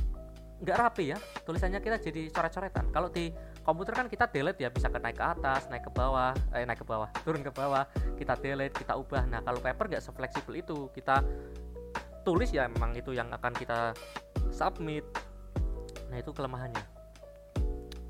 nggak 0.58 0.78
rapi 0.78 1.16
ya 1.16 1.18
tulisannya 1.48 1.80
kita 1.80 1.96
jadi 2.04 2.28
coret-coretan. 2.28 2.92
Kalau 2.92 3.08
di 3.08 3.32
komputer 3.68 4.00
kan 4.00 4.08
kita 4.08 4.32
delete 4.32 4.64
ya 4.64 4.72
bisa 4.72 4.88
ke 4.88 4.96
naik 4.96 5.20
ke 5.20 5.26
atas 5.28 5.68
naik 5.68 5.84
ke 5.84 5.92
bawah 5.92 6.32
eh 6.56 6.64
naik 6.64 6.80
ke 6.80 6.88
bawah 6.88 7.12
turun 7.28 7.44
ke 7.44 7.52
bawah 7.52 7.84
kita 8.16 8.40
delete 8.40 8.72
kita 8.80 8.96
ubah. 8.96 9.28
Nah 9.28 9.44
kalau 9.44 9.60
paper 9.60 9.92
nggak 9.92 10.04
sefleksibel 10.08 10.56
itu 10.56 10.88
kita 10.96 11.20
tulis 12.24 12.48
ya 12.56 12.72
memang 12.72 12.96
itu 12.96 13.12
yang 13.12 13.28
akan 13.36 13.52
kita 13.52 13.92
submit. 14.56 15.04
Nah 16.08 16.16
itu 16.16 16.32
kelemahannya. 16.32 16.80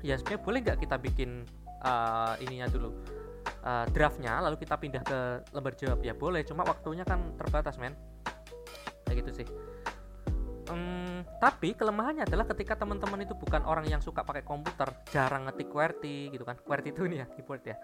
Ya 0.06 0.14
sebenarnya 0.14 0.42
boleh 0.46 0.58
nggak 0.62 0.78
kita 0.78 0.96
bikin 1.02 1.42
uh, 1.82 2.38
ininya 2.38 2.70
dulu 2.70 2.94
uh, 3.66 3.82
draftnya 3.90 4.38
lalu 4.38 4.62
kita 4.62 4.78
pindah 4.78 5.02
ke 5.02 5.18
lembar 5.50 5.74
jawab? 5.74 5.98
Ya 6.06 6.14
boleh 6.14 6.46
cuma 6.46 6.62
waktunya 6.62 7.02
kan 7.02 7.34
terbatas 7.34 7.82
men. 7.82 7.98
Kayak 9.10 9.26
gitu 9.26 9.42
sih 9.42 9.46
um, 10.70 11.24
tapi 11.40 11.74
kelemahannya 11.74 12.24
adalah 12.24 12.46
ketika 12.48 12.78
teman-teman 12.78 13.24
itu 13.24 13.34
bukan 13.34 13.64
orang 13.64 13.88
yang 13.88 14.00
suka 14.00 14.22
pakai 14.22 14.44
komputer 14.44 14.88
jarang 15.10 15.48
ngetik 15.48 15.68
QWERTY 15.72 16.32
gitu 16.32 16.44
kan. 16.44 16.56
QWERTY 16.60 16.88
itu 16.94 17.00
nih 17.08 17.18
ya 17.24 17.26
keyboard 17.32 17.62
ya. 17.64 17.76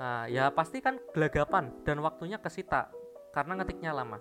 Uh, 0.00 0.24
ya 0.32 0.44
pasti 0.48 0.80
kan 0.80 0.96
gelagapan 1.12 1.68
dan 1.84 2.00
waktunya 2.00 2.40
kesita 2.40 2.88
karena 3.36 3.60
ngetiknya 3.60 3.92
lama. 3.92 4.18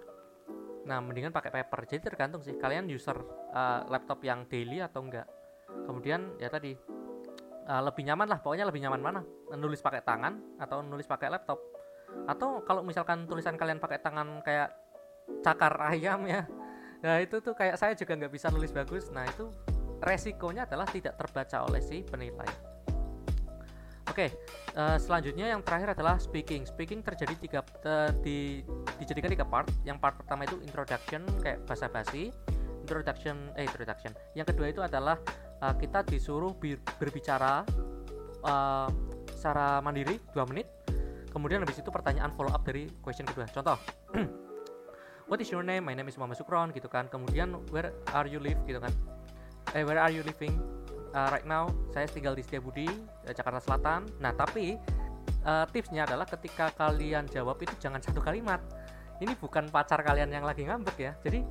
Nah 0.84 1.00
mendingan 1.00 1.32
pakai 1.32 1.54
paper. 1.54 1.88
Jadi 1.88 2.02
tergantung 2.12 2.44
sih 2.44 2.58
kalian 2.58 2.90
user 2.92 3.16
uh, 3.54 3.88
laptop 3.88 4.20
yang 4.26 4.44
daily 4.52 4.84
atau 4.84 5.06
enggak. 5.06 5.28
Kemudian 5.88 6.36
ya 6.42 6.52
tadi 6.52 6.76
uh, 7.70 7.82
lebih 7.86 8.04
nyaman 8.06 8.28
lah 8.28 8.40
pokoknya 8.44 8.68
lebih 8.68 8.84
nyaman 8.84 9.02
mana? 9.02 9.22
Nulis 9.56 9.80
pakai 9.80 10.04
tangan 10.04 10.60
atau 10.60 10.84
nulis 10.84 11.08
pakai 11.08 11.32
laptop? 11.32 11.62
Atau 12.26 12.66
kalau 12.66 12.82
misalkan 12.82 13.30
tulisan 13.30 13.56
kalian 13.56 13.78
pakai 13.78 14.02
tangan 14.02 14.42
kayak 14.42 14.74
cakar 15.46 15.78
ayam 15.94 16.26
ya 16.26 16.42
nah 17.00 17.18
itu 17.24 17.40
tuh 17.40 17.56
kayak 17.56 17.80
saya 17.80 17.96
juga 17.96 18.16
nggak 18.16 18.32
bisa 18.34 18.48
nulis 18.52 18.72
bagus 18.76 19.08
nah 19.12 19.24
itu 19.24 19.52
resikonya 20.04 20.68
adalah 20.68 20.88
tidak 20.88 21.16
terbaca 21.16 21.64
oleh 21.68 21.82
si 21.84 22.04
penilai 22.04 22.50
Oke, 24.10 24.26
okay, 24.26 24.30
uh, 24.74 24.98
eh, 24.98 24.98
selanjutnya 24.98 25.54
yang 25.54 25.62
terakhir 25.62 25.94
adalah 25.94 26.18
speaking. 26.18 26.66
Speaking 26.66 27.06
terjadi 27.06 27.30
tiga 27.38 27.62
uh, 27.86 28.10
di 28.26 28.66
dijadikan 28.98 29.30
tiga 29.30 29.46
part. 29.46 29.70
Yang 29.86 30.02
part 30.02 30.18
pertama 30.18 30.50
itu 30.50 30.58
introduction 30.66 31.22
kayak 31.46 31.62
basa-basi, 31.70 32.34
introduction 32.82 33.54
eh 33.54 33.70
introduction. 33.70 34.10
Yang 34.34 34.58
kedua 34.58 34.74
itu 34.74 34.82
adalah 34.82 35.14
uh, 35.62 35.78
kita 35.78 36.02
disuruh 36.10 36.58
berbicara 36.98 37.62
uh, 38.42 38.90
secara 39.40 39.80
mandiri 39.80 40.20
dua 40.36 40.44
menit 40.50 40.68
kemudian 41.32 41.64
habis 41.64 41.80
itu 41.80 41.88
pertanyaan 41.88 42.34
follow 42.36 42.52
up 42.52 42.66
dari 42.66 42.90
question 43.00 43.24
kedua 43.24 43.48
contoh 43.48 43.78
what 45.30 45.38
is 45.40 45.54
your 45.54 45.62
name? 45.62 45.86
My 45.86 45.94
name 45.94 46.10
is 46.10 46.18
Muhammad 46.18 46.42
Sukron 46.42 46.74
gitu 46.74 46.90
kan. 46.90 47.06
Kemudian 47.08 47.54
where 47.70 47.94
are 48.12 48.26
you 48.26 48.42
live 48.42 48.58
gitu 48.66 48.82
kan. 48.82 48.92
Eh 49.78 49.86
where 49.86 50.02
are 50.02 50.10
you 50.10 50.26
living? 50.26 50.58
Uh, 51.14 51.30
right 51.30 51.46
now 51.46 51.70
saya 51.94 52.10
tinggal 52.10 52.34
di 52.34 52.42
Setiabudi 52.42 52.90
Jakarta 53.30 53.62
Selatan. 53.62 54.10
Nah 54.18 54.34
tapi 54.34 54.76
uh, 55.46 55.66
tipsnya 55.70 56.10
adalah 56.10 56.26
ketika 56.26 56.74
kalian 56.74 57.30
jawab 57.30 57.62
itu 57.62 57.78
jangan 57.78 58.02
satu 58.02 58.20
kalimat. 58.20 58.60
Ini 59.22 59.38
bukan 59.38 59.70
pacar 59.70 60.02
kalian 60.02 60.34
yang 60.34 60.44
lagi 60.44 60.66
ngambek 60.66 60.98
ya. 60.98 61.14
Jadi 61.22 61.46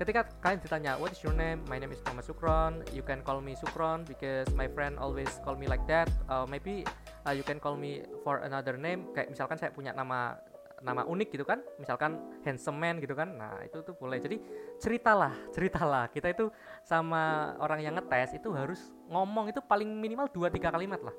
ketika 0.00 0.24
kalian 0.40 0.60
ditanya 0.64 0.92
what 0.96 1.12
is 1.12 1.20
your 1.20 1.36
name? 1.36 1.60
My 1.68 1.76
name 1.76 1.92
is 1.92 2.00
Muhammad 2.08 2.24
Sukron. 2.24 2.80
You 2.96 3.04
can 3.04 3.20
call 3.20 3.44
me 3.44 3.52
Sukron 3.60 4.08
because 4.08 4.48
my 4.56 4.72
friend 4.72 4.96
always 4.96 5.28
call 5.44 5.52
me 5.52 5.68
like 5.68 5.84
that. 5.84 6.08
Uh, 6.32 6.48
maybe 6.48 6.88
uh, 7.28 7.36
you 7.36 7.44
can 7.44 7.60
call 7.60 7.76
me 7.76 8.08
for 8.24 8.40
another 8.40 8.80
name. 8.80 9.12
Kayak 9.12 9.36
misalkan 9.36 9.60
saya 9.60 9.68
punya 9.74 9.92
nama 9.92 10.40
nama 10.78 11.02
unik 11.02 11.28
gitu 11.34 11.42
kan 11.42 11.58
misalkan 11.82 12.22
handsome 12.46 12.78
man 12.78 13.02
gitu 13.02 13.14
kan 13.14 13.34
nah 13.34 13.58
itu 13.62 13.82
tuh 13.82 13.94
boleh. 13.98 14.18
Jadi 14.22 14.38
ceritalah 14.78 15.34
ceritalah. 15.54 16.10
Kita 16.10 16.30
itu 16.30 16.50
sama 16.86 17.54
orang 17.58 17.82
yang 17.82 17.94
ngetes 17.98 18.38
itu 18.38 18.50
harus 18.54 18.90
ngomong 19.10 19.50
itu 19.50 19.58
paling 19.62 19.88
minimal 19.88 20.30
2-3 20.30 20.74
kalimat 20.74 21.00
lah. 21.02 21.14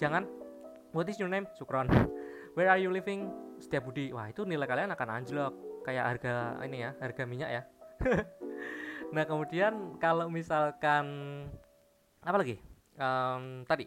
Jangan 0.00 0.24
what 0.96 1.08
is 1.08 1.20
your 1.20 1.28
name? 1.28 1.44
Sukron. 1.56 1.88
Where 2.56 2.68
are 2.68 2.80
you 2.80 2.92
living? 2.92 3.32
Setiabudi. 3.60 4.12
Wah 4.12 4.28
itu 4.28 4.44
nilai 4.44 4.68
kalian 4.68 4.92
akan 4.92 5.08
anjlok. 5.22 5.54
Kayak 5.82 6.04
harga 6.14 6.34
ini 6.62 6.78
ya 6.84 6.90
harga 7.00 7.22
minyak 7.24 7.50
ya. 7.50 7.62
Nah 9.12 9.28
kemudian 9.28 10.00
kalau 10.00 10.32
misalkan 10.32 11.04
apa 12.24 12.36
lagi? 12.40 12.56
Um, 12.96 13.60
tadi 13.68 13.84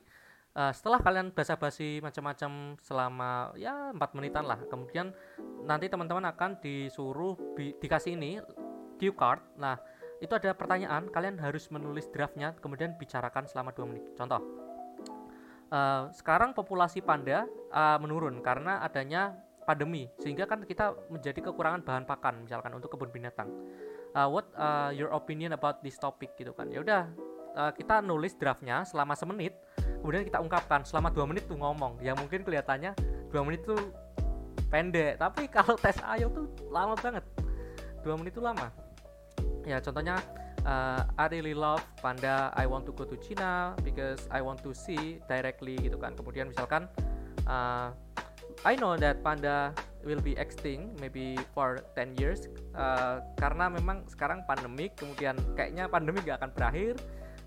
uh, 0.56 0.72
setelah 0.72 1.04
kalian 1.04 1.30
basa-basi 1.36 2.00
macam-macam 2.00 2.80
selama 2.82 3.52
ya 3.60 3.92
empat 3.92 4.16
menitan 4.16 4.48
lah. 4.48 4.60
Kemudian 4.66 5.12
nanti 5.68 5.92
teman-teman 5.92 6.26
akan 6.32 6.58
disuruh 6.64 7.36
dikasih 7.56 8.16
ini 8.16 8.40
cue 8.98 9.14
card. 9.14 9.44
Nah 9.60 9.78
itu 10.24 10.32
ada 10.32 10.56
pertanyaan 10.56 11.12
kalian 11.12 11.36
harus 11.38 11.68
menulis 11.70 12.08
draftnya 12.10 12.56
kemudian 12.64 12.96
bicarakan 12.96 13.46
selama 13.46 13.76
dua 13.76 13.86
menit. 13.86 14.08
Contoh 14.16 14.40
uh, 15.76 16.08
sekarang 16.16 16.56
populasi 16.56 17.04
panda 17.04 17.44
uh, 17.76 17.98
menurun 18.00 18.40
karena 18.40 18.80
adanya 18.80 19.36
pandemi 19.66 20.08
sehingga 20.22 20.46
kan 20.46 20.62
kita 20.62 20.94
menjadi 21.10 21.52
kekurangan 21.52 21.82
bahan 21.82 22.06
pakan 22.06 22.46
misalkan 22.46 22.72
untuk 22.78 22.94
kebun 22.94 23.10
binatang. 23.10 23.50
Uh, 24.16 24.32
what 24.32 24.48
uh, 24.56 24.96
your 24.96 25.12
opinion 25.12 25.52
about 25.52 25.84
this 25.84 26.00
topic 26.00 26.32
gitu 26.40 26.56
kan. 26.56 26.72
Ya 26.72 26.80
udah 26.80 27.12
uh, 27.58 27.72
kita 27.76 28.00
nulis 28.00 28.38
draftnya 28.38 28.88
selama 28.88 29.18
semenit 29.18 29.58
kemudian 30.02 30.24
kita 30.26 30.38
ungkapkan 30.42 30.86
selama 30.86 31.10
dua 31.12 31.26
menit 31.26 31.50
tuh 31.50 31.58
ngomong. 31.58 32.00
Ya 32.02 32.14
mungkin 32.18 32.46
kelihatannya 32.46 32.94
dua 33.30 33.42
menit 33.42 33.66
tuh 33.66 33.80
pendek 34.70 35.18
tapi 35.22 35.50
kalau 35.56 35.76
tes 35.78 35.98
ayo 36.16 36.30
tuh 36.32 36.46
lama 36.70 36.94
banget. 37.00 37.24
Dua 38.02 38.16
menit 38.20 38.38
tuh 38.38 38.46
lama. 38.46 38.70
Ya 39.66 39.82
contohnya 39.82 40.22
uh, 40.66 41.06
I 41.18 41.26
really 41.34 41.58
love 41.58 41.82
panda 42.00 42.54
I 42.54 42.70
want 42.70 42.86
to 42.86 42.94
go 42.94 43.06
to 43.06 43.18
China 43.18 43.74
because 43.82 44.30
I 44.30 44.46
want 44.46 44.62
to 44.66 44.74
see 44.74 45.22
directly 45.26 45.78
gitu 45.82 45.98
kan. 45.98 46.14
Kemudian 46.14 46.54
misalkan 46.54 46.86
uh, 47.50 47.90
I 48.64 48.74
know 48.78 48.98
that 48.98 49.22
panda 49.26 49.74
will 50.06 50.22
be 50.22 50.38
extinct 50.38 51.02
maybe 51.02 51.36
for 51.52 51.82
10 51.98 52.16
years 52.22 52.46
uh, 52.78 53.20
karena 53.42 53.68
memang 53.74 54.06
sekarang 54.06 54.46
pandemik 54.46 54.94
kemudian 54.96 55.34
kayaknya 55.58 55.90
pandemi 55.90 56.22
gak 56.22 56.40
akan 56.40 56.54
berakhir 56.54 56.94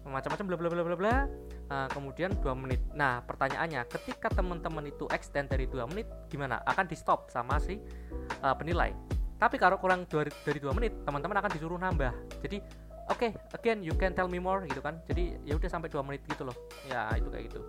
macam-macam 0.03 0.45
bla 0.51 0.57
bla 0.59 0.69
bla 0.69 0.83
bla 0.83 0.97
bla 0.99 1.17
uh, 1.69 1.89
kemudian 1.93 2.33
dua 2.41 2.57
menit. 2.57 2.81
Nah 2.97 3.21
pertanyaannya 3.25 3.85
ketika 3.89 4.33
teman-teman 4.33 4.89
itu 4.89 5.05
extend 5.13 5.53
dari 5.53 5.69
dua 5.69 5.85
menit 5.89 6.09
gimana? 6.33 6.61
Akan 6.65 6.89
di 6.89 6.97
stop 6.97 7.29
sama 7.33 7.61
si 7.61 7.79
uh, 8.43 8.55
penilai. 8.57 8.93
Tapi 9.39 9.55
kalau 9.55 9.79
kurang 9.79 10.03
dari, 10.11 10.33
dari 10.43 10.59
dua 10.59 10.75
menit 10.75 10.93
teman-teman 11.07 11.39
akan 11.39 11.51
disuruh 11.55 11.79
nambah. 11.79 12.13
Jadi 12.43 12.59
oke 13.09 13.17
okay, 13.17 13.31
again 13.55 13.81
you 13.87 13.95
can 13.95 14.13
tell 14.13 14.27
me 14.27 14.43
more 14.43 14.65
gitu 14.67 14.83
kan. 14.83 14.99
Jadi 15.07 15.39
ya 15.47 15.55
udah 15.55 15.71
sampai 15.71 15.89
dua 15.89 16.03
menit 16.03 16.27
gitu 16.27 16.43
loh. 16.43 16.57
Ya 16.91 17.07
itu 17.15 17.31
kayak 17.31 17.53
gitu. 17.53 17.61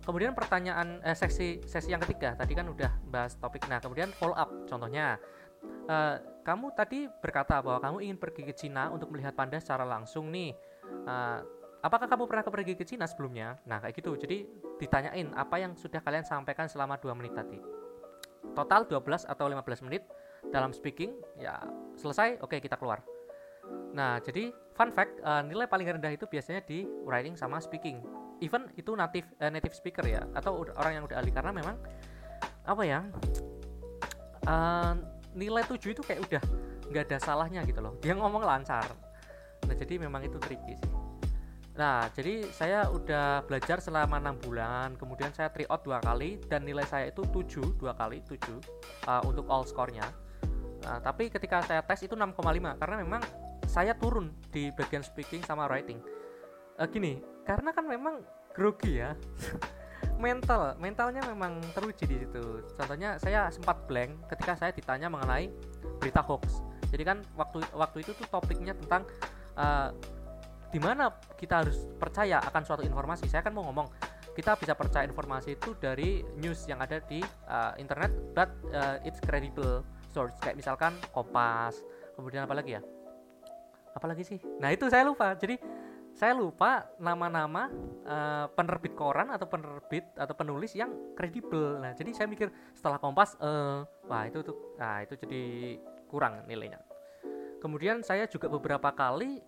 Kemudian 0.00 0.32
pertanyaan 0.32 0.98
eh, 1.04 1.16
sesi 1.18 1.60
sesi 1.66 1.92
yang 1.92 2.00
ketiga. 2.02 2.38
Tadi 2.38 2.52
kan 2.54 2.66
udah 2.70 2.90
bahas 3.10 3.36
topik. 3.36 3.66
Nah 3.66 3.82
kemudian 3.82 4.10
follow 4.16 4.36
up 4.36 4.48
contohnya. 4.70 5.18
Uh, 5.60 6.16
kamu 6.40 6.72
tadi 6.72 7.04
berkata 7.20 7.60
bahwa 7.60 7.84
kamu 7.84 7.96
ingin 8.08 8.16
pergi 8.16 8.42
ke 8.48 8.54
Cina 8.56 8.88
untuk 8.88 9.12
melihat 9.12 9.36
panda 9.36 9.60
secara 9.60 9.84
langsung 9.84 10.32
nih. 10.32 10.56
Uh, 11.04 11.44
apakah 11.80 12.06
kamu 12.06 12.24
pernah 12.28 12.44
pergi 12.44 12.74
ke 12.76 12.84
Cina 12.84 13.08
sebelumnya? 13.08 13.56
Nah 13.64 13.80
kayak 13.80 13.96
gitu. 13.96 14.12
Jadi 14.16 14.44
ditanyain 14.80 15.32
apa 15.36 15.56
yang 15.60 15.72
sudah 15.76 16.00
kalian 16.00 16.24
sampaikan 16.24 16.68
selama 16.68 17.00
dua 17.00 17.16
menit 17.16 17.32
tadi. 17.32 17.60
Total 18.56 18.84
12 18.88 19.28
atau 19.28 19.44
15 19.48 19.86
menit 19.88 20.02
dalam 20.48 20.72
speaking 20.72 21.12
ya 21.36 21.60
selesai 22.00 22.40
oke 22.40 22.56
kita 22.56 22.76
keluar. 22.76 23.04
Nah 23.92 24.20
jadi 24.20 24.52
fun 24.72 24.92
fact 24.92 25.20
uh, 25.20 25.44
nilai 25.44 25.68
paling 25.68 26.00
rendah 26.00 26.12
itu 26.12 26.24
biasanya 26.24 26.64
di 26.64 26.84
writing 27.04 27.36
sama 27.36 27.60
speaking. 27.60 28.00
Even 28.40 28.68
itu 28.76 28.96
native 28.96 29.28
uh, 29.40 29.52
native 29.52 29.76
speaker 29.76 30.04
ya 30.04 30.24
atau 30.32 30.64
orang 30.76 31.00
yang 31.00 31.04
udah 31.04 31.20
ahli. 31.20 31.32
Karena 31.32 31.52
memang 31.52 31.76
apa 32.64 32.82
ya 32.84 33.00
uh, 34.48 34.94
nilai 35.36 35.64
7 35.64 35.76
itu 35.76 36.02
kayak 36.04 36.20
udah 36.28 36.42
nggak 36.90 37.04
ada 37.12 37.18
salahnya 37.20 37.60
gitu 37.68 37.80
loh. 37.84 37.96
Dia 38.00 38.16
ngomong 38.16 38.42
lancar. 38.42 38.88
Nah 39.68 39.76
jadi 39.76 40.00
memang 40.00 40.24
itu 40.24 40.40
tricky 40.40 40.74
sih 40.80 41.09
nah 41.80 42.12
jadi 42.12 42.44
saya 42.52 42.92
udah 42.92 43.48
belajar 43.48 43.80
selama 43.80 44.20
enam 44.20 44.36
bulan 44.36 45.00
kemudian 45.00 45.32
saya 45.32 45.48
try 45.48 45.64
out 45.72 45.80
dua 45.80 45.96
kali 46.04 46.36
dan 46.44 46.68
nilai 46.68 46.84
saya 46.84 47.08
itu 47.08 47.24
7 47.24 47.80
dua 47.80 47.96
kali 47.96 48.20
7 48.20 48.36
uh, 49.08 49.24
untuk 49.24 49.48
all 49.48 49.64
score-nya. 49.64 50.04
Nah, 50.84 51.00
tapi 51.00 51.32
ketika 51.32 51.64
saya 51.64 51.80
tes 51.80 52.04
itu 52.04 52.12
6,5 52.12 52.36
karena 52.76 52.96
memang 53.00 53.22
saya 53.64 53.96
turun 53.96 54.28
di 54.52 54.68
bagian 54.76 55.00
speaking 55.00 55.40
sama 55.40 55.64
writing. 55.72 55.96
Uh, 56.76 56.84
gini 56.84 57.24
karena 57.48 57.72
kan 57.72 57.88
memang 57.88 58.20
grogi 58.52 59.00
ya. 59.00 59.16
Mental 60.20 60.76
mentalnya 60.76 61.24
memang 61.24 61.64
teruji 61.72 62.04
di 62.04 62.16
situ. 62.20 62.60
Contohnya 62.76 63.16
saya 63.16 63.48
sempat 63.48 63.88
blank 63.88 64.28
ketika 64.28 64.52
saya 64.52 64.72
ditanya 64.76 65.08
mengenai 65.08 65.48
berita 65.96 66.20
hoax. 66.20 66.60
Jadi 66.92 67.08
kan 67.08 67.24
waktu 67.40 67.64
waktu 67.72 68.04
itu 68.04 68.12
tuh 68.12 68.28
topiknya 68.28 68.76
tentang 68.76 69.08
uh, 69.56 69.88
di 70.70 70.78
mana 70.78 71.10
kita 71.34 71.66
harus 71.66 71.76
percaya 71.98 72.38
akan 72.40 72.62
suatu 72.62 72.82
informasi. 72.86 73.26
Saya 73.26 73.42
kan 73.42 73.54
mau 73.54 73.66
ngomong 73.66 73.90
kita 74.34 74.54
bisa 74.56 74.78
percaya 74.78 75.04
informasi 75.04 75.58
itu 75.58 75.74
dari 75.76 76.22
news 76.38 76.64
yang 76.70 76.78
ada 76.78 77.02
di 77.02 77.18
uh, 77.50 77.74
internet 77.76 78.14
but 78.32 78.50
uh, 78.70 79.02
it's 79.02 79.18
credible 79.18 79.82
source. 80.14 80.34
Kayak 80.38 80.62
misalkan 80.62 80.94
Kompas 81.10 81.82
kemudian 82.14 82.46
apa 82.46 82.54
lagi 82.54 82.78
ya? 82.78 82.82
Apalagi 83.92 84.22
sih? 84.22 84.38
Nah 84.62 84.70
itu 84.70 84.86
saya 84.86 85.02
lupa. 85.02 85.34
Jadi 85.34 85.58
saya 86.14 86.34
lupa 86.34 86.90
nama-nama 86.98 87.70
uh, 88.04 88.46
penerbit 88.52 88.94
koran 88.98 89.30
atau 89.30 89.46
penerbit 89.46 90.04
atau 90.18 90.34
penulis 90.34 90.74
yang 90.74 90.90
kredibel. 91.14 91.78
Nah, 91.78 91.94
jadi 91.94 92.10
saya 92.12 92.26
mikir 92.26 92.50
setelah 92.74 92.98
Kompas, 92.98 93.38
uh, 93.38 93.86
wah 94.10 94.26
itu 94.26 94.42
tuh, 94.42 94.76
nah 94.76 95.00
itu 95.00 95.14
jadi 95.16 95.42
kurang 96.10 96.44
nilainya. 96.44 96.82
Kemudian 97.62 98.02
saya 98.02 98.26
juga 98.26 98.50
beberapa 98.50 98.90
kali 98.92 99.40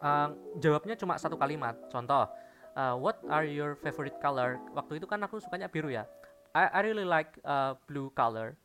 uh, 0.00 0.34
jawabnya 0.58 0.96
cuma 0.96 1.16
satu 1.16 1.36
kalimat. 1.36 1.76
Contoh, 1.88 2.28
uh, 2.76 2.94
what 2.96 3.20
are 3.28 3.46
your 3.46 3.76
favorite 3.78 4.16
color? 4.18 4.60
Waktu 4.76 5.00
itu 5.00 5.06
kan 5.06 5.20
aku 5.24 5.40
sukanya 5.40 5.70
biru 5.70 5.92
ya. 5.92 6.04
I, 6.50 6.66
I 6.66 6.80
really 6.82 7.06
like 7.06 7.38
uh, 7.46 7.78
blue 7.86 8.10
color. 8.12 8.58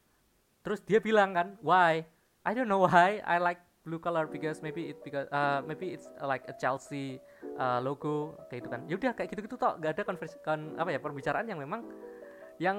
Terus 0.66 0.82
dia 0.82 0.98
bilang 0.98 1.38
kan, 1.38 1.54
why? 1.62 2.04
I 2.42 2.52
don't 2.58 2.70
know 2.70 2.86
why 2.90 3.22
I 3.22 3.38
like 3.38 3.62
blue 3.86 4.02
color 4.02 4.26
because 4.26 4.66
maybe 4.66 4.90
it 4.90 4.98
because 5.06 5.30
uh, 5.30 5.62
maybe 5.62 5.94
it's 5.94 6.10
like 6.26 6.42
a 6.50 6.56
Chelsea 6.58 7.22
uh, 7.62 7.78
logo 7.78 8.34
kayak 8.50 8.66
itu 8.66 8.70
kan 8.74 8.82
yaudah 8.90 9.14
kayak 9.14 9.30
gitu-gitu 9.30 9.56
toh 9.62 9.78
gak 9.78 9.94
ada 9.94 10.02
konversi 10.02 10.42
kon, 10.42 10.74
apa 10.76 10.90
ya 10.90 11.00
perbicaraan 11.00 11.46
yang 11.46 11.62
memang 11.62 11.86
yang 12.58 12.78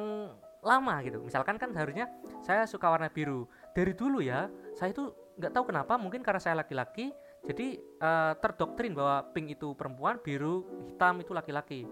lama 0.67 0.95
gitu 1.07 1.23
misalkan 1.23 1.63
kan 1.63 1.71
harusnya 1.79 2.11
saya 2.43 2.67
suka 2.67 2.91
warna 2.91 3.07
biru 3.07 3.47
dari 3.71 3.95
dulu 3.95 4.19
ya 4.19 4.51
saya 4.75 4.91
itu 4.91 5.15
nggak 5.39 5.53
tahu 5.55 5.71
kenapa 5.71 5.95
mungkin 5.95 6.27
karena 6.27 6.43
saya 6.43 6.59
laki-laki 6.59 7.15
jadi 7.47 7.79
uh, 8.03 8.35
terdoktrin 8.43 8.91
bahwa 8.91 9.31
pink 9.31 9.55
itu 9.55 9.71
perempuan 9.79 10.19
biru 10.19 10.67
hitam 10.91 11.23
itu 11.23 11.31
laki-laki. 11.31 11.87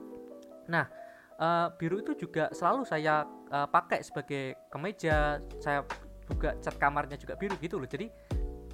Nah 0.66 0.90
uh, 1.38 1.70
biru 1.78 2.02
itu 2.02 2.26
juga 2.26 2.50
selalu 2.50 2.82
saya 2.82 3.22
uh, 3.54 3.70
pakai 3.70 4.02
sebagai 4.02 4.58
kemeja 4.66 5.38
saya 5.62 5.86
buka 6.26 6.58
cat 6.58 6.74
kamarnya 6.74 7.14
juga 7.14 7.38
biru 7.38 7.54
gitu 7.62 7.78
loh. 7.78 7.86
Jadi 7.86 8.10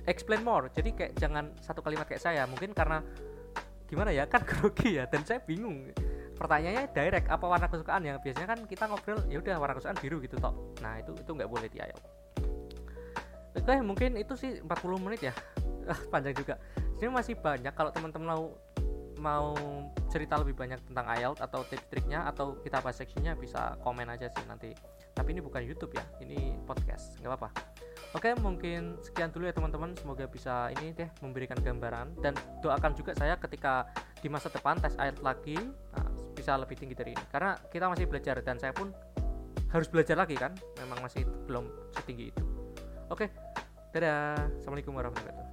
explain 0.09 0.41
more. 0.41 0.73
Jadi 0.73 0.97
kayak 0.97 1.13
jangan 1.21 1.53
satu 1.61 1.85
kalimat 1.85 2.09
kayak 2.09 2.25
saya. 2.25 2.49
Mungkin 2.49 2.73
karena 2.73 3.05
gimana 3.85 4.09
ya 4.17 4.25
kan 4.33 4.41
grogi 4.41 4.97
ya 4.97 5.05
dan 5.05 5.21
saya 5.29 5.45
bingung. 5.45 5.93
Pertanyaannya 6.41 6.97
direct 6.97 7.29
apa 7.29 7.45
warna 7.45 7.69
kesukaan? 7.69 8.09
Yang 8.09 8.25
biasanya 8.25 8.49
kan 8.57 8.61
kita 8.65 8.89
ngobrol 8.89 9.21
ya 9.29 9.45
udah 9.45 9.61
warna 9.61 9.77
kesukaan 9.77 10.01
biru 10.01 10.17
gitu 10.25 10.41
toh. 10.41 10.73
Nah 10.81 10.97
itu 10.97 11.13
itu 11.13 11.29
nggak 11.29 11.51
boleh 11.53 11.69
di 11.69 11.79
oke 13.71 13.75
mungkin 13.83 14.19
itu 14.19 14.35
sih 14.39 14.51
40 14.63 15.05
menit 15.05 15.31
ya 15.31 15.35
panjang 16.13 16.35
juga 16.37 16.55
jadi 16.97 17.09
masih 17.11 17.35
banyak 17.39 17.73
kalau 17.75 17.91
teman-teman 17.91 18.29
mau 18.29 18.45
mau 19.21 19.53
cerita 20.09 20.41
lebih 20.41 20.57
banyak 20.57 20.81
tentang 20.89 21.05
IELTS 21.05 21.45
atau 21.45 21.61
tips-triknya 21.69 22.25
atau 22.25 22.57
kita 22.65 22.81
bahas 22.81 22.97
seksinya 22.97 23.37
bisa 23.37 23.77
komen 23.85 24.09
aja 24.09 24.33
sih 24.33 24.45
nanti 24.49 24.73
tapi 25.13 25.37
ini 25.37 25.45
bukan 25.45 25.61
YouTube 25.61 25.93
ya 25.93 26.05
ini 26.25 26.57
podcast 26.65 27.21
nggak 27.21 27.29
apa-apa 27.37 27.51
Oke, 28.11 28.35
mungkin 28.43 28.99
sekian 29.07 29.31
dulu 29.31 29.47
ya 29.47 29.55
teman-teman. 29.55 29.95
Semoga 29.95 30.27
bisa 30.27 30.67
ini 30.75 30.91
deh 30.91 31.07
memberikan 31.23 31.55
gambaran 31.63 32.19
dan 32.19 32.35
doakan 32.59 32.91
juga 32.99 33.15
saya 33.15 33.39
ketika 33.39 33.87
di 34.19 34.27
masa 34.27 34.51
depan 34.51 34.83
tes 34.83 34.99
IELTS 34.99 35.23
lagi 35.23 35.55
nah, 35.95 36.11
bisa 36.35 36.59
lebih 36.59 36.75
tinggi 36.75 36.99
dari 36.99 37.15
ini. 37.15 37.25
Karena 37.31 37.55
kita 37.71 37.87
masih 37.87 38.11
belajar 38.11 38.43
dan 38.43 38.59
saya 38.59 38.75
pun 38.75 38.91
harus 39.71 39.87
belajar 39.87 40.19
lagi 40.19 40.35
kan. 40.35 40.51
Memang 40.83 41.07
masih 41.07 41.23
belum 41.47 41.71
setinggi 41.95 42.35
itu. 42.35 42.43
Oke. 43.15 43.31
Dadah. 43.95 44.59
Assalamualaikum 44.59 44.91
warahmatullahi 44.91 45.31
wabarakatuh. 45.31 45.50